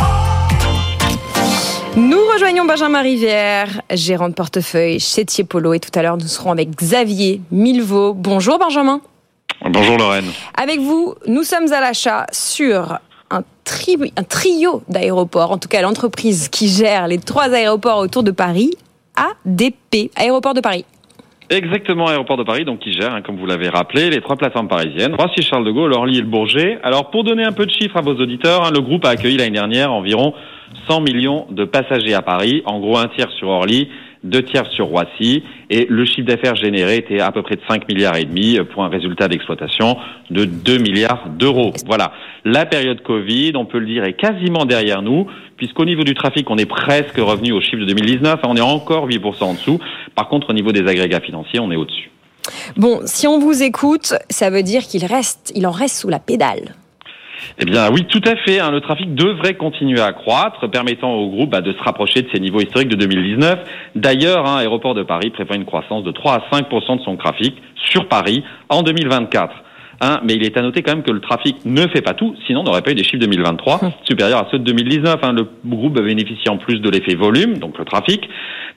Nous 1.97 2.21
rejoignons 2.33 2.65
Benjamin 2.65 3.03
Rivière, 3.03 3.83
gérant 3.91 4.29
de 4.29 4.35
portefeuille 4.35 5.01
chez 5.01 5.25
Tiepolo. 5.25 5.75
Et 5.75 5.81
tout 5.81 5.91
à 5.99 6.03
l'heure, 6.03 6.17
nous 6.17 6.29
serons 6.29 6.53
avec 6.53 6.71
Xavier 6.77 7.41
Milvaux. 7.51 8.15
Bonjour 8.15 8.59
Benjamin. 8.59 9.01
Bonjour 9.65 9.99
Lorraine. 9.99 10.31
Avec 10.57 10.79
vous, 10.79 11.15
nous 11.27 11.43
sommes 11.43 11.73
à 11.73 11.81
l'achat 11.81 12.27
sur 12.31 12.99
un, 13.31 13.41
un 13.41 14.23
trio 14.23 14.83
d'aéroports, 14.89 15.51
en 15.51 15.59
tout 15.59 15.69
cas 15.69 15.83
l'entreprise 15.83 16.49
qui 16.49 16.69
gère 16.69 17.09
les 17.09 17.19
trois 17.19 17.53
aéroports 17.53 17.99
autour 17.99 18.23
de 18.23 18.31
Paris, 18.31 18.71
ADP, 19.17 20.13
Aéroport 20.17 20.55
de 20.55 20.61
Paris. 20.61 20.85
Exactement, 21.51 22.07
Aéroport 22.07 22.37
de 22.37 22.45
Paris, 22.45 22.65
donc 22.65 22.81
qui 22.81 22.93
gère, 22.93 23.15
hein, 23.15 23.23
comme 23.23 23.37
vous 23.37 23.47
l'avez 23.47 23.69
rappelé, 23.69 24.11
les 24.11 24.21
trois 24.21 24.37
plateformes 24.37 24.69
parisiennes, 24.69 25.15
Roissy-Charles 25.15 25.65
de 25.65 25.71
Gaulle, 25.71 25.95
Orly 25.95 26.19
et 26.19 26.21
le 26.21 26.27
Bourget. 26.27 26.79
Alors, 26.83 27.11
pour 27.11 27.25
donner 27.25 27.43
un 27.43 27.53
peu 27.53 27.65
de 27.65 27.71
chiffres 27.71 27.97
à 27.97 28.03
vos 28.03 28.15
auditeurs, 28.15 28.67
hein, 28.67 28.71
le 28.71 28.81
groupe 28.81 29.07
a 29.07 29.11
accueilli 29.11 29.39
l'année 29.39 29.53
dernière 29.53 29.93
environ 29.93 30.35
100 30.89 31.01
millions 31.01 31.47
de 31.51 31.65
passagers 31.65 32.15
à 32.15 32.21
Paris, 32.21 32.63
en 32.67 32.81
gros 32.81 32.99
un 32.99 33.09
tiers 33.09 33.31
sur 33.39 33.49
Orly, 33.49 33.89
deux 34.25 34.43
tiers 34.43 34.67
sur 34.73 34.87
Roissy, 34.87 35.43
et 35.71 35.87
le 35.89 36.05
chiffre 36.05 36.27
d'affaires 36.27 36.57
généré 36.57 36.97
était 36.97 37.21
à 37.21 37.31
peu 37.33 37.43
près 37.43 37.57
de 37.57 37.61
5 37.69 37.89
milliards 37.89 38.17
et 38.17 38.25
demi 38.25 38.59
pour 38.73 38.85
un 38.85 38.89
résultat 38.89 39.29
d'exploitation 39.29 39.97
de 40.31 40.45
2 40.45 40.79
milliards 40.79 41.29
d'euros. 41.29 41.73
Voilà. 41.87 42.13
La 42.45 42.67
période 42.67 43.03
Covid, 43.03 43.53
on 43.57 43.67
peut 43.67 43.79
le 43.79 43.87
dire, 43.87 44.05
est 44.05 44.15
quasiment 44.15 44.65
derrière 44.65 45.03
nous, 45.03 45.27
puisqu'au 45.57 45.85
niveau 45.85 46.05
du 46.05 46.15
trafic, 46.15 46.49
on 46.51 46.57
est 46.57 46.67
presque 46.67 47.19
revenu 47.19 47.53
au 47.53 47.61
chiffre 47.61 47.81
de 47.81 47.85
2019, 47.85 48.41
on 48.45 48.57
est 48.57 48.61
encore 48.61 49.09
8% 49.09 49.45
en 49.45 49.53
dessous. 49.55 49.79
Par 50.15 50.29
contre, 50.29 50.51
au 50.51 50.53
niveau 50.53 50.73
des 50.73 50.87
agrégats 50.89 51.21
financiers, 51.21 51.61
on 51.61 51.71
est 51.71 51.77
au-dessus. 51.77 52.11
Bon, 52.77 53.01
si 53.05 53.27
on 53.27 53.39
vous 53.39 53.63
écoute, 53.63 54.15
ça 54.31 54.51
veut 54.51 54.63
dire 54.63 54.83
qu'il 54.83 55.05
reste, 55.05 55.53
il 55.55 55.67
en 55.67 55.71
reste 55.71 55.97
sous 56.01 56.09
la 56.09 56.19
pédale. 56.19 56.75
Eh 57.59 57.65
bien 57.65 57.91
oui, 57.91 58.05
tout 58.05 58.23
à 58.25 58.37
fait. 58.37 58.61
Hein. 58.61 58.71
Le 58.71 58.81
trafic 58.81 59.15
devrait 59.15 59.55
continuer 59.55 60.01
à 60.01 60.13
croître, 60.13 60.71
permettant 60.71 61.13
au 61.13 61.29
groupe 61.29 61.51
bah, 61.51 61.61
de 61.61 61.73
se 61.73 61.83
rapprocher 61.83 62.23
de 62.23 62.29
ses 62.33 62.41
niveaux 62.41 62.61
historiques 62.61 62.89
de 62.89 62.97
2019. 62.97 63.59
D'ailleurs, 63.95 64.47
hein, 64.47 64.59
Aéroport 64.59 64.95
de 64.95 65.03
Paris 65.03 65.31
prévoit 65.31 65.57
une 65.57 65.65
croissance 65.65 66.05
de 66.05 66.11
3 66.11 66.35
à 66.35 66.43
5 66.53 66.69
de 66.69 67.03
son 67.05 67.17
trafic 67.17 67.57
sur 67.75 68.09
Paris 68.09 68.45
en 68.69 68.83
2024. 68.83 69.55
Hein, 70.01 70.21
mais 70.25 70.35
il 70.35 70.45
est 70.45 70.57
à 70.57 70.63
noter 70.63 70.83
quand 70.83 70.95
même 70.95 71.03
que 71.03 71.11
le 71.11 71.21
trafic 71.21 71.57
ne 71.65 71.89
fait 71.89 72.03
pas 72.03 72.15
tout, 72.15 72.35
sinon 72.47 72.61
on 72.61 72.65
n'aurait 72.65 72.83
pas 72.83 72.93
eu 72.93 72.95
des 72.95 73.03
chiffres 73.03 73.19
2023 73.19 73.83
hum. 73.83 73.91
supérieurs 74.05 74.39
à 74.39 74.49
ceux 74.51 74.59
de 74.59 74.65
2019. 74.65 75.17
Hein. 75.23 75.33
Le 75.33 75.47
groupe 75.65 76.01
bénéficie 76.01 76.49
en 76.49 76.57
plus 76.57 76.81
de 76.81 76.89
l'effet 76.89 77.17
volume, 77.17 77.59
donc 77.59 77.79
le 77.79 77.85
trafic, 77.85 78.29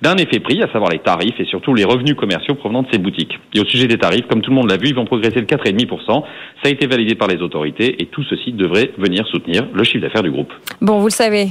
d'un 0.02 0.16
effet 0.16 0.40
prix, 0.40 0.64
à 0.64 0.72
savoir 0.72 0.90
les 0.90 1.00
tarifs 1.00 1.40
et 1.40 1.46
surtout 1.46 1.76
les 1.76 1.84
revenus 1.84 2.16
commerciaux 2.16 2.56
provenant 2.56 2.82
de 2.82 2.88
ses 2.92 2.98
boutiques. 2.98 3.40
Et 3.54 3.60
au 3.60 3.66
sujet 3.66 3.88
des 3.88 4.00
tarifs, 4.00 4.26
comme 4.28 4.42
tout 4.42 4.50
le 4.50 4.56
monde 4.56 4.70
l'a 4.70 4.78
vu, 4.78 4.88
ils 4.88 4.96
vont 4.96 5.06
progresser 5.06 5.42
de 5.42 5.46
4,5%. 5.46 6.06
Ça 6.08 6.24
a 6.66 6.70
été 6.70 6.88
validé 6.88 7.14
par 7.14 7.28
les 7.28 7.38
autorités 7.38 8.02
et 8.02 8.08
tout 8.08 8.24
ceci 8.24 8.52
devrait 8.52 8.92
venir 8.98 9.28
soutenir 9.28 9.68
le 9.72 9.84
chiffre 9.84 10.02
d'affaires 10.02 10.24
du 10.24 10.32
groupe. 10.32 10.52
Bon, 10.82 10.98
vous 11.00 11.08
le 11.08 11.12
savez, 11.12 11.50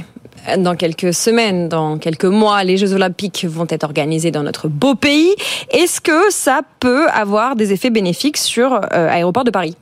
dans 0.57 0.75
quelques 0.75 1.13
semaines, 1.13 1.69
dans 1.69 1.97
quelques 1.97 2.25
mois, 2.25 2.63
les 2.63 2.77
Jeux 2.77 2.93
Olympiques 2.93 3.45
vont 3.47 3.67
être 3.69 3.83
organisés 3.83 4.31
dans 4.31 4.43
notre 4.43 4.67
beau 4.67 4.95
pays. 4.95 5.33
Est-ce 5.71 6.01
que 6.01 6.31
ça 6.31 6.61
peut 6.79 7.07
avoir 7.09 7.55
des 7.55 7.73
effets 7.73 7.89
bénéfiques 7.89 8.37
sur 8.37 8.73
euh, 8.73 9.09
Aéroport 9.09 9.43
de 9.43 9.51
Paris? 9.51 9.75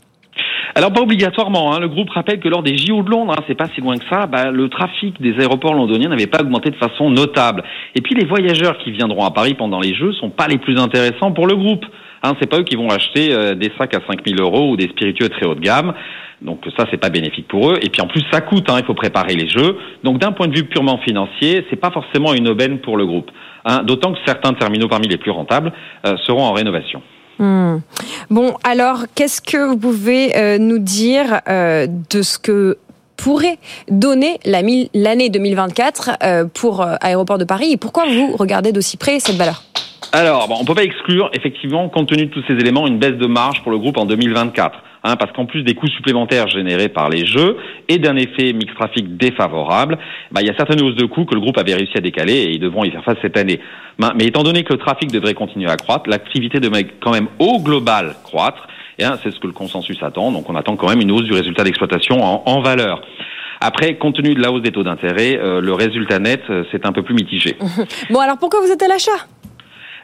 Alors 0.76 0.93
pas 0.93 1.01
obligatoirement. 1.01 1.74
Hein. 1.74 1.80
Le 1.80 1.88
groupe 1.88 2.10
rappelle 2.12 2.39
que 2.39 2.47
lors 2.47 2.64
des 2.64 2.78
JO 2.78 3.03
de 3.03 3.10
Londres, 3.10 3.34
hein, 3.38 3.43
c'est 3.47 3.55
pas 3.55 3.68
si 3.74 3.82
loin 3.82 3.97
que 3.97 4.05
ça, 4.10 4.28
bah, 4.28 4.51
le 4.51 4.70
trafic 4.70 5.20
des 5.22 5.34
aéroports 5.39 5.74
londoniens 5.74 6.10
n'avait 6.10 6.28
pas 6.28 6.41
augmenté 6.41 6.70
de 6.70 6.76
façon 6.76 7.10
notable. 7.10 7.64
Et 7.95 8.01
puis 8.01 8.16
les 8.16 8.26
voyageurs 8.26 8.78
qui 8.78 8.91
viendront 8.91 9.26
à 9.26 9.32
Paris 9.32 9.55
pendant 9.55 9.80
les 9.80 9.95
Jeux 9.95 10.14
sont 10.14 10.30
pas 10.30 10.47
les 10.47 10.57
plus 10.57 10.80
intéressants 10.80 11.32
pour 11.32 11.47
le 11.47 11.55
groupe. 11.55 11.86
Hein, 12.22 12.34
c'est 12.39 12.49
pas 12.49 12.60
eux 12.60 12.64
qui 12.64 12.76
vont 12.76 12.89
acheter 12.89 13.34
euh, 13.34 13.55
des 13.55 13.72
sacs 13.78 13.95
à 13.95 14.01
5000 14.07 14.39
euros 14.41 14.72
ou 14.72 14.78
des 14.78 14.89
spiritueux 14.89 15.30
très 15.30 15.45
haut 15.45 15.55
de 15.55 15.62
gamme. 15.62 15.93
Donc 16.41 16.61
ça, 16.77 16.85
c'est 16.89 16.97
pas 16.97 17.09
bénéfique 17.09 17.47
pour 17.47 17.71
eux. 17.71 17.79
Et 17.81 17.89
puis 17.89 18.01
en 18.01 18.07
plus, 18.07 18.23
ça 18.31 18.41
coûte. 18.41 18.69
Hein, 18.69 18.77
il 18.79 18.85
faut 18.85 18.93
préparer 18.93 19.35
les 19.35 19.49
jeux. 19.49 19.77
Donc 20.03 20.19
d'un 20.19 20.31
point 20.31 20.47
de 20.47 20.55
vue 20.55 20.65
purement 20.65 20.97
financier, 20.99 21.65
c'est 21.69 21.75
pas 21.75 21.91
forcément 21.91 22.33
une 22.33 22.47
aubaine 22.47 22.79
pour 22.79 22.97
le 22.97 23.05
groupe. 23.05 23.29
Hein, 23.65 23.83
D'autant 23.83 24.13
que 24.13 24.19
certains 24.25 24.53
terminaux 24.53 24.87
parmi 24.87 25.07
les 25.07 25.17
plus 25.17 25.31
rentables 25.31 25.73
euh, 26.05 26.15
seront 26.25 26.43
en 26.43 26.53
rénovation. 26.53 27.01
Hmm. 27.39 27.77
Bon, 28.29 28.55
alors 28.63 29.05
qu'est-ce 29.15 29.41
que 29.41 29.57
vous 29.65 29.77
pouvez 29.77 30.35
euh, 30.35 30.57
nous 30.57 30.77
dire 30.77 31.39
euh, 31.47 31.87
de 31.87 32.21
ce 32.21 32.37
que 32.37 32.77
pourrait 33.15 33.57
donner 33.89 34.39
l'année 34.45 35.29
2024 35.29 36.11
euh, 36.21 36.45
pour 36.53 36.85
Aéroport 37.01 37.37
de 37.37 37.45
Paris? 37.45 37.71
Et 37.71 37.77
pourquoi 37.77 38.05
vous 38.05 38.35
regardez 38.35 38.71
d'aussi 38.71 38.97
près 38.97 39.19
cette 39.19 39.37
valeur? 39.37 39.63
Alors, 40.11 40.47
bon, 40.47 40.55
on 40.59 40.65
peut 40.65 40.75
pas 40.75 40.83
exclure, 40.83 41.29
effectivement, 41.33 41.87
compte 41.87 42.09
tenu 42.09 42.25
de 42.25 42.31
tous 42.31 42.43
ces 42.47 42.53
éléments, 42.53 42.87
une 42.87 42.97
baisse 42.97 43.17
de 43.17 43.27
marge 43.27 43.61
pour 43.63 43.71
le 43.71 43.77
groupe 43.77 43.97
en 43.97 44.05
2024. 44.05 44.77
Hein, 45.03 45.15
parce 45.15 45.31
qu'en 45.31 45.45
plus 45.45 45.63
des 45.63 45.75
coûts 45.75 45.87
supplémentaires 45.87 46.49
générés 46.49 46.89
par 46.89 47.09
les 47.09 47.25
jeux 47.25 47.55
et 47.87 47.99
d'un 47.99 48.17
effet 48.17 48.51
mix 48.51 48.73
trafic 48.75 49.15
défavorable, 49.15 49.97
bah, 50.31 50.41
il 50.41 50.47
y 50.47 50.49
a 50.49 50.55
certaines 50.57 50.81
hausses 50.81 50.97
de 50.97 51.05
coûts 51.05 51.23
que 51.23 51.35
le 51.35 51.39
groupe 51.39 51.57
avait 51.57 51.73
réussi 51.73 51.97
à 51.97 52.01
décaler 52.01 52.33
et 52.33 52.51
ils 52.51 52.59
devront 52.59 52.83
y 52.83 52.91
faire 52.91 53.03
face 53.05 53.17
cette 53.21 53.37
année. 53.37 53.61
Mais 54.15 54.25
étant 54.25 54.43
donné 54.43 54.63
que 54.63 54.73
le 54.73 54.79
trafic 54.79 55.09
devrait 55.11 55.33
continuer 55.33 55.69
à 55.69 55.77
croître, 55.77 56.09
l'activité 56.09 56.59
devrait 56.59 56.87
quand 56.99 57.11
même 57.11 57.27
au 57.39 57.59
global 57.59 58.15
croître. 58.23 58.67
Et 58.97 59.05
hein, 59.05 59.17
c'est 59.23 59.31
ce 59.31 59.39
que 59.39 59.47
le 59.47 59.53
consensus 59.53 60.01
attend. 60.03 60.31
Donc 60.33 60.49
on 60.49 60.55
attend 60.55 60.75
quand 60.75 60.89
même 60.89 60.99
une 60.99 61.11
hausse 61.11 61.23
du 61.23 61.33
résultat 61.33 61.63
d'exploitation 61.63 62.21
en, 62.21 62.43
en 62.45 62.61
valeur. 62.61 63.01
Après, 63.61 63.97
compte 63.97 64.15
tenu 64.15 64.35
de 64.35 64.41
la 64.41 64.51
hausse 64.51 64.61
des 64.61 64.71
taux 64.71 64.83
d'intérêt, 64.83 65.37
euh, 65.37 65.59
le 65.59 65.73
résultat 65.73 66.19
net, 66.19 66.41
euh, 66.49 66.63
c'est 66.71 66.85
un 66.85 66.93
peu 66.93 67.03
plus 67.03 67.13
mitigé. 67.13 67.57
bon, 68.09 68.19
alors 68.19 68.37
pourquoi 68.37 68.61
vous 68.61 68.71
êtes 68.71 68.81
à 68.81 68.87
l'achat? 68.87 69.27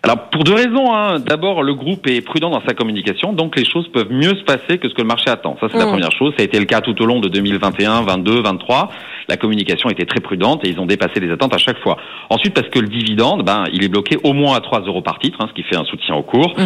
Alors 0.03 0.29
pour 0.29 0.43
deux 0.43 0.53
raisons. 0.53 0.93
Hein. 0.93 1.19
D'abord, 1.19 1.63
le 1.63 1.73
groupe 1.73 2.07
est 2.07 2.21
prudent 2.21 2.49
dans 2.49 2.61
sa 2.65 2.73
communication, 2.73 3.33
donc 3.33 3.55
les 3.55 3.65
choses 3.65 3.87
peuvent 3.89 4.11
mieux 4.11 4.35
se 4.35 4.43
passer 4.43 4.77
que 4.77 4.87
ce 4.87 4.93
que 4.93 5.01
le 5.01 5.07
marché 5.07 5.29
attend. 5.29 5.57
Ça, 5.59 5.67
c'est 5.71 5.77
la 5.77 5.85
mmh. 5.85 5.89
première 5.89 6.11
chose. 6.11 6.33
Ça 6.37 6.43
a 6.43 6.45
été 6.45 6.59
le 6.59 6.65
cas 6.65 6.81
tout 6.81 6.99
au 7.01 7.05
long 7.05 7.19
de 7.19 7.27
2021, 7.27 8.03
22, 8.03 8.41
23. 8.41 8.89
La 9.27 9.37
communication 9.37 9.89
était 9.89 10.05
très 10.05 10.19
prudente 10.19 10.65
et 10.65 10.69
ils 10.69 10.79
ont 10.79 10.85
dépassé 10.85 11.19
les 11.19 11.31
attentes 11.31 11.53
à 11.55 11.57
chaque 11.57 11.79
fois. 11.79 11.97
Ensuite, 12.29 12.53
parce 12.53 12.69
que 12.69 12.79
le 12.79 12.87
dividende, 12.87 13.43
ben, 13.43 13.63
il 13.73 13.83
est 13.83 13.87
bloqué 13.87 14.17
au 14.23 14.33
moins 14.33 14.55
à 14.55 14.61
3 14.61 14.81
euros 14.81 15.01
par 15.01 15.17
titre, 15.19 15.39
hein, 15.41 15.47
ce 15.49 15.53
qui 15.53 15.63
fait 15.63 15.75
un 15.75 15.85
soutien 15.85 16.15
au 16.15 16.23
cours. 16.23 16.53
Mmh. 16.57 16.63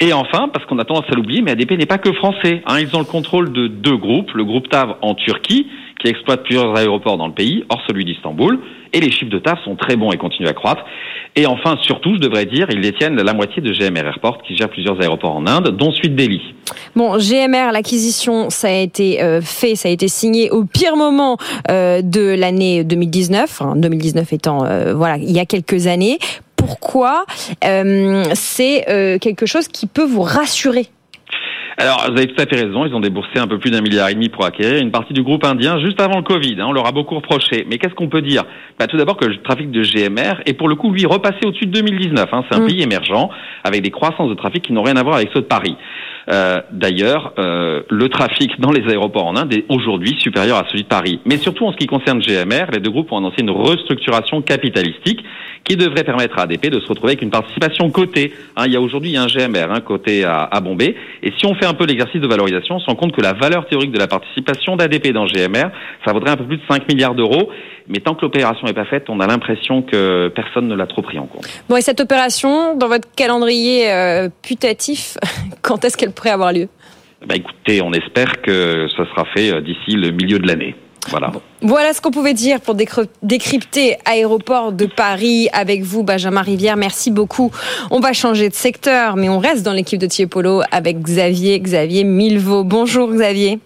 Et 0.00 0.12
enfin, 0.12 0.48
parce 0.52 0.64
qu'on 0.66 0.78
a 0.78 0.84
tendance 0.84 1.06
à 1.10 1.14
l'oublier, 1.14 1.42
mais 1.42 1.52
ADP 1.52 1.72
n'est 1.72 1.86
pas 1.86 1.98
que 1.98 2.12
français. 2.12 2.62
Hein. 2.66 2.78
Ils 2.80 2.94
ont 2.94 3.00
le 3.00 3.04
contrôle 3.04 3.52
de 3.52 3.66
deux 3.66 3.96
groupes. 3.96 4.30
Le 4.32 4.44
groupe 4.44 4.68
TAV 4.68 4.94
en 5.02 5.14
Turquie, 5.14 5.66
qui 6.00 6.08
exploite 6.08 6.42
plusieurs 6.44 6.76
aéroports 6.76 7.16
dans 7.16 7.26
le 7.26 7.32
pays, 7.32 7.64
hors 7.68 7.80
celui 7.86 8.04
d'Istanbul, 8.04 8.58
et 8.92 9.00
les 9.00 9.10
chiffres 9.10 9.30
de 9.30 9.38
TAV 9.38 9.58
sont 9.64 9.76
très 9.76 9.96
bons 9.96 10.12
et 10.12 10.16
continuent 10.16 10.48
à 10.48 10.52
croître. 10.52 10.84
Et 11.34 11.46
enfin, 11.46 11.76
surtout, 11.82 12.14
je 12.14 12.20
devrais 12.20 12.46
dire, 12.46 12.66
ils 12.70 12.80
détiennent 12.80 13.16
la 13.16 13.34
moitié 13.34 13.60
de 13.62 13.72
GMR 13.72 14.06
Airport, 14.06 14.42
qui 14.42 14.56
gère 14.56 14.68
plusieurs 14.68 15.00
aéroports 15.00 15.36
en 15.36 15.46
Inde, 15.46 15.76
dont 15.76 15.90
celui 15.92 16.10
de 16.10 16.16
Delhi. 16.16 16.40
Bon, 16.94 17.18
GMR, 17.18 17.72
l'acquisition, 17.72 18.48
ça 18.50 18.68
a 18.68 18.72
été 18.72 19.22
euh, 19.22 19.40
fait, 19.40 19.74
ça 19.74 19.88
a 19.88 19.92
été 19.92 20.08
signé 20.08 20.50
au 20.50 20.64
pire 20.64 20.96
moment 20.96 21.36
euh, 21.70 22.00
de 22.02 22.34
l'année 22.38 22.84
2019, 22.84 23.62
2019 23.76 24.32
étant, 24.32 24.64
euh, 24.64 24.94
voilà, 24.94 25.16
il 25.18 25.30
y 25.30 25.38
a 25.38 25.46
quelques 25.46 25.86
années. 25.86 26.18
Pourquoi 26.56 27.26
c'est 27.60 29.18
quelque 29.20 29.46
chose 29.46 29.68
qui 29.68 29.86
peut 29.86 30.04
vous 30.04 30.22
rassurer? 30.22 30.86
Alors, 31.78 32.06
vous 32.06 32.16
avez 32.16 32.26
tout 32.26 32.40
à 32.40 32.46
fait 32.46 32.64
raison. 32.64 32.86
Ils 32.86 32.94
ont 32.94 33.00
déboursé 33.00 33.38
un 33.38 33.46
peu 33.46 33.58
plus 33.58 33.70
d'un 33.70 33.82
milliard 33.82 34.08
et 34.08 34.14
demi 34.14 34.30
pour 34.30 34.46
acquérir 34.46 34.80
une 34.80 34.90
partie 34.90 35.12
du 35.12 35.22
groupe 35.22 35.44
indien 35.44 35.78
juste 35.78 36.00
avant 36.00 36.16
le 36.16 36.22
Covid. 36.22 36.56
Hein, 36.58 36.66
on 36.68 36.72
leur 36.72 36.86
a 36.86 36.92
beaucoup 36.92 37.16
reproché. 37.16 37.66
Mais 37.68 37.76
qu'est-ce 37.76 37.94
qu'on 37.94 38.08
peut 38.08 38.22
dire? 38.22 38.44
Bah, 38.78 38.86
Tout 38.86 38.96
d'abord 38.96 39.18
que 39.18 39.26
le 39.26 39.36
trafic 39.42 39.70
de 39.70 39.82
GMR 39.82 40.40
est 40.46 40.54
pour 40.54 40.68
le 40.68 40.74
coup, 40.74 40.90
lui, 40.90 41.04
repassé 41.04 41.40
au-dessus 41.44 41.66
de 41.66 41.72
2019. 41.72 42.28
Hein. 42.32 42.44
C'est 42.48 42.56
un 42.56 42.62
mm. 42.62 42.66
pays 42.66 42.82
émergent 42.82 43.28
avec 43.62 43.82
des 43.82 43.90
croissances 43.90 44.30
de 44.30 44.34
trafic 44.34 44.64
qui 44.64 44.72
n'ont 44.72 44.82
rien 44.82 44.96
à 44.96 45.02
voir 45.02 45.16
avec 45.16 45.28
ceux 45.34 45.42
de 45.42 45.46
Paris. 45.46 45.76
Euh, 46.28 46.60
D'ailleurs, 46.72 47.32
euh, 47.38 47.82
le 47.88 48.08
trafic 48.08 48.60
dans 48.60 48.70
les 48.70 48.88
aéroports 48.88 49.26
en 49.26 49.36
Inde 49.36 49.52
est 49.52 49.64
aujourd'hui 49.68 50.16
supérieur 50.18 50.56
à 50.58 50.66
celui 50.68 50.82
de 50.82 50.88
Paris. 50.88 51.20
Mais 51.24 51.36
surtout 51.36 51.64
en 51.66 51.72
ce 51.72 51.76
qui 51.76 51.86
concerne 51.86 52.20
GMR, 52.20 52.66
les 52.72 52.80
deux 52.80 52.90
groupes 52.90 53.12
ont 53.12 53.18
annoncé 53.18 53.36
une 53.40 53.50
restructuration 53.50 54.42
capitalistique 54.42 55.24
qui 55.64 55.76
devrait 55.76 56.04
permettre 56.04 56.38
à 56.38 56.42
ADP 56.42 56.68
de 56.70 56.80
se 56.80 56.86
retrouver 56.86 57.12
avec 57.12 57.22
une 57.22 57.30
participation 57.30 57.90
cotée. 57.90 58.32
Hein, 58.56 58.64
il 58.66 58.72
y 58.72 58.76
a 58.76 58.80
aujourd'hui 58.80 59.16
un 59.16 59.26
GMR 59.26 59.70
hein, 59.70 59.80
coté 59.80 60.24
à, 60.24 60.42
à, 60.42 60.60
Bombay. 60.60 60.94
Et 61.22 61.32
si 61.38 61.46
on 61.46 61.54
fait 61.54 61.66
un 61.66 61.74
peu 61.74 61.86
l'exercice 61.86 62.20
de 62.20 62.26
valorisation, 62.26 62.76
on 62.76 62.80
se 62.80 62.86
rend 62.86 62.94
compte 62.94 63.12
que 63.12 63.22
la 63.22 63.32
valeur 63.32 63.66
théorique 63.66 63.92
de 63.92 63.98
la 63.98 64.06
participation 64.06 64.76
d'ADP 64.76 65.12
dans 65.12 65.26
GMR, 65.26 65.70
ça 66.04 66.12
vaudrait 66.12 66.30
un 66.30 66.36
peu 66.36 66.44
plus 66.44 66.58
de 66.58 66.62
5 66.68 66.88
milliards 66.88 67.14
d'euros. 67.14 67.50
Mais 67.88 68.00
tant 68.00 68.14
que 68.14 68.22
l'opération 68.22 68.66
n'est 68.66 68.74
pas 68.74 68.84
faite, 68.84 69.08
on 69.08 69.20
a 69.20 69.26
l'impression 69.26 69.82
que 69.82 70.28
personne 70.34 70.66
ne 70.66 70.74
l'a 70.74 70.86
trop 70.86 71.02
pris 71.02 71.18
en 71.18 71.26
compte. 71.26 71.46
Bon, 71.68 71.76
et 71.76 71.82
cette 71.82 72.00
opération, 72.00 72.76
dans 72.76 72.88
votre 72.88 73.08
calendrier 73.14 73.90
euh, 73.92 74.28
putatif, 74.42 75.16
quand 75.62 75.84
est-ce 75.84 75.96
qu'elle 75.96 76.12
pourrait 76.12 76.30
avoir 76.30 76.52
lieu? 76.52 76.68
Bah 77.26 77.34
écoutez, 77.36 77.80
on 77.82 77.92
espère 77.92 78.42
que 78.42 78.86
ça 78.96 79.04
sera 79.06 79.24
fait 79.34 79.52
euh, 79.52 79.60
d'ici 79.60 79.96
le 79.96 80.10
milieu 80.10 80.38
de 80.38 80.46
l'année. 80.46 80.74
Voilà. 81.08 81.30
Voilà 81.62 81.92
ce 81.92 82.00
qu'on 82.00 82.10
pouvait 82.10 82.34
dire 82.34 82.60
pour 82.60 82.74
décrypter 83.22 83.96
Aéroport 84.04 84.72
de 84.72 84.86
Paris 84.86 85.48
avec 85.52 85.82
vous, 85.82 86.02
Benjamin 86.02 86.42
Rivière. 86.42 86.76
Merci 86.76 87.10
beaucoup. 87.10 87.52
On 87.90 88.00
va 88.00 88.12
changer 88.12 88.48
de 88.48 88.54
secteur, 88.54 89.16
mais 89.16 89.28
on 89.28 89.38
reste 89.38 89.64
dans 89.64 89.72
l'équipe 89.72 90.00
de 90.00 90.06
Tiepolo 90.06 90.62
avec 90.72 91.00
Xavier, 91.00 91.60
Xavier 91.60 92.02
Milvaux. 92.02 92.64
Bonjour 92.64 93.08
Xavier. 93.12 93.60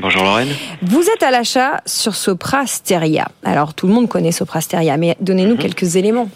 Bonjour 0.00 0.24
Lorraine. 0.24 0.48
Vous 0.82 1.04
êtes 1.08 1.22
à 1.22 1.30
l'achat 1.30 1.80
sur 1.86 2.16
Soprasteria. 2.16 3.28
Alors 3.44 3.74
tout 3.74 3.86
le 3.86 3.92
monde 3.92 4.08
connaît 4.08 4.32
Soprasteria, 4.32 4.96
mais 4.96 5.16
donnez-nous 5.20 5.54
mhm. 5.54 5.60
quelques 5.60 5.96
éléments. 5.96 6.28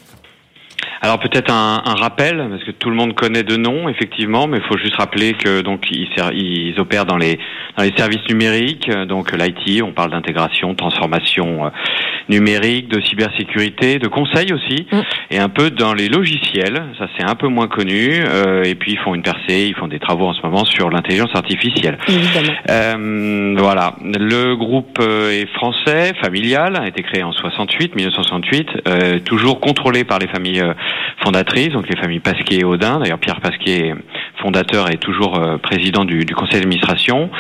Alors 1.01 1.19
peut-être 1.21 1.53
un, 1.53 1.83
un, 1.85 1.95
rappel, 1.95 2.47
parce 2.51 2.65
que 2.65 2.71
tout 2.73 2.91
le 2.91 2.97
monde 2.97 3.15
connaît 3.15 3.43
de 3.45 3.57
nom, 3.57 3.89
effectivement, 3.89 4.47
mais 4.47 4.59
il 4.59 4.65
faut 4.65 4.79
juste 4.79 4.97
rappeler 4.97 5.35
que 5.35 5.61
donc 5.61 5.91
ils, 5.91 6.09
ils 6.35 6.75
opèrent 6.81 7.07
dans 7.07 7.17
les 7.17 7.39
dans 7.77 7.85
les 7.85 7.93
services 7.97 8.27
numériques, 8.29 8.91
donc 9.07 9.33
l'IT, 9.33 9.83
on 9.83 9.93
parle 9.93 10.11
d'intégration, 10.11 10.75
transformation 10.75 11.67
euh, 11.67 11.71
numérique, 12.29 12.89
de 12.89 13.01
cybersécurité, 13.01 13.99
de 13.99 14.09
conseil 14.09 14.53
aussi, 14.53 14.87
Mm. 14.91 15.01
et 15.31 15.39
un 15.39 15.49
peu 15.49 15.71
dans 15.71 15.95
les 15.95 16.09
logiciels. 16.09 16.83
Ça 16.99 17.07
c'est 17.17 17.25
un 17.25 17.35
peu 17.35 17.49
moins 17.49 17.69
connu. 17.69 18.23
euh, 18.27 18.63
et 18.65 18.75
puis 18.75 18.93
ils 18.93 18.99
font 18.99 19.15
une 19.15 19.23
percée, 19.23 19.67
ils 19.69 19.75
font 19.75 19.89
des 19.89 19.99
travaux 19.99 20.27
en 20.27 20.33
ce 20.33 20.43
moment 20.43 20.65
sur 20.65 20.91
l'intelligence 20.91 21.31
artificielle. 21.35 21.99
Évidemment. 22.09 22.53
Euh, 22.71 23.55
voilà. 23.59 23.95
Le 24.03 24.55
groupe 24.57 24.99
euh, 25.01 25.31
est 25.31 25.47
français, 25.55 26.13
familial, 26.23 26.77
a 26.77 26.87
été 26.87 27.03
créé 27.03 27.23
en 27.23 27.33
68, 27.33 27.95
1968, 27.95 28.69
euh, 28.89 29.19
toujours 29.21 29.61
contrôlé 29.61 30.05
par 30.05 30.19
les 30.19 30.29
familles 30.29 30.61
euh, 30.61 30.75
fondatrices, 31.23 31.71
donc 31.71 31.89
les 31.89 32.01
familles 32.01 32.21
Pasquier 32.21 32.61
et 32.61 32.65
Audin. 32.65 33.01
D'ailleurs, 33.01 33.19
Pierre 33.19 33.41
Pasquier, 33.41 33.95
fondateur, 34.41 34.91
est 34.91 34.99
toujours 34.99 35.39
euh, 35.39 35.59
président 35.59 36.05
du, 36.05 36.25
du 36.25 36.35
conseil 36.35 36.61
d'administration. 36.61 37.31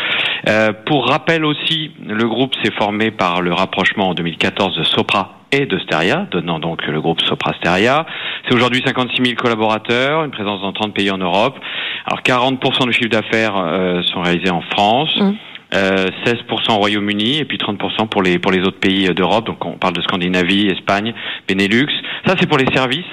Euh, 0.49 0.73
pour 0.87 1.09
rappel 1.09 1.45
aussi, 1.45 1.93
le 2.07 2.27
groupe 2.29 2.55
s'est 2.63 2.73
formé 2.73 3.11
par 3.11 3.43
le 3.43 3.53
rapprochement 3.53 4.11
en 4.11 4.15
2014 4.15 4.77
de 4.77 4.85
Sopra 4.85 5.39
et 5.53 5.67
de 5.67 5.79
Steria, 5.79 6.27
donnant 6.31 6.59
donc 6.59 6.87
le 6.87 7.01
groupe 7.01 7.21
Sopra 7.23 7.55
Steria. 7.55 8.07
C'est 8.47 8.55
aujourd'hui 8.55 8.83
56 8.85 9.23
000 9.23 9.37
collaborateurs, 9.37 10.25
une 10.25 10.31
présence 10.31 10.61
dans 10.61 10.73
30 10.73 10.95
pays 10.95 11.11
en 11.11 11.19
Europe. 11.19 11.59
Alors 12.07 12.21
40% 12.21 12.87
du 12.87 12.93
chiffre 12.93 13.09
d'affaires 13.09 13.57
euh, 13.57 14.03
sont 14.03 14.23
réalisés 14.23 14.51
en 14.51 14.61
France. 14.61 15.15
Mm. 15.19 15.33
Euh, 15.75 16.07
16% 16.25 16.73
au 16.73 16.77
Royaume-Uni 16.77 17.39
et 17.39 17.45
puis 17.45 17.59
30% 17.59 18.09
pour 18.09 18.23
les 18.23 18.39
pour 18.39 18.53
les 18.53 18.61
autres 18.61 18.81
pays 18.81 19.07
d'Europe. 19.15 19.47
Donc 19.47 19.63
on 19.67 19.73
parle 19.73 19.93
de 19.93 20.01
Scandinavie, 20.01 20.69
Espagne, 20.69 21.13
Benelux. 21.47 21.89
Ça 22.27 22.35
c'est 22.39 22.47
pour 22.47 22.57
les 22.57 22.73
services. 22.73 23.05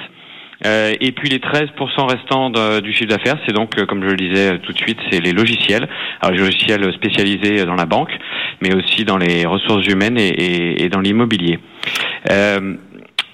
Euh, 0.64 0.94
et 1.00 1.12
puis 1.12 1.28
les 1.28 1.38
13% 1.38 1.70
restants 2.08 2.50
du 2.80 2.92
chiffre 2.92 3.10
d'affaires, 3.10 3.36
c'est 3.46 3.52
donc, 3.52 3.78
euh, 3.78 3.86
comme 3.86 4.02
je 4.02 4.08
le 4.08 4.16
disais 4.16 4.54
euh, 4.54 4.58
tout 4.58 4.72
de 4.72 4.78
suite, 4.78 4.98
c'est 5.10 5.20
les 5.20 5.32
logiciels. 5.32 5.88
Alors 6.20 6.34
les 6.34 6.42
logiciels 6.42 6.92
spécialisés 6.94 7.64
dans 7.64 7.74
la 7.74 7.86
banque, 7.86 8.12
mais 8.62 8.74
aussi 8.74 9.04
dans 9.04 9.18
les 9.18 9.44
ressources 9.44 9.86
humaines 9.86 10.16
et, 10.18 10.88
dans 10.90 11.00
l'immobilier. 11.00 11.58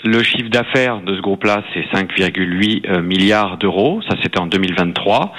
Le 0.05 0.23
chiffre 0.23 0.49
d'affaires 0.49 1.01
de 1.01 1.17
ce 1.17 1.21
groupe-là, 1.21 1.63
c'est 1.73 1.85
5,8 1.97 2.83
euh, 2.89 3.03
milliards 3.03 3.57
d'euros. 3.59 4.01
Ça, 4.09 4.17
c'était 4.23 4.39
en 4.41 4.47
2023. 4.47 5.33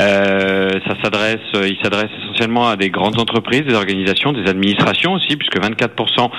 Euh, 0.00 0.70
ça 0.86 0.94
s'adresse, 1.02 1.40
euh, 1.54 1.68
il 1.68 1.76
s'adresse 1.82 2.10
essentiellement 2.22 2.68
à 2.68 2.76
des 2.76 2.90
grandes 2.90 3.18
entreprises, 3.20 3.62
des 3.62 3.74
organisations, 3.74 4.32
des 4.32 4.48
administrations 4.48 5.12
aussi, 5.12 5.36
puisque 5.36 5.58
24% 5.58 6.30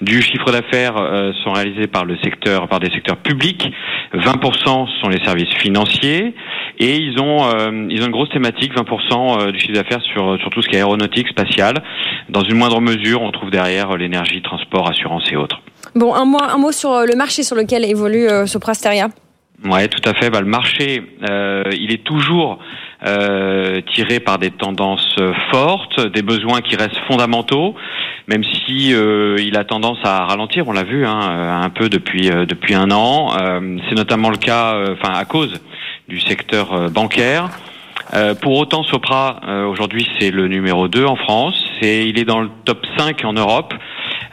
du 0.00 0.22
chiffre 0.22 0.50
d'affaires 0.52 0.96
euh, 0.96 1.32
sont 1.44 1.52
réalisés 1.52 1.86
par 1.86 2.04
le 2.04 2.16
secteur, 2.18 2.68
par 2.68 2.80
des 2.80 2.90
secteurs 2.90 3.16
publics. 3.16 3.66
20% 4.14 5.00
sont 5.00 5.08
les 5.08 5.22
services 5.24 5.52
financiers 5.54 6.34
et 6.78 6.96
ils 6.96 7.20
ont, 7.20 7.44
euh, 7.44 7.86
ils 7.90 8.02
ont 8.02 8.06
une 8.06 8.12
grosse 8.12 8.30
thématique, 8.30 8.72
20% 8.74 9.48
euh, 9.48 9.52
du 9.52 9.58
chiffre 9.58 9.74
d'affaires 9.74 10.02
sur, 10.02 10.38
sur 10.38 10.50
tout 10.50 10.62
ce 10.62 10.68
qui 10.68 10.76
est 10.76 10.78
aéronautique, 10.78 11.28
spatial. 11.28 11.74
Dans 12.28 12.42
une 12.42 12.56
moindre 12.56 12.80
mesure, 12.80 13.22
on 13.22 13.30
trouve 13.30 13.50
derrière 13.50 13.96
l'énergie, 13.96 14.42
transport, 14.42 14.88
assurance 14.88 15.24
et 15.32 15.36
autres. 15.36 15.60
Bon, 15.94 16.14
un 16.14 16.24
mot, 16.24 16.38
un 16.40 16.58
mot 16.58 16.72
sur 16.72 16.92
euh, 16.92 17.06
le 17.06 17.16
marché 17.16 17.42
sur 17.42 17.56
lequel 17.56 17.84
évolue 17.84 18.28
euh, 18.28 18.46
Sopra 18.46 18.74
Steria. 18.74 19.08
Ouais, 19.64 19.88
tout 19.88 20.08
à 20.08 20.14
fait. 20.14 20.30
Bah, 20.30 20.40
le 20.40 20.46
marché, 20.46 21.02
euh, 21.28 21.64
il 21.72 21.92
est 21.92 22.04
toujours 22.04 22.58
euh, 23.04 23.80
tiré 23.92 24.20
par 24.20 24.38
des 24.38 24.50
tendances 24.50 25.16
euh, 25.18 25.32
fortes, 25.50 26.00
des 26.12 26.22
besoins 26.22 26.60
qui 26.60 26.76
restent 26.76 27.00
fondamentaux, 27.08 27.74
même 28.28 28.44
si 28.44 28.94
euh, 28.94 29.36
il 29.40 29.56
a 29.56 29.64
tendance 29.64 29.98
à 30.04 30.26
ralentir. 30.26 30.68
On 30.68 30.72
l'a 30.72 30.84
vu 30.84 31.04
hein, 31.06 31.60
un 31.62 31.70
peu 31.70 31.88
depuis 31.88 32.28
depuis 32.30 32.74
un 32.74 32.90
an. 32.90 33.30
C'est 33.88 33.96
notamment 33.96 34.30
le 34.30 34.36
cas, 34.36 34.76
enfin 34.92 35.12
à 35.14 35.24
cause 35.24 35.60
du 36.08 36.20
secteur 36.20 36.90
bancaire. 36.90 37.48
Euh, 38.14 38.34
pour 38.34 38.56
autant, 38.56 38.82
Sopra 38.84 39.40
euh, 39.46 39.66
aujourd'hui 39.66 40.08
c'est 40.18 40.30
le 40.30 40.48
numéro 40.48 40.88
2 40.88 41.04
en 41.04 41.16
France. 41.16 41.62
C'est 41.80 42.08
il 42.08 42.18
est 42.18 42.24
dans 42.24 42.40
le 42.40 42.48
top 42.64 42.86
5 42.96 43.24
en 43.24 43.34
Europe 43.34 43.74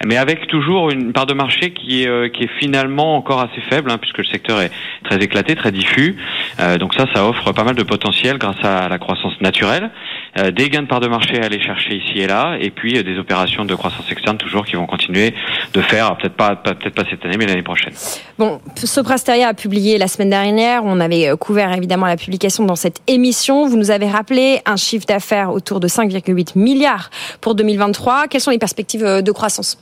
mais 0.06 0.18
avec 0.18 0.48
toujours 0.48 0.92
une 0.92 1.14
part 1.14 1.26
de 1.26 1.34
marché 1.34 1.72
qui 1.72 2.04
est, 2.04 2.08
euh, 2.08 2.30
qui 2.30 2.44
est 2.44 2.60
finalement 2.60 3.16
encore 3.16 3.42
assez 3.42 3.60
faible, 3.70 3.90
hein, 3.90 3.98
puisque 3.98 4.20
le 4.20 4.26
secteur 4.26 4.62
est 4.62 4.72
très 5.04 5.18
éclaté, 5.18 5.56
très 5.56 5.72
diffus. 5.72 6.16
Euh, 6.60 6.78
donc 6.78 6.94
ça, 6.94 7.06
ça 7.14 7.28
offre 7.28 7.52
pas 7.52 7.64
mal 7.64 7.76
de 7.76 7.84
potentiel 7.84 8.38
grâce 8.38 8.64
à 8.64 8.88
la 8.88 9.00
croissance 9.00 9.34
naturelle, 9.42 9.90
euh, 10.38 10.52
des 10.52 10.70
gains 10.70 10.84
de 10.84 10.88
part 10.88 11.00
de 11.00 11.08
marché 11.08 11.42
à 11.42 11.46
aller 11.46 11.60
chercher 11.60 11.96
ici 11.96 12.20
et 12.20 12.28
là, 12.28 12.58
et 12.60 12.70
puis 12.70 12.98
euh, 12.98 13.04
des 13.04 13.18
opérations 13.18 13.66
de 13.66 13.74
croissance 13.74 14.12
externe 14.12 14.38
toujours 14.38 14.66
qui 14.66 14.76
vont 14.76 14.86
continuer 14.86 15.34
de 15.74 15.82
faire, 15.82 16.06
alors 16.06 16.18
peut-être 16.18 16.36
pas, 16.36 16.56
peut-être 16.56 16.94
pas 16.94 17.04
cette 17.10 17.26
année, 17.26 17.38
mais 17.38 17.46
l'année 17.46 17.64
prochaine. 17.64 17.94
Bon, 18.38 18.60
Sopra 18.76 19.18
Steria 19.18 19.48
a 19.48 19.54
publié 19.54 19.98
la 19.98 20.08
semaine 20.08 20.30
dernière. 20.30 20.84
On 20.84 21.00
avait 21.00 21.30
euh, 21.30 21.36
couvert 21.36 21.74
évidemment 21.74 22.06
la 22.06 22.18
publication 22.18 22.66
dans 22.66 22.76
cette 22.76 23.02
émission. 23.08 23.66
Vous 23.68 23.78
nous 23.78 23.92
avez 23.92 24.10
rappelé 24.10 24.60
un 24.66 24.76
chiffre 24.76 25.06
d'affaires 25.06 25.52
autour 25.52 25.80
de 25.80 25.88
5,8 25.88 26.58
milliards 26.60 27.10
pour 27.40 27.56
2023. 27.56 28.28
Quelles 28.28 28.42
sont 28.42 28.52
les 28.52 28.58
perspectives 28.58 29.06
euh, 29.06 29.22
de 29.22 29.32
croissance? 29.32 29.78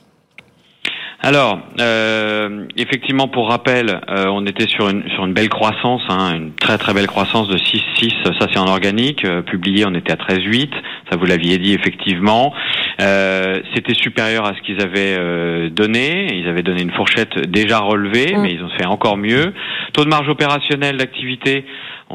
Alors, 1.26 1.58
euh, 1.80 2.66
effectivement, 2.76 3.30
pour 3.30 3.50
rappel, 3.50 4.02
euh, 4.10 4.26
on 4.28 4.46
était 4.46 4.68
sur 4.68 4.90
une 4.90 5.08
sur 5.12 5.26
une 5.26 5.32
belle 5.32 5.48
croissance, 5.48 6.02
hein, 6.10 6.36
une 6.36 6.52
très 6.56 6.78
très 6.78 6.94
belle 6.94 7.08
croissance 7.08 7.48
de 7.48 7.58
6,6. 7.58 8.12
Ça, 8.26 8.48
c'est 8.52 8.60
en 8.60 8.68
organique. 8.68 9.24
Euh, 9.24 9.42
publié, 9.42 9.86
on 9.88 9.94
était 9.94 10.12
à 10.12 10.18
13,8. 10.18 10.70
Ça, 11.10 11.16
vous 11.16 11.26
l'aviez 11.26 11.58
dit 11.60 11.74
effectivement. 11.74 12.54
Euh, 13.02 13.62
C'était 13.74 13.94
supérieur 13.94 14.46
à 14.46 14.54
ce 14.54 14.62
qu'ils 14.64 14.82
avaient 14.82 15.16
euh, 15.18 15.70
donné. 15.70 16.28
Ils 16.38 16.50
avaient 16.50 16.62
donné 16.62 16.82
une 16.82 16.92
fourchette 16.92 17.50
déjà 17.50 17.80
relevée, 17.80 18.34
Mm. 18.36 18.42
mais 18.42 18.52
ils 18.52 18.62
ont 18.64 18.70
fait 18.78 18.86
encore 18.86 19.16
mieux. 19.16 19.54
Taux 19.94 20.04
de 20.04 20.10
marge 20.10 20.28
opérationnelle 20.28 20.98
d'activité, 20.98 21.64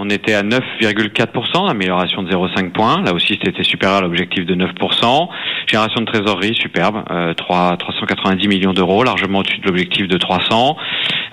on 0.00 0.08
était 0.10 0.34
à 0.34 0.44
9,4%, 0.44 1.68
amélioration 1.68 2.22
de 2.22 2.30
0,5 2.30 2.70
points. 2.70 3.02
Là 3.02 3.12
aussi, 3.12 3.36
c'était 3.42 3.64
supérieur 3.64 3.98
à 3.98 4.00
l'objectif 4.02 4.46
de 4.46 4.54
9%. 4.54 5.28
Génération 5.66 6.00
de 6.02 6.06
trésorerie, 6.06 6.54
superbe, 6.54 7.02
euh, 7.10 7.34
3, 7.34 7.76
390 7.76 8.46
millions 8.46 8.72
d'euros, 8.72 9.02
largement 9.02 9.40
au-dessus 9.40 9.58
de 9.58 9.66
l'objectif 9.66 10.06
de 10.06 10.16
300. 10.16 10.76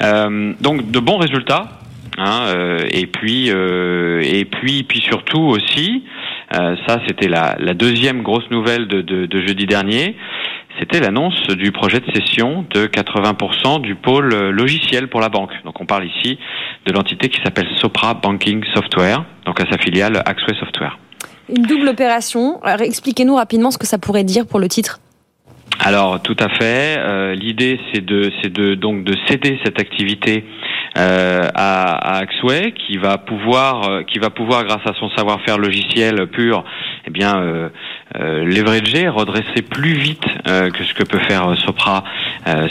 Euh, 0.01 0.53
donc, 0.61 0.89
de 0.89 0.99
bons 0.99 1.17
résultats. 1.17 1.67
Hein, 2.17 2.47
euh, 2.47 2.79
et 2.91 3.07
puis, 3.07 3.51
euh, 3.51 4.21
et 4.23 4.45
puis, 4.45 4.83
puis 4.83 5.01
surtout 5.01 5.41
aussi, 5.41 6.03
euh, 6.53 6.75
ça, 6.87 6.99
c'était 7.07 7.27
la, 7.27 7.55
la 7.59 7.73
deuxième 7.73 8.21
grosse 8.21 8.49
nouvelle 8.51 8.87
de, 8.87 9.01
de, 9.01 9.25
de 9.25 9.41
jeudi 9.45 9.65
dernier. 9.65 10.15
C'était 10.79 10.99
l'annonce 10.99 11.47
du 11.47 11.71
projet 11.71 12.01
de 12.01 12.11
cession 12.13 12.65
de 12.69 12.87
80% 12.87 13.81
du 13.81 13.95
pôle 13.95 14.33
logiciel 14.49 15.07
pour 15.07 15.21
la 15.21 15.29
banque. 15.29 15.51
Donc 15.63 15.79
on 15.79 15.85
parle 15.85 16.05
ici 16.05 16.37
de 16.85 16.91
l'entité 16.91 17.29
qui 17.29 17.41
s'appelle 17.41 17.67
Sopra 17.77 18.13
Banking 18.13 18.61
Software, 18.73 19.23
donc 19.45 19.61
à 19.61 19.65
sa 19.71 19.77
filiale 19.77 20.21
Axway 20.25 20.53
Software. 20.59 20.97
Une 21.47 21.63
double 21.63 21.87
opération. 21.87 22.61
Alors, 22.63 22.81
expliquez-nous 22.81 23.35
rapidement 23.35 23.71
ce 23.71 23.77
que 23.77 23.87
ça 23.87 23.97
pourrait 23.97 24.23
dire 24.23 24.45
pour 24.47 24.59
le 24.59 24.67
titre. 24.67 24.99
Alors 25.79 26.21
tout 26.21 26.35
à 26.39 26.49
fait. 26.49 26.97
Euh, 26.97 27.35
L'idée 27.35 27.79
c'est 27.93 28.03
de 28.03 28.31
c'est 28.41 28.51
de 28.51 28.75
donc 28.75 29.03
de 29.03 29.15
céder 29.27 29.59
cette 29.63 29.79
activité 29.79 30.45
euh, 30.97 31.41
à, 31.53 32.15
à 32.15 32.17
Axway 32.19 32.71
qui 32.71 32.97
va 32.97 33.17
pouvoir 33.17 33.89
euh, 33.89 34.03
qui 34.03 34.19
va 34.19 34.29
pouvoir 34.29 34.63
grâce 34.63 34.85
à 34.85 34.93
son 34.93 35.09
savoir-faire 35.09 35.57
logiciel 35.57 36.27
pur 36.27 36.63
eh 37.05 37.11
bien 37.11 37.37
euh, 37.37 37.69
leverager 38.15 39.09
redresser 39.09 39.61
plus 39.61 39.93
vite 39.93 40.23
que 40.45 40.83
ce 40.83 40.93
que 40.93 41.03
peut 41.03 41.19
faire 41.19 41.55
Sopra 41.57 42.03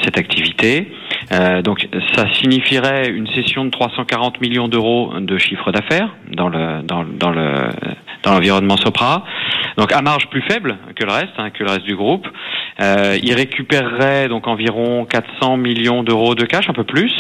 cette 0.03 0.17
activité. 0.17 0.91
Donc 1.65 1.87
ça 2.15 2.33
signifierait 2.35 3.11
une 3.11 3.27
cession 3.29 3.65
de 3.65 3.71
340 3.71 4.41
millions 4.41 4.69
d'euros 4.69 5.13
de 5.21 5.37
chiffre 5.37 5.71
d'affaires 5.71 6.15
dans 6.33 6.49
le 6.49 6.83
dans, 6.83 7.05
dans 7.05 7.31
le 7.31 7.69
dans 8.25 8.33
l'environnement 8.33 8.77
Sopra. 8.77 9.25
Donc 9.77 9.93
à 9.93 10.03
marge 10.03 10.29
plus 10.29 10.43
faible 10.43 10.77
que 10.97 11.05
le 11.05 11.12
reste, 11.12 11.33
hein, 11.39 11.51
que 11.51 11.62
le 11.64 11.70
reste 11.70 11.85
du 11.85 11.97
groupe. 11.97 12.27
Euh, 12.81 13.16
il 13.22 13.33
récupérerait 13.35 14.29
donc 14.29 14.47
environ 14.47 15.05
400 15.05 15.57
millions 15.57 16.03
d'euros 16.03 16.35
de 16.35 16.45
cash, 16.45 16.68
un 16.68 16.72
peu 16.72 16.85
plus. 16.85 17.12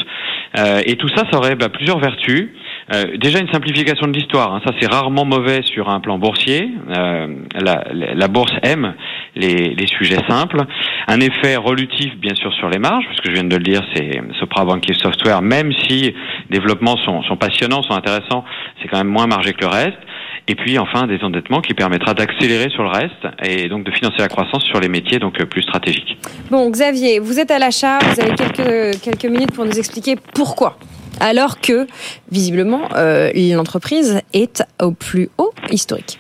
Euh, 0.58 0.80
et 0.86 0.96
tout 0.96 1.08
ça, 1.08 1.24
ça 1.30 1.38
aurait 1.38 1.56
bah, 1.56 1.68
plusieurs 1.68 1.98
vertus. 1.98 2.48
Euh, 2.92 3.16
déjà 3.16 3.38
une 3.40 3.50
simplification 3.50 4.06
de 4.06 4.12
l'histoire, 4.12 4.52
hein, 4.54 4.60
ça 4.64 4.72
c'est 4.78 4.92
rarement 4.92 5.24
mauvais 5.24 5.62
sur 5.62 5.88
un 5.88 6.00
plan 6.00 6.18
boursier. 6.18 6.68
Euh, 6.96 7.26
la, 7.58 7.84
la- 7.92 8.14
la 8.14 8.28
bourse 8.28 8.52
aime 8.62 8.94
les, 9.34 9.74
les 9.74 9.86
sujets 9.86 10.18
simples. 10.28 10.60
Un 11.08 11.18
effet 11.20 11.56
relutif 11.56 12.14
bien 12.18 12.34
sûr 12.34 12.52
sur 12.54 12.68
les 12.68 12.78
marges, 12.78 13.06
puisque 13.06 13.26
je 13.28 13.32
viens 13.32 13.44
de 13.44 13.56
le 13.56 13.62
dire, 13.62 13.80
c'est 13.94 14.20
Sopra 14.38 14.64
Banking 14.64 14.94
Software, 14.96 15.40
même 15.42 15.72
si 15.72 16.02
les 16.02 16.14
développements 16.50 16.96
sont, 16.98 17.22
sont 17.22 17.36
passionnants, 17.36 17.82
sont 17.82 17.94
intéressants, 17.94 18.44
c'est 18.82 18.88
quand 18.88 18.98
même 18.98 19.08
moins 19.08 19.26
margé 19.26 19.54
que 19.54 19.62
le 19.62 19.68
reste. 19.70 19.98
Et 20.46 20.54
puis 20.54 20.78
enfin 20.78 21.06
des 21.06 21.22
endettements 21.22 21.62
qui 21.62 21.72
permettra 21.74 22.12
d'accélérer 22.12 22.68
sur 22.70 22.82
le 22.82 22.90
reste 22.90 23.26
et 23.42 23.68
donc 23.68 23.84
de 23.84 23.90
financer 23.90 24.18
la 24.18 24.28
croissance 24.28 24.62
sur 24.64 24.78
les 24.78 24.88
métiers 24.88 25.18
donc 25.18 25.40
euh, 25.40 25.46
plus 25.46 25.62
stratégiques. 25.62 26.18
Bon, 26.50 26.68
Xavier, 26.70 27.18
vous 27.18 27.40
êtes 27.40 27.50
à 27.50 27.58
l'achat, 27.58 27.98
vous 28.00 28.20
avez 28.20 28.34
quelques, 28.34 29.00
quelques 29.00 29.24
minutes 29.24 29.52
pour 29.52 29.64
nous 29.64 29.78
expliquer 29.78 30.16
pourquoi. 30.34 30.76
Alors 31.20 31.60
que, 31.60 31.86
visiblement, 32.30 32.88
euh, 32.96 33.30
l'entreprise 33.54 34.20
est 34.32 34.62
au 34.82 34.90
plus 34.90 35.30
haut 35.38 35.52
historique. 35.70 36.18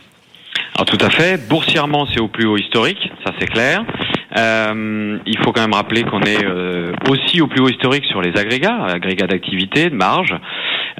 Alors 0.76 0.86
tout 0.86 1.04
à 1.04 1.10
fait, 1.10 1.36
boursièrement 1.48 2.06
c'est 2.12 2.20
au 2.20 2.28
plus 2.28 2.46
haut 2.46 2.56
historique, 2.56 3.10
ça 3.24 3.32
c'est 3.38 3.46
clair. 3.46 3.84
Euh, 4.36 5.18
il 5.26 5.38
faut 5.38 5.52
quand 5.52 5.60
même 5.60 5.74
rappeler 5.74 6.02
qu'on 6.02 6.22
est 6.22 6.44
euh, 6.44 6.92
aussi 7.08 7.40
au 7.40 7.46
plus 7.46 7.60
haut 7.60 7.68
historique 7.68 8.04
sur 8.06 8.20
les 8.20 8.36
agrégats, 8.36 8.84
agrégats 8.84 9.28
d'activité, 9.28 9.88
de 9.88 9.94
marge. 9.94 10.34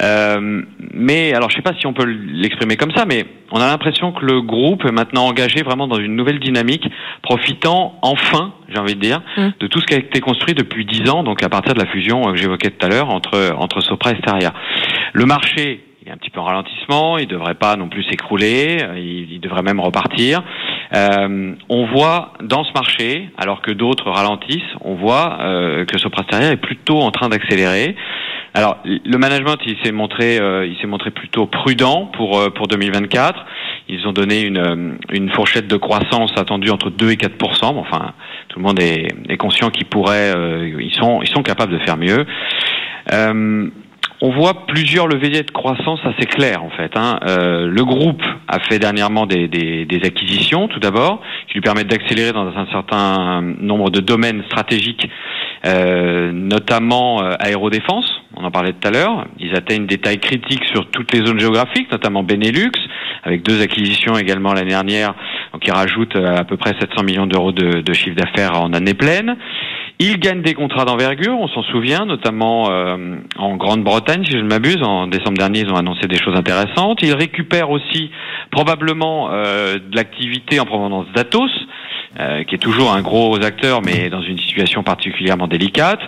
Euh, 0.02 0.62
mais 0.92 1.32
alors, 1.34 1.50
je 1.50 1.56
sais 1.56 1.62
pas 1.62 1.74
si 1.78 1.86
on 1.86 1.92
peut 1.92 2.04
l'exprimer 2.04 2.76
comme 2.76 2.92
ça, 2.92 3.04
mais 3.04 3.26
on 3.52 3.60
a 3.60 3.66
l'impression 3.66 4.12
que 4.12 4.24
le 4.24 4.40
groupe 4.40 4.84
est 4.84 4.92
maintenant 4.92 5.26
engagé 5.26 5.62
vraiment 5.62 5.86
dans 5.86 5.98
une 5.98 6.16
nouvelle 6.16 6.40
dynamique, 6.40 6.88
profitant 7.22 7.98
enfin, 8.02 8.54
j'ai 8.68 8.78
envie 8.78 8.94
de 8.96 9.00
dire, 9.00 9.20
Mm. 9.36 9.48
de 9.60 9.66
tout 9.66 9.80
ce 9.80 9.86
qui 9.86 9.94
a 9.94 9.98
été 9.98 10.20
construit 10.20 10.54
depuis 10.54 10.84
dix 10.84 11.08
ans, 11.10 11.22
donc 11.22 11.42
à 11.42 11.48
partir 11.48 11.74
de 11.74 11.80
la 11.80 11.86
fusion 11.86 12.28
euh, 12.28 12.32
que 12.32 12.38
j'évoquais 12.38 12.70
tout 12.70 12.86
à 12.86 12.88
l'heure 12.88 13.10
entre 13.10 13.54
entre 13.58 13.80
Sopra 13.80 14.12
et 14.12 14.16
Steria. 14.16 14.52
Le 15.12 15.26
marché 15.26 15.84
il 16.04 16.10
est 16.10 16.12
un 16.12 16.18
petit 16.18 16.30
peu 16.30 16.40
en 16.40 16.44
ralentissement, 16.44 17.16
il 17.16 17.26
devrait 17.26 17.54
pas 17.54 17.76
non 17.76 17.88
plus 17.88 18.02
s'écrouler, 18.04 18.78
euh, 18.82 18.98
il, 18.98 19.32
il 19.32 19.40
devrait 19.40 19.62
même 19.62 19.80
repartir. 19.80 20.42
Euh, 20.94 21.54
on 21.70 21.86
voit 21.86 22.34
dans 22.42 22.62
ce 22.64 22.72
marché, 22.72 23.30
alors 23.38 23.62
que 23.62 23.70
d'autres 23.70 24.10
ralentissent, 24.10 24.62
on 24.82 24.94
voit 24.94 25.38
euh, 25.40 25.86
que 25.86 25.96
Sopra 25.98 26.22
Steria 26.24 26.50
est 26.50 26.56
plutôt 26.56 27.00
en 27.00 27.10
train 27.10 27.30
d'accélérer. 27.30 27.96
Alors 28.56 28.78
le 28.84 29.18
management, 29.18 29.56
il 29.66 29.76
s'est 29.82 29.90
montré, 29.90 30.38
euh, 30.38 30.64
il 30.64 30.76
s'est 30.78 30.86
montré 30.86 31.10
plutôt 31.10 31.46
prudent 31.46 32.06
pour 32.16 32.38
euh, 32.38 32.50
pour 32.50 32.68
2024. 32.68 33.44
Ils 33.88 34.06
ont 34.06 34.12
donné 34.12 34.42
une 34.42 34.58
euh, 34.58 34.92
une 35.10 35.28
fourchette 35.30 35.66
de 35.66 35.76
croissance 35.76 36.32
attendue 36.36 36.70
entre 36.70 36.90
2 36.90 37.10
et 37.10 37.16
4% 37.16 37.74
Bon, 37.74 37.80
Enfin, 37.80 38.12
tout 38.48 38.60
le 38.60 38.64
monde 38.64 38.80
est, 38.80 39.08
est 39.28 39.36
conscient 39.36 39.70
qu'ils 39.70 39.86
pourraient, 39.86 40.32
euh, 40.36 40.80
ils 40.80 40.94
sont 40.94 41.20
ils 41.22 41.28
sont 41.28 41.42
capables 41.42 41.72
de 41.72 41.84
faire 41.84 41.96
mieux. 41.96 42.24
Euh, 43.12 43.68
on 44.20 44.30
voit 44.30 44.66
plusieurs 44.68 45.08
leviers 45.08 45.42
de 45.42 45.50
croissance 45.50 45.98
assez 46.04 46.26
clairs 46.26 46.62
en 46.62 46.70
fait. 46.70 46.92
Hein. 46.94 47.18
Euh, 47.26 47.66
le 47.66 47.84
groupe 47.84 48.22
a 48.46 48.60
fait 48.60 48.78
dernièrement 48.78 49.26
des, 49.26 49.48
des, 49.48 49.84
des 49.84 50.06
acquisitions, 50.06 50.68
tout 50.68 50.78
d'abord, 50.78 51.20
qui 51.48 51.54
lui 51.54 51.60
permettent 51.60 51.88
d'accélérer 51.88 52.32
dans 52.32 52.46
un 52.46 52.66
certain 52.70 53.42
nombre 53.42 53.90
de 53.90 53.98
domaines 53.98 54.44
stratégiques, 54.44 55.10
notamment 55.64 57.18
aérodéfense. 57.40 58.13
On 58.44 58.48
en 58.48 58.50
parlait 58.50 58.74
tout 58.74 58.88
à 58.88 58.90
l'heure. 58.90 59.24
Ils 59.38 59.56
atteignent 59.56 59.86
des 59.86 59.96
tailles 59.96 60.18
critiques 60.18 60.64
sur 60.66 60.90
toutes 60.90 61.12
les 61.14 61.24
zones 61.24 61.40
géographiques, 61.40 61.90
notamment 61.90 62.22
Benelux, 62.22 62.72
avec 63.22 63.42
deux 63.42 63.62
acquisitions 63.62 64.18
également 64.18 64.52
l'année 64.52 64.68
dernière, 64.68 65.14
qui 65.62 65.70
rajoutent 65.70 66.16
euh, 66.16 66.36
à 66.36 66.44
peu 66.44 66.58
près 66.58 66.74
700 66.78 67.04
millions 67.04 67.26
d'euros 67.26 67.52
de, 67.52 67.80
de 67.80 67.92
chiffre 67.94 68.16
d'affaires 68.16 68.60
en 68.60 68.74
année 68.74 68.92
pleine. 68.92 69.38
Ils 69.98 70.18
gagnent 70.18 70.42
des 70.42 70.52
contrats 70.52 70.84
d'envergure, 70.84 71.38
on 71.38 71.48
s'en 71.48 71.62
souvient, 71.62 72.04
notamment 72.04 72.70
euh, 72.70 73.16
en 73.38 73.56
Grande-Bretagne, 73.56 74.24
si 74.26 74.32
je 74.32 74.38
ne 74.38 74.48
m'abuse. 74.48 74.82
En 74.82 75.06
décembre 75.06 75.38
dernier, 75.38 75.60
ils 75.60 75.70
ont 75.70 75.76
annoncé 75.76 76.06
des 76.06 76.18
choses 76.18 76.36
intéressantes. 76.36 76.98
Ils 77.00 77.14
récupèrent 77.14 77.70
aussi 77.70 78.10
probablement 78.50 79.30
euh, 79.30 79.76
de 79.76 79.96
l'activité 79.96 80.60
en 80.60 80.66
provenance 80.66 81.06
d'Atos, 81.14 81.50
euh, 82.18 82.44
qui 82.44 82.54
est 82.54 82.58
toujours 82.58 82.92
un 82.92 83.02
gros 83.02 83.36
acteur, 83.42 83.82
mais 83.82 84.10
dans 84.10 84.22
une 84.22 84.38
situation 84.38 84.82
particulièrement 84.82 85.46
délicate. 85.46 86.00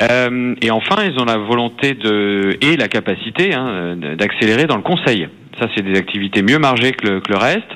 Euh, 0.00 0.54
et 0.62 0.70
enfin, 0.70 0.96
ils 1.04 1.18
ont 1.20 1.24
la 1.24 1.38
volonté 1.38 1.94
de 1.94 2.56
et 2.60 2.76
la 2.76 2.88
capacité 2.88 3.54
hein, 3.54 3.96
d'accélérer 4.16 4.66
dans 4.66 4.76
le 4.76 4.82
conseil. 4.82 5.28
Ça, 5.60 5.66
c'est 5.76 5.82
des 5.82 5.98
activités 5.98 6.42
mieux 6.42 6.58
margées 6.58 6.92
que 6.92 7.06
le, 7.06 7.20
que 7.20 7.32
le 7.32 7.38
reste. 7.38 7.66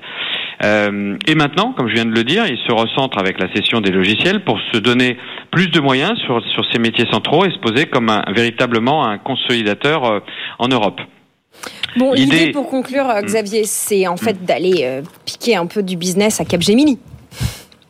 Euh, 0.64 1.16
et 1.26 1.34
maintenant, 1.34 1.72
comme 1.76 1.88
je 1.88 1.94
viens 1.94 2.04
de 2.04 2.12
le 2.14 2.22
dire, 2.22 2.46
ils 2.46 2.58
se 2.58 2.72
recentrent 2.72 3.18
avec 3.18 3.40
la 3.40 3.52
cession 3.52 3.80
des 3.80 3.90
logiciels 3.90 4.44
pour 4.44 4.60
se 4.72 4.78
donner 4.78 5.16
plus 5.50 5.68
de 5.68 5.80
moyens 5.80 6.16
sur, 6.20 6.40
sur 6.52 6.64
ces 6.72 6.78
métiers 6.78 7.06
centraux 7.10 7.44
et 7.44 7.50
se 7.50 7.58
poser 7.58 7.86
comme 7.86 8.08
un, 8.08 8.22
véritablement 8.32 9.04
un 9.04 9.18
consolidateur 9.18 10.04
euh, 10.04 10.20
en 10.60 10.68
Europe. 10.68 11.00
Bon, 11.96 12.12
L'idée- 12.14 12.52
pour 12.52 12.68
conclure, 12.68 13.10
euh, 13.10 13.20
Xavier, 13.22 13.64
c'est 13.64 14.06
en 14.06 14.16
fait 14.16 14.44
d'aller 14.44 14.82
euh, 14.84 15.02
piquer 15.26 15.56
un 15.56 15.66
peu 15.66 15.82
du 15.82 15.96
business 15.96 16.40
à 16.40 16.44
Capgemini. 16.44 16.98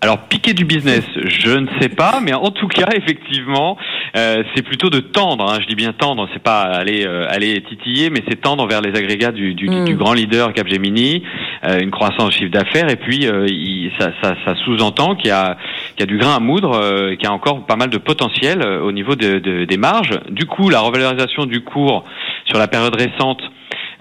Alors 0.04 0.18
piquer 0.26 0.52
du 0.52 0.64
business, 0.64 1.04
je 1.14 1.50
ne 1.52 1.68
sais 1.80 1.88
pas, 1.88 2.18
mais 2.20 2.34
en 2.34 2.50
tout 2.50 2.66
cas, 2.66 2.88
effectivement, 2.96 3.76
euh, 4.16 4.42
c'est 4.52 4.62
plutôt 4.62 4.90
de 4.90 4.98
tendre. 4.98 5.48
hein. 5.48 5.58
je 5.62 5.66
dis 5.68 5.76
bien 5.76 5.92
tendre, 5.92 6.28
c'est 6.32 6.42
pas 6.42 6.62
aller 6.62 7.06
euh, 7.06 7.24
aller 7.30 7.62
titiller, 7.62 8.10
mais 8.10 8.18
c'est 8.28 8.40
tendre 8.40 8.66
vers 8.66 8.80
les 8.80 8.98
agrégats 8.98 9.30
du, 9.30 9.54
du, 9.54 9.70
Mm. 9.70 9.84
du 9.84 9.94
grand 9.94 10.12
leader 10.12 10.52
Capgemini, 10.54 11.22
euh, 11.64 11.78
une 11.78 11.92
croissance 11.92 12.34
chiffre 12.34 12.50
d'affaires, 12.50 12.90
et 12.90 12.96
puis 12.96 13.28
euh, 13.28 13.46
il- 13.48 13.92
ça, 13.96 14.10
ça, 14.20 14.34
ça 14.44 14.56
sous-entend 14.64 15.14
qu'il 15.14 15.28
y 15.28 15.30
a 15.30 15.56
qu'il 15.96 16.00
y 16.00 16.02
a 16.02 16.06
du 16.06 16.18
grain 16.18 16.34
à 16.34 16.40
moudre, 16.40 16.72
euh, 16.74 17.10
qu'il 17.14 17.22
y 17.22 17.26
a 17.28 17.32
encore 17.32 17.64
pas 17.64 17.76
mal 17.76 17.88
de 17.90 17.98
potentiel 17.98 18.60
euh, 18.60 18.82
au 18.82 18.90
niveau 18.90 19.14
de, 19.14 19.38
de- 19.38 19.64
des 19.66 19.76
marges. 19.76 20.18
Du 20.30 20.46
coup, 20.46 20.68
la 20.68 20.80
revalorisation 20.80 21.46
du 21.46 21.60
cours 21.60 22.04
sur 22.46 22.58
la 22.58 22.66
période 22.66 22.96
récente 22.96 23.40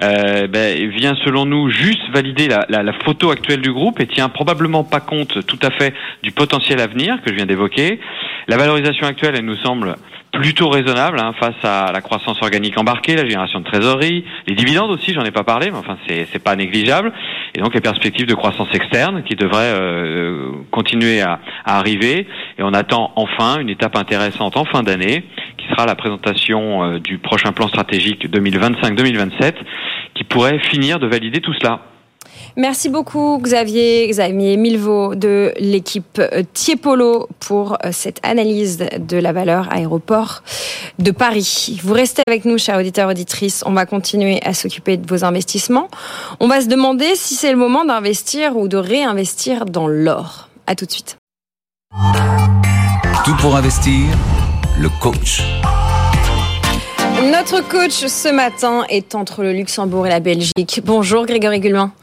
euh, 0.04 0.48
ben, 0.48 0.90
vient 0.90 1.16
selon 1.24 1.46
nous 1.46 1.70
juste 1.70 2.10
valider 2.14 2.48
la, 2.48 2.66
la, 2.70 2.84
la 2.84 2.94
photo 3.06 3.32
actuelle 3.32 3.62
du 3.62 3.72
groupe 3.72 4.00
et 4.00 4.08
tient 4.08 4.30
probablement 4.30 4.84
pas 4.84 5.00
compte 5.00 5.46
tout 5.46 5.60
à 5.62 5.72
fait 5.72 5.94
du 6.24 6.32
potentiel 6.32 6.80
à 6.80 6.88
venir 6.88 7.18
que 7.24 7.32
je 7.32 7.36
viens 7.36 7.46
d'évoquer. 7.46 8.00
La 8.48 8.58
valorisation 8.58 9.08
actuelle, 9.08 9.36
elle 9.38 9.46
nous 9.46 9.58
semble 9.58 9.96
plutôt 10.32 10.70
raisonnable 10.70 11.20
hein, 11.20 11.34
face 11.40 11.64
à 11.64 11.92
la 11.92 12.02
croissance 12.02 12.42
organique 12.42 12.78
embarquée, 12.78 13.16
la 13.16 13.26
génération 13.26 13.60
de 13.60 13.66
trésorerie, 13.66 14.24
les 14.48 14.56
dividendes 14.56 14.90
aussi, 14.90 15.14
j'en 15.14 15.24
ai 15.24 15.32
pas 15.32 15.44
parlé, 15.44 15.72
mais 15.72 15.78
enfin 15.78 15.98
c'est 16.08 16.44
pas 16.44 16.56
négligeable, 16.56 17.12
et 17.54 17.60
donc 17.60 17.74
les 17.74 17.82
perspectives 17.82 18.28
de 18.28 18.34
croissance 18.34 18.70
externe 18.74 19.24
qui 19.24 19.36
devraient 19.36 19.74
euh, 19.76 20.52
continuer 20.72 21.22
à, 21.22 21.40
à 21.66 21.78
arriver, 21.80 22.28
et 22.58 22.64
on 22.64 22.74
attend 22.74 23.12
enfin 23.16 23.60
une 23.60 23.70
étape 23.70 23.98
intéressante 23.98 24.56
en 24.56 24.66
fin 24.66 24.84
d'année, 24.84 25.26
qui 25.58 25.68
sera 25.68 25.86
la 25.86 25.96
présentation 25.96 26.84
euh, 26.84 27.00
du 27.00 27.18
prochain 27.18 27.52
plan 27.52 27.68
stratégique 27.68 28.30
2025-2027, 28.30 29.54
qui 30.22 30.28
pourrait 30.28 30.60
finir 30.60 31.00
de 31.00 31.08
valider 31.08 31.42
tout 31.42 31.54
cela. 31.54 31.82
Merci 32.56 32.90
beaucoup 32.90 33.40
Xavier, 33.42 34.08
Xavier 34.08 34.56
Milvaux 34.56 35.16
de 35.16 35.52
l'équipe 35.60 36.22
Tiepolo 36.54 37.28
pour 37.40 37.74
euh, 37.74 37.90
cette 37.92 38.20
analyse 38.24 38.78
de 38.78 39.18
la 39.18 39.32
valeur 39.32 39.72
aéroport 39.74 40.44
de 41.00 41.12
Paris. 41.12 41.80
Vous 41.84 41.94
restez 41.94 42.22
avec 42.28 42.46
nous, 42.46 42.58
chers 42.58 42.78
auditeurs, 42.78 43.10
auditrices. 43.10 43.64
On 43.66 43.72
va 43.72 43.86
continuer 43.86 44.40
à 44.44 44.54
s'occuper 44.54 44.98
de 44.98 45.08
vos 45.08 45.24
investissements. 45.24 45.88
On 46.40 46.48
va 46.48 46.62
se 46.62 46.68
demander 46.68 47.16
si 47.16 47.36
c'est 47.36 47.52
le 47.52 47.58
moment 47.58 47.86
d'investir 47.86 48.58
ou 48.58 48.68
de 48.68 48.78
réinvestir 48.78 49.66
dans 49.66 49.88
l'or. 49.88 50.50
À 50.68 50.76
tout 50.76 50.86
de 50.86 50.92
suite. 50.92 51.18
Tout 53.26 53.36
pour 53.38 53.56
investir, 53.56 54.06
le 54.80 54.90
coach. 55.02 55.42
Notre 57.22 57.62
coach 57.62 58.08
ce 58.08 58.30
matin 58.30 58.84
est 58.90 59.14
entre 59.14 59.44
le 59.44 59.54
Luxembourg 59.54 60.08
et 60.08 60.10
la 60.10 60.20
Belgique. 60.20 60.82
Bonjour 60.84 61.28
Grégory 61.28 61.60
Gulmin. 61.60 61.94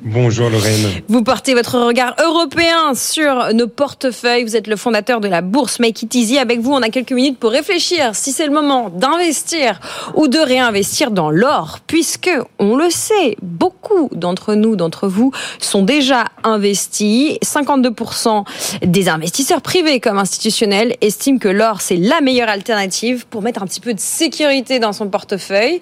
Bonjour 0.00 0.50
Lorraine. 0.50 1.02
Vous 1.08 1.22
portez 1.22 1.54
votre 1.54 1.78
regard 1.78 2.14
européen 2.22 2.94
sur 2.94 3.54
nos 3.54 3.66
portefeuilles. 3.66 4.44
Vous 4.44 4.54
êtes 4.54 4.66
le 4.66 4.76
fondateur 4.76 5.20
de 5.22 5.28
la 5.28 5.40
bourse 5.40 5.80
Make 5.80 6.02
It 6.02 6.14
Easy. 6.14 6.38
Avec 6.38 6.60
vous, 6.60 6.72
on 6.72 6.82
a 6.82 6.90
quelques 6.90 7.12
minutes 7.12 7.38
pour 7.38 7.50
réfléchir 7.50 8.14
si 8.14 8.32
c'est 8.32 8.44
le 8.44 8.52
moment 8.52 8.90
d'investir 8.90 9.80
ou 10.14 10.28
de 10.28 10.38
réinvestir 10.38 11.10
dans 11.10 11.30
l'or, 11.30 11.78
puisque 11.86 12.30
on 12.58 12.76
le 12.76 12.90
sait, 12.90 13.38
beaucoup 13.40 14.10
d'entre 14.12 14.54
nous, 14.54 14.76
d'entre 14.76 15.08
vous, 15.08 15.32
sont 15.60 15.82
déjà 15.82 16.26
investis. 16.44 17.38
52% 17.42 18.44
des 18.82 19.08
investisseurs 19.08 19.62
privés 19.62 19.98
comme 20.00 20.18
institutionnels 20.18 20.94
estiment 21.00 21.38
que 21.38 21.48
l'or 21.48 21.80
c'est 21.80 21.96
la 21.96 22.20
meilleure 22.20 22.50
alternative 22.50 23.26
pour 23.30 23.40
mettre 23.40 23.62
un 23.62 23.66
petit 23.66 23.80
peu 23.80 23.94
de 23.94 24.00
sécurité 24.00 24.78
dans 24.78 24.92
son 24.92 25.08
portefeuille. 25.08 25.80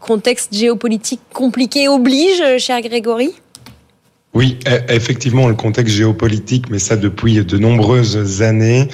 Contexte 0.00 0.54
géopolitique 0.54 1.20
compliqué 1.32 1.88
oblige, 1.88 2.42
cher 2.58 2.82
Grégory. 2.82 3.32
Oui, 4.34 4.58
e- 4.66 4.92
effectivement, 4.92 5.48
le 5.48 5.54
contexte 5.54 5.94
géopolitique, 5.94 6.70
mais 6.70 6.78
ça 6.78 6.96
depuis 6.96 7.44
de 7.44 7.58
nombreuses 7.58 8.42
années. 8.42 8.88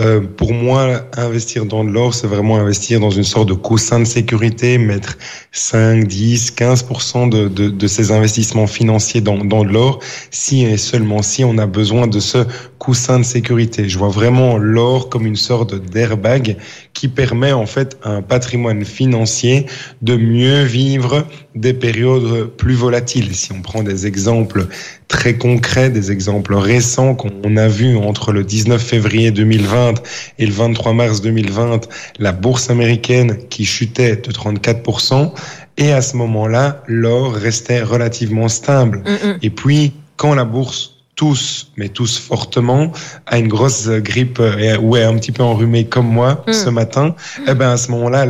Euh, 0.00 0.20
pour 0.20 0.54
moi, 0.54 1.02
investir 1.16 1.66
dans 1.66 1.84
de 1.84 1.90
l'or, 1.90 2.14
c'est 2.14 2.26
vraiment 2.26 2.56
investir 2.56 3.00
dans 3.00 3.10
une 3.10 3.24
sorte 3.24 3.48
de 3.48 3.54
coussin 3.54 4.00
de 4.00 4.04
sécurité, 4.04 4.78
mettre 4.78 5.18
5, 5.52 6.06
10, 6.06 6.52
15% 6.52 7.28
de, 7.28 7.48
de, 7.48 7.68
de 7.68 7.86
ces 7.86 8.10
investissements 8.10 8.66
financiers 8.66 9.20
dans, 9.20 9.36
dans 9.44 9.62
de 9.62 9.70
l'or, 9.70 9.98
si 10.30 10.64
et 10.64 10.78
seulement 10.78 11.20
si 11.20 11.44
on 11.44 11.58
a 11.58 11.66
besoin 11.66 12.06
de 12.06 12.18
ce 12.18 12.46
coussin 12.78 13.18
de 13.18 13.24
sécurité. 13.24 13.88
Je 13.90 13.98
vois 13.98 14.08
vraiment 14.08 14.56
l'or 14.56 15.10
comme 15.10 15.26
une 15.26 15.36
sorte 15.36 15.74
d'airbag 15.74 16.56
qui 16.94 17.08
permet 17.08 17.52
en 17.52 17.66
fait 17.66 17.98
à 18.02 18.10
un 18.10 18.22
patrimoine 18.22 18.86
financier 18.86 19.66
de 20.00 20.16
mieux 20.16 20.62
vivre 20.62 21.26
des 21.54 21.74
périodes 21.74 22.46
plus 22.56 22.74
volatiles. 22.74 23.34
Si 23.34 23.52
on 23.52 23.60
prend 23.60 23.82
des 23.82 24.06
exemples 24.06 24.66
très 25.10 25.34
concrets, 25.34 25.90
des 25.90 26.10
exemples 26.12 26.54
récents 26.54 27.14
qu'on 27.14 27.56
a 27.56 27.68
vus 27.68 27.96
entre 27.96 28.32
le 28.32 28.44
19 28.44 28.80
février 28.80 29.30
2020 29.32 29.94
et 30.38 30.46
le 30.46 30.52
23 30.52 30.94
mars 30.94 31.20
2020, 31.20 31.88
la 32.18 32.32
bourse 32.32 32.70
américaine 32.70 33.36
qui 33.50 33.66
chutait 33.66 34.16
de 34.16 34.32
34%, 34.32 35.32
et 35.76 35.92
à 35.92 36.00
ce 36.00 36.16
moment-là, 36.16 36.82
l'or 36.86 37.34
restait 37.34 37.82
relativement 37.82 38.48
stable. 38.48 39.02
Et 39.42 39.50
puis, 39.50 39.92
quand 40.16 40.34
la 40.34 40.44
bourse 40.44 40.99
tous, 41.24 41.70
mais 41.76 41.90
tous 41.90 42.12
fortement, 42.18 42.92
à 43.26 43.36
une 43.38 43.48
grosse 43.48 43.88
grippe 44.10 44.38
euh, 44.40 44.78
ou 44.78 44.96
est 44.96 45.04
un 45.04 45.16
petit 45.18 45.32
peu 45.32 45.42
enrhumé 45.42 45.84
comme 45.84 46.08
moi 46.08 46.30
Mm. 46.46 46.52
ce 46.54 46.70
matin, 46.70 47.14
eh 47.46 47.54
ben 47.54 47.70
à 47.72 47.76
ce 47.76 47.90
moment-là, 47.90 48.24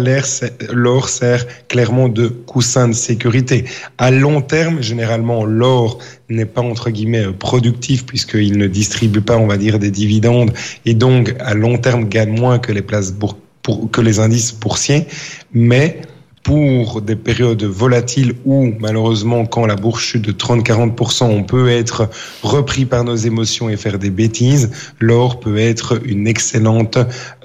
l'or 0.73 1.09
sert 1.09 1.43
clairement 1.69 2.09
de 2.09 2.27
coussin 2.27 2.89
de 2.89 2.93
sécurité. 3.09 3.65
À 3.99 4.11
long 4.11 4.41
terme, 4.43 4.83
généralement, 4.83 5.45
l'or 5.45 5.99
n'est 6.29 6.47
pas 6.57 6.63
entre 6.63 6.91
guillemets 6.91 7.27
euh, 7.27 7.33
productif 7.33 8.05
puisqu'il 8.07 8.59
ne 8.59 8.67
distribue 8.67 9.21
pas, 9.21 9.37
on 9.37 9.47
va 9.47 9.57
dire, 9.57 9.79
des 9.79 9.93
dividendes 9.93 10.51
et 10.85 10.95
donc 10.95 11.35
à 11.39 11.55
long 11.55 11.79
terme 11.79 12.05
gagne 12.09 12.35
moins 12.45 12.59
que 12.59 12.73
les 12.73 12.83
places 12.83 13.13
bour- 13.13 13.39
pour, 13.63 13.89
que 13.95 14.01
les 14.01 14.19
indices 14.19 14.53
boursiers, 14.63 15.07
mais 15.53 16.01
pour 16.43 17.03
des 17.03 17.17
périodes 17.17 17.63
volatiles 17.65 18.35
où, 18.45 18.73
malheureusement, 18.79 19.45
quand 19.45 19.67
la 19.67 19.77
bourse 19.77 20.03
chute 20.03 20.23
de 20.23 20.33
30-40%, 20.33 21.25
on 21.25 21.43
peut 21.43 21.69
être 21.69 22.09
repris 22.43 22.87
par 22.87 23.05
nos 23.05 23.17
émotions 23.17 23.69
et 23.69 23.77
faire 23.77 23.99
des 23.99 24.11
bêtises, 24.11 24.71
l'or 24.99 25.39
peut 25.41 25.59
être 25.59 26.01
une 26.05 26.27
excellente, 26.27 26.97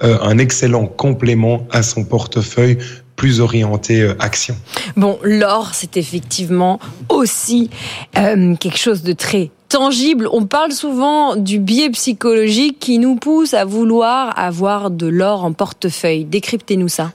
euh, 0.02 0.18
un 0.22 0.38
excellent 0.38 0.86
complément 0.86 1.66
à 1.70 1.82
son 1.82 2.04
portefeuille 2.04 2.78
plus 3.16 3.40
orienté 3.40 4.02
euh, 4.02 4.14
action. 4.18 4.56
Bon, 4.96 5.18
l'or, 5.22 5.70
c'est 5.74 5.96
effectivement 5.96 6.78
aussi 7.08 7.70
euh, 8.16 8.54
quelque 8.56 8.78
chose 8.78 9.02
de 9.02 9.12
très 9.12 9.50
tangible. 9.68 10.28
On 10.32 10.46
parle 10.46 10.72
souvent 10.72 11.36
du 11.36 11.58
biais 11.58 11.90
psychologique 11.90 12.78
qui 12.78 12.98
nous 12.98 13.16
pousse 13.16 13.52
à 13.54 13.64
vouloir 13.64 14.38
avoir 14.38 14.90
de 14.90 15.06
l'or 15.06 15.44
en 15.44 15.52
portefeuille. 15.52 16.24
Décryptez-nous 16.24 16.88
ça. 16.88 17.12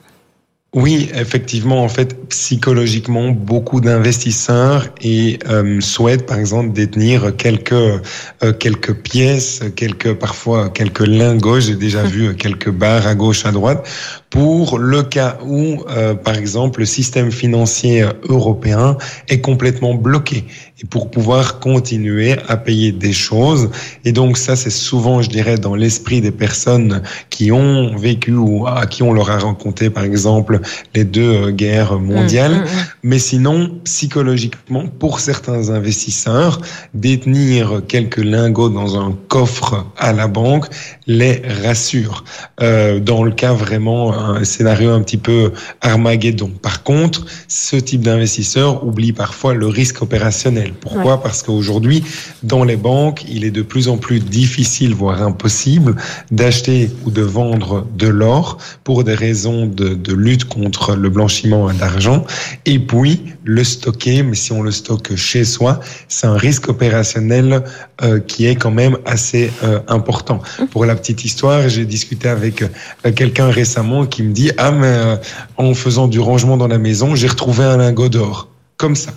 Oui, 0.74 1.10
effectivement, 1.14 1.84
en 1.84 1.90
fait, 1.90 2.30
psychologiquement, 2.30 3.32
beaucoup 3.32 3.82
d'investisseurs 3.82 4.88
et 5.02 5.38
euh, 5.50 5.82
souhaitent, 5.82 6.26
par 6.26 6.40
exemple, 6.40 6.72
détenir 6.72 7.36
quelques 7.36 7.74
euh, 7.74 8.54
quelques 8.58 8.94
pièces, 8.94 9.62
quelques 9.76 10.14
parfois 10.14 10.70
quelques 10.70 11.06
lingots. 11.06 11.60
J'ai 11.60 11.76
déjà 11.76 12.04
vu 12.16 12.38
quelques 12.38 12.70
barres 12.70 13.06
à 13.06 13.16
gauche, 13.16 13.46
à 13.46 13.52
droite, 13.52 13.86
pour 14.32 14.80
le 14.80 15.04
cas 15.04 15.38
où, 15.46 15.84
euh, 15.90 16.16
par 16.16 16.36
exemple, 16.36 16.80
le 16.80 16.86
système 16.86 17.32
financier 17.32 18.06
européen 18.30 18.98
est 19.28 19.42
complètement 19.42 19.94
bloqué 19.94 20.46
et 20.82 20.88
pour 20.88 21.12
pouvoir 21.12 21.60
continuer 21.60 22.38
à 22.48 22.56
payer 22.56 22.94
des 22.94 23.12
choses. 23.12 23.70
Et 24.06 24.14
donc 24.14 24.38
ça, 24.38 24.56
c'est 24.56 24.72
souvent, 24.72 25.22
je 25.22 25.30
dirais, 25.30 25.58
dans 25.58 25.76
l'esprit 25.76 26.22
des 26.22 26.32
personnes 26.32 27.04
qui 27.30 27.52
ont 27.52 27.96
vécu 27.98 28.34
ou 28.34 28.66
à 28.68 28.86
qui 28.86 29.04
on 29.04 29.12
leur 29.12 29.30
a 29.30 29.38
raconté, 29.38 29.90
par 29.90 30.06
exemple, 30.06 30.62
les 30.96 31.04
deux 31.04 31.22
euh, 31.22 31.52
guerres 31.52 32.00
mondiales. 32.00 32.54
Mmh, 32.54 32.60
mmh, 32.60 32.64
mmh. 32.64 32.88
Mais 33.04 33.20
sinon, 33.20 33.80
psychologiquement, 33.84 34.86
pour 34.88 35.20
certains 35.20 35.70
investisseurs, 35.70 36.62
détenir 36.94 37.82
quelques 37.86 38.24
lingots 38.24 38.70
dans 38.70 38.98
un 38.98 39.14
coffre 39.28 39.86
à 39.98 40.14
la 40.14 40.28
banque 40.28 40.68
les 41.12 41.42
rassure. 41.64 42.24
Euh, 42.62 43.00
dans 43.00 43.24
le 43.24 43.32
cas 43.32 43.54
vraiment 43.54 44.14
un 44.14 44.44
scénario 44.44 44.92
un 44.92 45.02
petit 45.02 45.18
peu 45.18 45.52
Armageddon. 45.82 46.52
Par 46.62 46.84
contre, 46.84 47.26
ce 47.48 47.76
type 47.76 48.02
d'investisseur 48.02 48.86
oublie 48.86 49.12
parfois 49.12 49.54
le 49.54 49.68
risque 49.68 50.02
opérationnel. 50.02 50.74
Pourquoi? 50.80 51.22
Parce 51.22 51.44
qu'aujourd'hui, 51.44 52.04
dans 52.44 52.64
les 52.64 52.78
banques, 52.78 53.26
il 53.28 53.44
est 53.44 53.52
de 53.52 53.62
plus 53.62 53.88
en 53.88 53.98
plus 53.98 54.20
difficile, 54.20 54.94
voire 54.94 55.22
impossible, 55.22 55.96
d'acheter 56.32 56.90
ou 57.06 57.12
de 57.12 57.22
vendre 57.22 57.86
de 57.98 58.08
l'or 58.08 58.58
pour 58.84 59.04
des 59.04 59.16
raisons 59.16 59.66
de, 59.66 59.90
de 59.94 60.14
lutte 60.14 60.46
contre 60.46 60.96
le 60.96 61.10
blanchiment 61.10 61.72
d'argent. 61.74 62.26
Et 62.66 62.80
puis, 62.80 63.22
le 63.44 63.64
stocker, 63.64 64.24
mais 64.24 64.36
si 64.36 64.52
on 64.52 64.62
le 64.62 64.72
stocke 64.72 65.16
chez 65.16 65.44
soi, 65.44 65.80
c'est 66.08 66.28
un 66.28 66.38
risque 66.38 66.70
opérationnel 66.70 67.64
euh, 68.04 68.20
qui 68.20 68.46
est 68.46 68.56
quand 68.56 68.72
même 68.72 68.98
assez 69.06 69.52
euh, 69.64 69.80
important. 69.88 70.42
Pour 70.72 70.86
la 70.86 70.96
petite 71.02 71.26
histoire, 71.26 71.68
j'ai 71.68 71.86
discuté 71.86 72.30
avec 72.30 72.62
euh, 72.62 73.12
quelqu'un 73.12 73.50
récemment 73.50 74.06
qui 74.06 74.24
me 74.24 74.32
dit 74.32 74.52
ah 74.58 74.72
mais 74.72 74.88
euh, 74.88 75.16
en 75.58 75.74
faisant 75.74 76.08
du 76.08 76.20
rangement 76.20 76.58
dans 76.58 76.68
la 76.68 76.78
maison, 76.78 77.16
j'ai 77.16 77.28
retrouvé 77.28 77.64
un 77.64 77.78
lingot 77.78 78.10
d'or 78.10 78.48
comme 78.78 78.96
ça. 78.96 79.12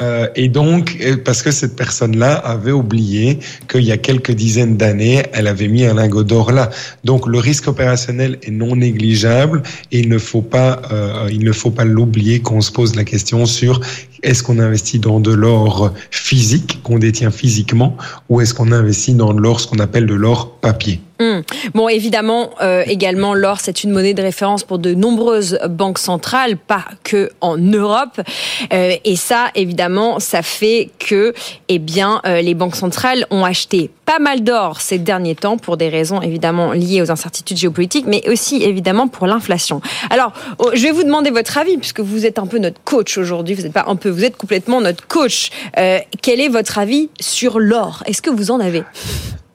Euh, 0.00 0.28
et 0.34 0.48
donc, 0.48 0.96
parce 1.26 1.42
que 1.42 1.50
cette 1.50 1.76
personne-là 1.76 2.36
avait 2.36 2.72
oublié 2.72 3.38
qu'il 3.68 3.82
y 3.82 3.92
a 3.92 3.98
quelques 3.98 4.30
dizaines 4.30 4.78
d'années, 4.78 5.22
elle 5.34 5.46
avait 5.46 5.68
mis 5.68 5.84
un 5.84 5.92
lingot 5.92 6.22
d'or 6.24 6.52
là. 6.52 6.70
Donc, 7.04 7.26
le 7.26 7.36
risque 7.36 7.68
opérationnel 7.68 8.38
est 8.42 8.50
non 8.50 8.76
négligeable 8.76 9.62
et 9.92 10.00
il 10.00 10.08
ne 10.08 10.16
faut 10.16 10.40
pas, 10.40 10.80
il 11.30 11.44
ne 11.44 11.52
faut 11.52 11.70
pas 11.70 11.84
l'oublier 11.84 12.40
qu'on 12.40 12.62
se 12.62 12.72
pose 12.72 12.96
la 12.96 13.04
question 13.04 13.44
sur 13.44 13.82
est-ce 14.22 14.42
qu'on 14.42 14.58
investit 14.58 14.98
dans 14.98 15.20
de 15.20 15.32
l'or 15.32 15.92
physique 16.10 16.80
qu'on 16.82 16.98
détient 16.98 17.30
physiquement 17.30 17.96
ou 18.28 18.40
est-ce 18.40 18.54
qu'on 18.54 18.72
investit 18.72 19.14
dans 19.14 19.32
de 19.32 19.40
l'or, 19.40 19.60
ce 19.60 19.66
qu'on 19.66 19.78
appelle 19.78 20.06
de 20.06 20.14
l'or 20.14 20.58
papier. 20.60 21.00
Hum. 21.20 21.42
Bon, 21.74 21.88
évidemment, 21.88 22.50
euh, 22.62 22.82
également, 22.86 23.34
l'or, 23.34 23.60
c'est 23.60 23.84
une 23.84 23.90
monnaie 23.90 24.14
de 24.14 24.22
référence 24.22 24.64
pour 24.64 24.78
de 24.78 24.94
nombreuses 24.94 25.58
banques 25.68 25.98
centrales, 25.98 26.56
pas 26.56 26.86
que 27.04 27.30
en 27.42 27.58
Europe. 27.58 28.20
Euh, 28.72 28.96
et 29.04 29.16
ça, 29.16 29.48
évidemment, 29.54 30.18
ça 30.18 30.40
fait 30.40 30.88
que, 30.98 31.34
eh 31.68 31.78
bien, 31.78 32.22
euh, 32.26 32.40
les 32.40 32.54
banques 32.54 32.74
centrales 32.74 33.26
ont 33.30 33.44
acheté 33.44 33.90
pas 34.06 34.18
mal 34.18 34.42
d'or 34.42 34.80
ces 34.80 34.98
derniers 34.98 35.36
temps 35.36 35.56
pour 35.56 35.76
des 35.76 35.88
raisons 35.88 36.20
évidemment 36.20 36.72
liées 36.72 37.00
aux 37.00 37.12
incertitudes 37.12 37.58
géopolitiques, 37.58 38.06
mais 38.08 38.28
aussi 38.28 38.60
évidemment 38.62 39.06
pour 39.06 39.28
l'inflation. 39.28 39.80
Alors, 40.08 40.32
oh, 40.58 40.70
je 40.74 40.82
vais 40.82 40.90
vous 40.90 41.04
demander 41.04 41.30
votre 41.30 41.58
avis 41.58 41.76
puisque 41.76 42.00
vous 42.00 42.26
êtes 42.26 42.40
un 42.40 42.46
peu 42.46 42.58
notre 42.58 42.82
coach 42.82 43.18
aujourd'hui. 43.18 43.54
Vous 43.54 43.62
n'êtes 43.62 43.72
pas 43.72 43.84
un 43.86 43.94
peu, 43.94 44.09
vous 44.10 44.24
êtes 44.24 44.36
complètement 44.36 44.80
notre 44.80 45.06
coach. 45.06 45.50
Euh, 45.78 45.98
quel 46.22 46.40
est 46.40 46.48
votre 46.48 46.78
avis 46.78 47.10
sur 47.20 47.58
l'or? 47.58 48.02
Est-ce 48.06 48.22
que 48.22 48.30
vous 48.30 48.50
en 48.50 48.60
avez? 48.60 48.82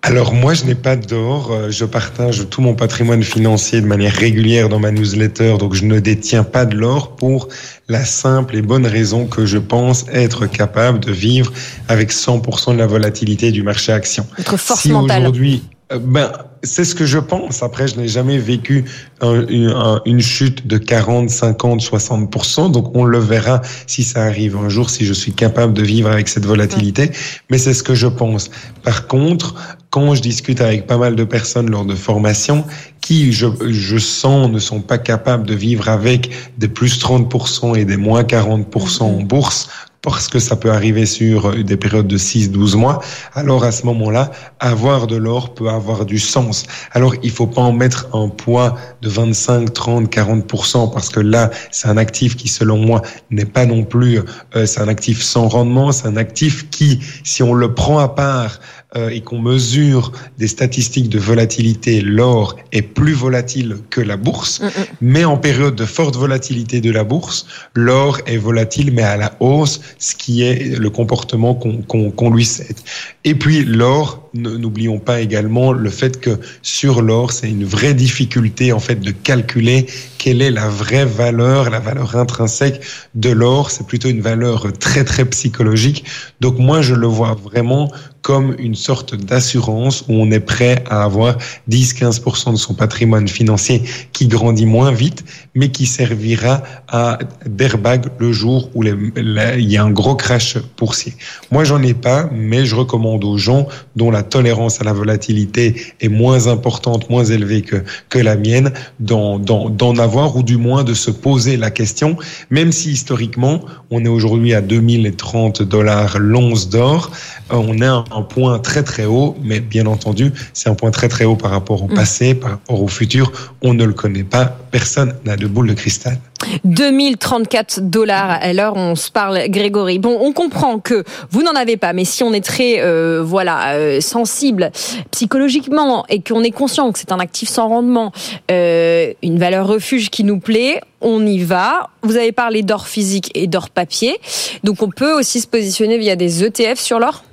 Alors 0.08 0.34
moi, 0.34 0.54
je 0.54 0.66
n'ai 0.66 0.76
pas 0.76 0.96
d'or. 0.96 1.52
Euh, 1.52 1.72
je 1.72 1.84
partage 1.84 2.48
tout 2.52 2.62
mon 2.62 2.76
patrimoine 2.76 3.24
financier 3.24 3.82
de 3.82 3.88
manière 3.88 4.14
régulière 4.14 4.70
dans 4.70 4.78
ma 4.80 4.92
newsletter, 4.92 5.58
donc 5.58 5.74
je 5.74 5.84
ne 5.84 6.00
détiens 6.00 6.44
pas 6.44 6.66
de 6.66 6.76
l'or 6.76 7.16
pour 7.16 7.48
la 7.88 8.06
simple 8.06 8.56
et 8.56 8.62
bonne 8.62 8.86
raison 8.86 9.26
que 9.26 9.48
je 9.48 9.58
pense 9.58 10.06
être 10.14 10.46
capable 10.46 11.00
de 11.00 11.12
vivre 11.12 11.52
avec 11.88 12.12
100% 12.12 12.74
de 12.74 12.78
la 12.78 12.86
volatilité 12.86 13.52
du 13.52 13.64
marché 13.64 13.92
action. 13.94 14.28
Votre 14.38 14.58
force 14.58 14.82
si 14.82 14.94
Aujourd'hui, 14.94 15.64
euh, 15.66 15.75
ben, 15.90 16.32
c'est 16.64 16.84
ce 16.84 16.96
que 16.96 17.06
je 17.06 17.20
pense. 17.20 17.62
Après, 17.62 17.88
je 17.88 17.98
n'ai 17.98 18.08
jamais 18.08 18.40
vécu 18.40 18.86
un, 19.22 20.02
une 20.06 20.20
chute 20.20 20.66
de 20.66 20.78
40, 20.78 21.30
50, 21.30 21.80
60%. 21.82 22.72
Donc, 22.72 22.96
on 22.96 23.04
le 23.04 23.20
verra 23.20 23.62
si 23.86 24.04
ça 24.04 24.24
arrive 24.24 24.58
un 24.58 24.70
jour, 24.70 24.90
si 24.90 25.06
je 25.06 25.14
suis 25.14 25.34
capable 25.34 25.74
de 25.74 25.84
vivre 25.84 26.10
avec 26.10 26.28
cette 26.28 26.46
volatilité. 26.46 27.12
Mais 27.52 27.60
c'est 27.60 27.74
ce 27.74 27.84
que 27.84 27.94
je 27.94 28.08
pense. 28.08 28.50
Par 28.84 29.08
contre, 29.08 29.56
quand 29.92 30.16
je 30.16 30.22
discute 30.22 30.60
avec 30.60 30.88
pas 30.88 30.98
mal 30.98 31.16
de 31.16 31.24
personnes 31.24 31.70
lors 31.70 31.86
de 31.86 31.96
formation, 31.96 32.66
qui, 33.02 33.32
je, 33.32 33.48
je 33.70 33.98
sens, 33.98 34.50
ne 34.50 34.60
sont 34.60 34.82
pas 34.82 34.98
capables 34.98 35.46
de 35.46 35.54
vivre 35.54 35.88
avec 35.88 36.32
des 36.58 36.68
plus 36.68 37.00
30% 37.00 37.78
et 37.78 37.86
des 37.86 37.98
moins 37.98 38.24
40% 38.24 39.04
en 39.04 39.22
bourse, 39.22 39.70
parce 40.06 40.28
que 40.28 40.38
ça 40.38 40.56
peut 40.56 40.72
arriver 40.72 41.08
sur 41.08 41.52
des 41.64 41.78
périodes 41.78 42.08
de 42.08 42.18
6-12 42.18 42.78
mois, 42.78 43.02
alors 43.34 43.64
à 43.64 43.72
ce 43.72 43.86
moment-là, 43.88 44.30
avoir 44.60 45.08
de 45.08 45.16
l'or 45.16 45.56
peut 45.56 45.68
avoir 45.68 46.06
du 46.06 46.20
sens. 46.20 46.66
Alors 46.92 47.16
il 47.24 47.32
faut 47.32 47.48
pas 47.48 47.62
en 47.62 47.74
mettre 47.74 48.16
un 48.16 48.30
poids 48.30 48.76
de 49.02 49.10
25, 49.10 49.74
30, 49.74 50.14
40% 50.14 50.94
parce 50.94 51.10
que 51.10 51.20
là, 51.20 51.50
c'est 51.72 51.88
un 51.88 51.98
actif 51.98 52.38
qui, 52.38 52.48
selon 52.48 52.78
moi, 52.78 53.02
n'est 53.32 53.46
pas 53.46 53.66
non 53.66 53.84
plus, 53.84 54.20
euh, 54.56 54.68
c'est 54.68 54.80
un 54.80 54.88
actif 54.88 55.24
sans 55.24 55.48
rendement, 55.48 55.92
c'est 55.92 56.08
un 56.08 56.18
actif 56.18 56.70
qui, 56.70 57.00
si 57.24 57.42
on 57.42 57.56
le 57.56 57.74
prend 57.74 57.98
à 57.98 58.08
part, 58.08 58.60
euh, 58.96 59.10
et 59.10 59.22
qu'on 59.22 59.40
mesure 59.40 60.12
des 60.38 60.48
statistiques 60.48 61.10
de 61.10 61.20
volatilité, 61.20 62.02
l'or 62.02 62.56
est 62.72 62.82
plus 62.82 63.14
volatile 63.14 63.78
que 63.90 64.02
la 64.02 64.18
bourse. 64.18 64.62
Mm, 64.62 64.66
mm. 64.66 64.70
Mais 65.02 65.26
en 65.26 65.38
période 65.38 65.76
de 65.76 65.86
forte 65.86 66.16
volatilité 66.16 66.82
de 66.82 66.92
la 66.92 67.04
bourse, 67.04 67.46
l'or 67.74 68.20
est 68.26 68.38
volatile 68.38 68.94
mais 68.94 69.04
à 69.04 69.18
la 69.18 69.36
hausse, 69.40 69.82
ce 70.00 70.16
qui 70.16 70.44
est 70.44 70.80
le 70.80 70.90
comportement 70.90 71.56
qu'on 71.56 72.30
lui 72.30 72.46
cède. 72.46 72.78
Et 73.24 73.36
puis 73.36 73.64
l'or, 73.66 74.25
n'oublions 74.36 75.00
pas 75.00 75.22
également 75.22 75.72
le 75.72 75.90
fait 75.90 76.20
que 76.20 76.40
sur 76.62 77.02
l'or, 77.02 77.32
c'est 77.32 77.50
une 77.50 77.66
vraie 77.66 77.94
difficulté 77.94 78.72
en 78.72 78.80
fait 78.80 79.00
de 79.00 79.12
calculer 79.12 79.88
quelle 80.18 80.42
est 80.42 80.52
la 80.52 80.70
vraie 80.70 81.06
valeur, 81.06 81.70
la 81.70 81.80
valeur 81.80 82.16
intrinsèque 82.16 82.82
de 83.14 83.30
l'or. 83.30 83.72
C'est 83.72 83.86
plutôt 83.88 84.10
une 84.10 84.22
valeur 84.22 84.72
très 84.74 85.04
très 85.04 85.26
psychologique. 85.26 86.06
Donc 86.42 86.60
moi, 86.60 86.82
je 86.82 86.96
le 86.96 87.08
vois 87.08 87.36
vraiment 87.36 87.92
comme 88.26 88.56
une 88.58 88.74
sorte 88.74 89.14
d'assurance 89.14 90.04
où 90.08 90.14
on 90.14 90.32
est 90.32 90.40
prêt 90.40 90.84
à 90.90 91.04
avoir 91.04 91.38
10-15% 91.70 92.54
de 92.54 92.58
son 92.58 92.74
patrimoine 92.74 93.28
financier 93.28 93.84
qui 94.14 94.28
grandit 94.28 94.66
moins 94.66 94.92
vite, 94.92 95.24
mais 95.54 95.70
qui 95.70 95.86
servira 95.86 96.64
à 96.88 97.20
d'airbag 97.46 98.08
le 98.18 98.32
jour 98.32 98.72
où 98.74 98.84
il 98.84 99.72
y 99.72 99.78
a 99.78 99.84
un 99.84 99.92
gros 99.92 100.16
crash 100.16 100.58
boursier. 100.76 101.14
Moi, 101.52 101.66
j'en 101.66 101.84
ai 101.84 101.94
pas, 101.94 102.28
mais 102.34 102.66
je 102.66 102.76
recommande 102.76 103.24
aux 103.24 103.38
gens 103.38 103.68
dont 103.96 104.10
la 104.10 104.24
tolérance 104.26 104.82
à 104.82 104.84
la 104.84 104.94
volatilité 104.94 105.82
est 106.02 106.10
moins 106.10 106.48
importante, 106.48 107.10
moins 107.10 107.24
élevée 107.24 107.62
que, 107.62 107.78
que 108.10 108.20
la 108.20 108.36
mienne, 108.36 108.72
d'en, 109.00 109.40
d'en 109.40 109.98
avoir 109.98 110.36
ou 110.36 110.44
du 110.44 110.58
moins 110.58 110.84
de 110.84 110.94
se 110.94 111.12
poser 111.12 111.58
la 111.58 111.72
question, 111.72 112.18
même 112.50 112.72
si 112.72 112.92
historiquement, 112.92 113.62
on 113.92 114.04
est 114.04 114.10
aujourd'hui 114.10 114.54
à 114.54 114.62
2030 114.62 115.62
dollars 115.64 116.18
l'once 116.20 116.70
d'or, 116.70 117.12
euh, 117.52 117.56
on 117.56 117.82
est 117.82 117.86
un 117.86 118.22
point 118.22 118.60
très 118.60 118.84
très 118.84 119.06
haut, 119.06 119.36
mais 119.44 119.60
bien 119.60 119.86
entendu, 119.86 120.32
c'est 120.54 120.70
un 120.70 120.76
point 120.76 120.92
très 120.92 121.08
très 121.08 121.26
haut 121.26 121.36
par 121.36 121.52
rapport 121.52 121.84
au 121.84 121.88
mm. 121.88 121.94
passé, 121.94 122.36
par 122.36 122.52
rapport 122.52 122.82
au 122.82 122.88
futur. 122.88 123.32
On 123.62 123.74
ne 123.74 123.86
le 123.86 123.94
connaît 123.94 124.24
pas. 124.24 124.46
Personne 124.72 125.16
n'a 125.26 125.38
de 125.38 125.48
boule 125.48 125.68
de 125.68 125.74
cristal. 125.74 126.20
2034 126.64 127.82
dollars 127.82 128.38
à 128.42 128.54
l'heure 128.54 128.76
on 128.76 128.96
se 128.96 129.12
parle 129.12 129.48
Grégory. 129.50 130.00
Bon, 130.00 130.18
on 130.22 130.32
comprend 130.34 130.80
que 130.80 131.04
vous 131.30 131.44
n'en 131.44 131.54
avez 131.54 131.78
pas, 131.78 131.94
mais 131.94 132.06
si 132.06 132.24
on 132.24 132.34
est 132.34 132.44
très 132.44 132.82
euh, 132.82 133.22
voilà 133.24 133.74
euh, 133.74 134.02
sensible 134.02 134.72
psychologiquement 135.12 136.06
et 136.10 136.22
qu'on 136.22 136.44
est 136.44 136.52
conscient 136.52 136.92
que 136.92 137.00
c'est 137.00 137.12
un 137.12 137.20
actif 137.20 137.50
sans 137.50 137.68
rendement, 137.68 138.12
euh, 138.52 139.14
une 139.24 139.40
valeur 139.40 139.68
refuge 139.68 140.10
qui 140.10 140.24
nous 140.24 140.40
plaît, 140.40 140.82
on 141.02 141.26
y 141.26 141.40
va. 141.40 141.90
Vous 142.02 142.18
avez 142.18 142.32
parlé 142.32 142.62
d'or 142.62 142.88
physique 142.88 143.32
et 143.36 143.48
d'or 143.48 143.70
papier, 143.70 144.18
donc 144.64 144.82
on 144.82 144.90
peut 144.90 145.14
aussi 145.14 145.42
se 145.42 145.48
positionner 145.48 145.98
via 145.98 146.16
des 146.16 146.44
ETF 146.44 146.80
sur 146.80 147.00
l'or? 147.00 147.24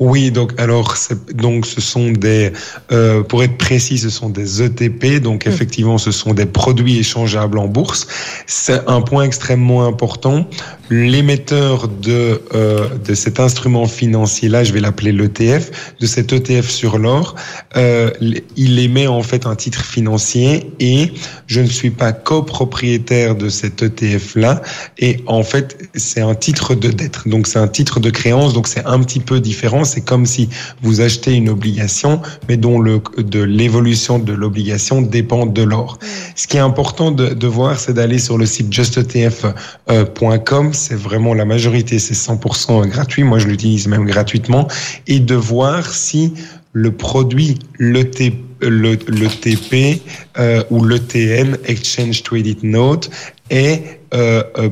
Oui, 0.00 0.30
donc 0.30 0.58
alors 0.58 0.96
donc 1.34 1.66
ce 1.66 1.80
sont 1.80 2.10
des 2.10 2.52
euh, 2.90 3.22
pour 3.22 3.42
être 3.44 3.56
précis, 3.56 3.98
ce 3.98 4.10
sont 4.10 4.28
des 4.28 4.62
ETP, 4.62 5.20
donc 5.22 5.46
mmh. 5.46 5.50
effectivement 5.50 5.98
ce 5.98 6.10
sont 6.10 6.34
des 6.34 6.46
produits 6.46 6.98
échangeables 6.98 7.58
en 7.58 7.68
bourse. 7.68 8.08
C'est 8.46 8.88
un 8.88 9.00
point 9.02 9.24
extrêmement 9.24 9.86
important. 9.86 10.46
L'émetteur 10.90 11.86
de 11.86 12.42
euh, 12.54 12.88
de 12.96 13.14
cet 13.14 13.38
instrument 13.38 13.86
financier 13.86 14.48
là, 14.48 14.64
je 14.64 14.72
vais 14.72 14.80
l'appeler 14.80 15.12
l'ETF, 15.12 15.94
de 16.00 16.06
cet 16.06 16.32
ETF 16.32 16.68
sur 16.68 16.98
l'or, 16.98 17.36
euh, 17.76 18.10
il 18.56 18.78
émet 18.78 19.06
en 19.06 19.22
fait 19.22 19.46
un 19.46 19.54
titre 19.54 19.84
financier 19.84 20.72
et 20.80 21.12
je 21.46 21.60
ne 21.60 21.68
suis 21.68 21.90
pas 21.90 22.12
copropriétaire 22.12 23.36
de 23.36 23.48
cet 23.48 23.82
ETF 23.82 24.34
là 24.34 24.62
et 24.98 25.22
en 25.26 25.44
fait 25.44 25.78
c'est 25.94 26.22
un 26.22 26.34
titre 26.34 26.74
de 26.74 26.88
dette, 26.88 27.28
donc 27.28 27.46
c'est 27.46 27.58
un 27.58 27.68
titre 27.68 28.00
de 28.00 28.10
créance, 28.10 28.52
donc 28.52 28.66
c'est 28.66 28.84
un 28.84 28.98
petit 29.00 29.20
peu 29.20 29.40
différent 29.40 29.59
c'est 29.84 30.02
comme 30.02 30.26
si 30.26 30.48
vous 30.82 31.00
achetez 31.00 31.34
une 31.34 31.48
obligation, 31.48 32.20
mais 32.48 32.56
dont 32.56 32.80
le, 32.80 33.00
de 33.18 33.42
l'évolution 33.42 34.18
de 34.18 34.32
l'obligation 34.32 35.02
dépend 35.02 35.46
de 35.46 35.62
l'or. 35.62 35.98
Ce 36.34 36.46
qui 36.46 36.56
est 36.56 36.60
important 36.60 37.10
de, 37.10 37.34
de 37.34 37.46
voir, 37.46 37.78
c'est 37.78 37.94
d'aller 37.94 38.18
sur 38.18 38.38
le 38.38 38.46
site 38.46 38.72
justetf.com. 38.72 40.72
C'est 40.72 40.94
vraiment 40.94 41.34
la 41.34 41.44
majorité, 41.44 41.98
c'est 41.98 42.14
100% 42.14 42.88
gratuit. 42.88 43.22
Moi, 43.22 43.38
je 43.38 43.48
l'utilise 43.48 43.88
même 43.88 44.06
gratuitement. 44.06 44.68
Et 45.06 45.20
de 45.20 45.34
voir 45.34 45.92
si 45.92 46.32
le 46.72 46.92
produit, 46.92 47.58
l'ETP, 47.78 48.34
le, 48.60 48.96
le 49.08 49.28
TP 49.28 50.00
euh, 50.38 50.62
ou 50.70 50.84
l'ETN, 50.84 51.56
Exchange 51.64 52.22
Traded 52.22 52.62
Note, 52.62 53.10
est 53.50 54.00
euh, 54.14 54.42
euh 54.58 54.68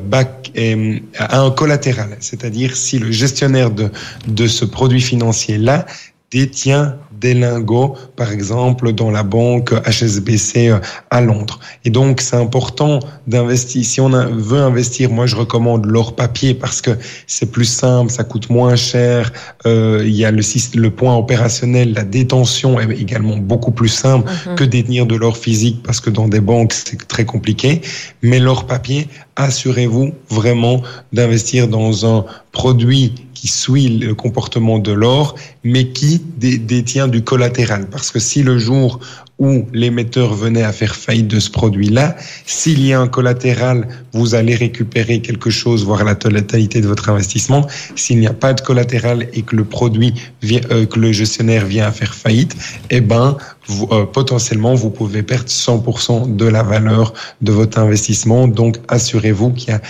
un 1.18 1.50
collatéral, 1.50 2.16
c'est-à-dire 2.20 2.76
si 2.76 2.98
le 2.98 3.12
gestionnaire 3.12 3.70
de, 3.70 3.90
de 4.26 4.46
ce 4.46 4.64
produit 4.64 5.00
financier-là 5.00 5.86
détient 6.30 6.96
des 7.20 7.34
lingots, 7.34 7.94
par 8.16 8.32
exemple, 8.32 8.92
dans 8.92 9.10
la 9.10 9.22
banque 9.22 9.72
HSBC 9.72 10.68
euh, 10.68 10.78
à 11.10 11.20
Londres. 11.20 11.58
Et 11.84 11.90
donc, 11.90 12.20
c'est 12.20 12.36
important 12.36 13.00
d'investir. 13.26 13.84
Si 13.84 14.00
on 14.00 14.08
veut 14.08 14.60
investir, 14.60 15.10
moi, 15.10 15.26
je 15.26 15.36
recommande 15.36 15.86
l'or 15.86 16.14
papier 16.14 16.54
parce 16.54 16.80
que 16.80 16.90
c'est 17.26 17.50
plus 17.50 17.64
simple, 17.64 18.10
ça 18.10 18.24
coûte 18.24 18.50
moins 18.50 18.76
cher. 18.76 19.32
Euh, 19.66 20.02
il 20.04 20.14
y 20.14 20.24
a 20.24 20.30
le, 20.30 20.42
le 20.74 20.90
point 20.90 21.16
opérationnel, 21.16 21.92
la 21.94 22.04
détention 22.04 22.80
est 22.80 22.90
également 23.00 23.36
beaucoup 23.36 23.72
plus 23.72 23.88
simple 23.88 24.30
mhm. 24.46 24.54
que 24.56 24.64
détenir 24.64 25.06
de 25.06 25.16
l'or 25.16 25.36
physique 25.36 25.82
parce 25.82 26.00
que 26.00 26.10
dans 26.10 26.28
des 26.28 26.40
banques, 26.40 26.72
c'est 26.72 27.08
très 27.08 27.24
compliqué. 27.24 27.80
Mais 28.22 28.38
l'or 28.38 28.66
papier, 28.66 29.08
assurez-vous 29.36 30.12
vraiment 30.30 30.82
d'investir 31.12 31.68
dans 31.68 32.06
un 32.06 32.24
produit 32.52 33.14
qui 33.40 33.46
suit 33.46 33.88
le 33.98 34.14
comportement 34.16 34.80
de 34.80 34.90
l'or, 34.90 35.36
mais 35.62 35.92
qui 35.92 36.20
détient 36.38 37.06
du 37.06 37.22
collatéral. 37.22 37.86
Parce 37.88 38.10
que 38.10 38.18
si 38.18 38.42
le 38.42 38.58
jour 38.58 38.98
où 39.38 39.64
l'émetteur 39.72 40.34
venait 40.34 40.64
à 40.64 40.72
faire 40.72 40.96
faillite 40.96 41.28
de 41.28 41.38
ce 41.38 41.48
produit-là, 41.48 42.16
s'il 42.46 42.84
y 42.84 42.92
a 42.92 43.00
un 43.00 43.06
collatéral, 43.06 43.86
vous 44.12 44.34
allez 44.34 44.56
récupérer 44.56 45.20
quelque 45.20 45.50
chose, 45.50 45.84
voire 45.84 46.02
la 46.02 46.16
totalité 46.16 46.80
de 46.80 46.88
votre 46.88 47.08
investissement. 47.10 47.64
S'il 47.94 48.18
n'y 48.18 48.26
a 48.26 48.32
pas 48.32 48.54
de 48.54 48.60
collatéral 48.60 49.28
et 49.32 49.42
que 49.42 49.54
le 49.54 49.64
produit 49.64 50.14
vient, 50.42 50.60
euh, 50.72 50.86
que 50.86 50.98
le 50.98 51.12
gestionnaire 51.12 51.64
vient 51.64 51.86
à 51.86 51.92
faire 51.92 52.14
faillite, 52.14 52.56
eh 52.90 53.00
ben, 53.00 53.36
vous, 53.68 53.88
euh, 53.92 54.06
potentiellement, 54.06 54.74
vous 54.74 54.90
pouvez 54.90 55.22
perdre 55.22 55.48
100% 55.48 56.36
de 56.36 56.46
la 56.46 56.62
valeur 56.62 57.12
de 57.42 57.52
votre 57.52 57.78
investissement. 57.78 58.48
Donc, 58.48 58.78
assurez-vous 58.88 59.50
qu'il 59.52 59.70
y 59.70 59.72
a 59.72 59.80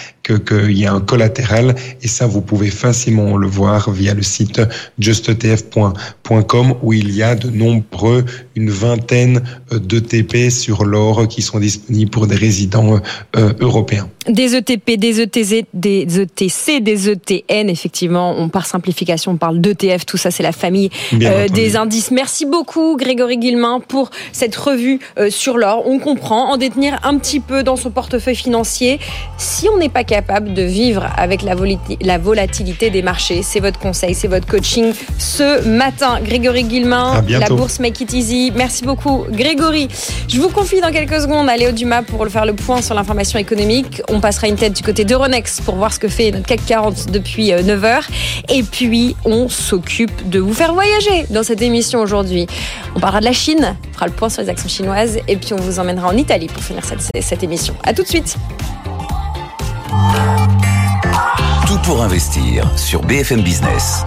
y 0.69 0.85
a 0.85 0.93
un 0.93 1.01
collatéral 1.01 1.75
et 2.03 2.09
ça, 2.09 2.27
vous 2.27 2.43
pouvez 2.43 2.71
facilement 2.71 3.39
le 3.39 3.47
voir 3.47 3.91
via 3.91 4.13
le 4.13 4.23
site 4.23 4.61
justetf.com 4.99 6.75
où 6.83 6.93
il 6.93 7.15
y 7.15 7.23
a 7.23 7.35
de 7.35 7.49
nombreux, 7.49 8.27
une 8.55 8.69
vingtaine 8.69 9.43
d'ETP 9.73 10.51
sur 10.51 10.85
l'or 10.85 11.29
qui 11.29 11.41
sont 11.41 11.59
disponibles 11.59 12.11
pour 12.11 12.27
des 12.27 12.37
résidents 12.37 13.01
euh, 13.37 13.55
européens. 13.61 14.11
Des 14.29 14.57
ETP, 14.57 14.99
des 14.99 15.21
ETZ, 15.23 15.63
des 15.73 16.21
ETC, 16.21 16.81
des 16.81 17.09
ETN, 17.09 17.69
effectivement, 17.69 18.35
on 18.37 18.49
par 18.49 18.67
simplification, 18.67 19.33
on 19.33 19.37
parle 19.37 19.61
d'ETF, 19.61 20.05
tout 20.05 20.17
ça 20.17 20.31
c'est 20.31 20.43
la 20.43 20.53
famille 20.53 20.91
euh, 21.15 21.49
des 21.49 21.77
indices. 21.77 22.11
Merci 22.11 22.47
beaucoup 22.47 22.97
Grégory 22.97 23.39
Guillemin 23.39 23.81
pour 23.81 24.11
cette 24.33 24.57
revue 24.57 25.01
euh, 25.19 25.31
sur 25.31 25.57
l'or. 25.57 25.85
On 25.87 25.99
comprend 25.99 26.51
en 26.51 26.57
détenir 26.57 26.99
un 27.05 27.17
petit 27.19 27.41
peu 27.41 27.63
dans 27.63 27.77
son 27.77 27.91
portefeuille 27.91 28.37
financier 28.37 28.99
si 29.37 29.69
on 29.69 29.79
n'est 29.79 29.89
pas 29.89 30.05
capable 30.05 30.55
de 30.55 30.63
vivre 30.63 31.07
avec 31.17 31.43
la, 31.43 31.55
la 32.01 32.19
volatilité 32.19 32.91
des 32.91 33.03
marchés. 33.03 33.43
C'est 33.43 33.61
votre 33.61 33.79
conseil, 33.79 34.15
c'est 34.15 34.29
votre 34.29 34.47
coaching 34.47 34.93
ce 35.19 35.67
matin. 35.67 36.21
Grégory 36.23 36.65
Guillemin, 36.65 37.25
la 37.29 37.49
bourse 37.49 37.81
Make 37.81 38.01
It 38.01 38.13
Easy. 38.13 38.53
Merci 38.55 38.85
beaucoup 38.85 39.25
Grégory. 39.31 39.89
Je 40.29 40.41
vous 40.41 40.49
confie 40.49 40.81
dans 40.81 40.93
quelques 40.93 41.21
secondes 41.21 41.49
à 41.49 41.57
Léo 41.57 41.73
Dumas 41.73 42.03
pour 42.03 42.27
faire 42.29 42.45
le 42.47 42.55
point 42.55 42.83
sur 42.83 42.95
l'information 42.95 43.39
économique. 43.39 44.03
On 44.09 44.18
passera 44.21 44.49
une 44.49 44.57
tête 44.57 44.73
du 44.73 44.83
côté 44.83 45.05
d'Euronext 45.05 45.63
pour 45.63 45.77
voir 45.77 45.93
ce 45.93 45.99
que 45.99 46.09
fait 46.09 46.31
notre 46.31 46.47
CAC 46.47 46.65
40 46.67 47.11
depuis 47.11 47.53
9 47.53 47.85
euh. 47.85 48.01
Et 48.49 48.63
puis, 48.63 49.17
on 49.25 49.49
s'occupe 49.49 50.29
de 50.29 50.39
vous 50.39 50.55
faire 50.55 50.73
voyager 50.73 51.27
dans 51.31 51.43
cette 51.43 51.63
émission 51.63 52.01
aujourd'hui. 52.01 52.47
On 52.95 53.01
parlera 53.01 53.21
de 53.21 53.25
la 53.25 53.33
Chine, 53.33 53.77
on 53.91 53.95
fera 53.95 54.07
le 54.07 54.13
point 54.13 54.29
sur 54.29 54.43
les 54.43 54.49
actions 54.49 54.69
chinoises 54.69 55.19
et 55.29 55.37
puis 55.37 55.53
on 55.53 55.57
vous 55.57 55.79
emmènera 55.79 56.09
en 56.09 56.17
Italie 56.17 56.47
pour 56.47 56.63
finir 56.63 56.85
cette, 56.85 57.25
cette 57.25 57.43
émission. 57.43 57.75
À 57.85 57.93
tout 57.93 58.03
de 58.03 58.09
suite. 58.09 58.37
Tout 61.67 61.79
pour 61.85 62.03
investir 62.03 62.71
sur 62.77 63.03
BFM 63.03 63.43
Business. 63.43 64.05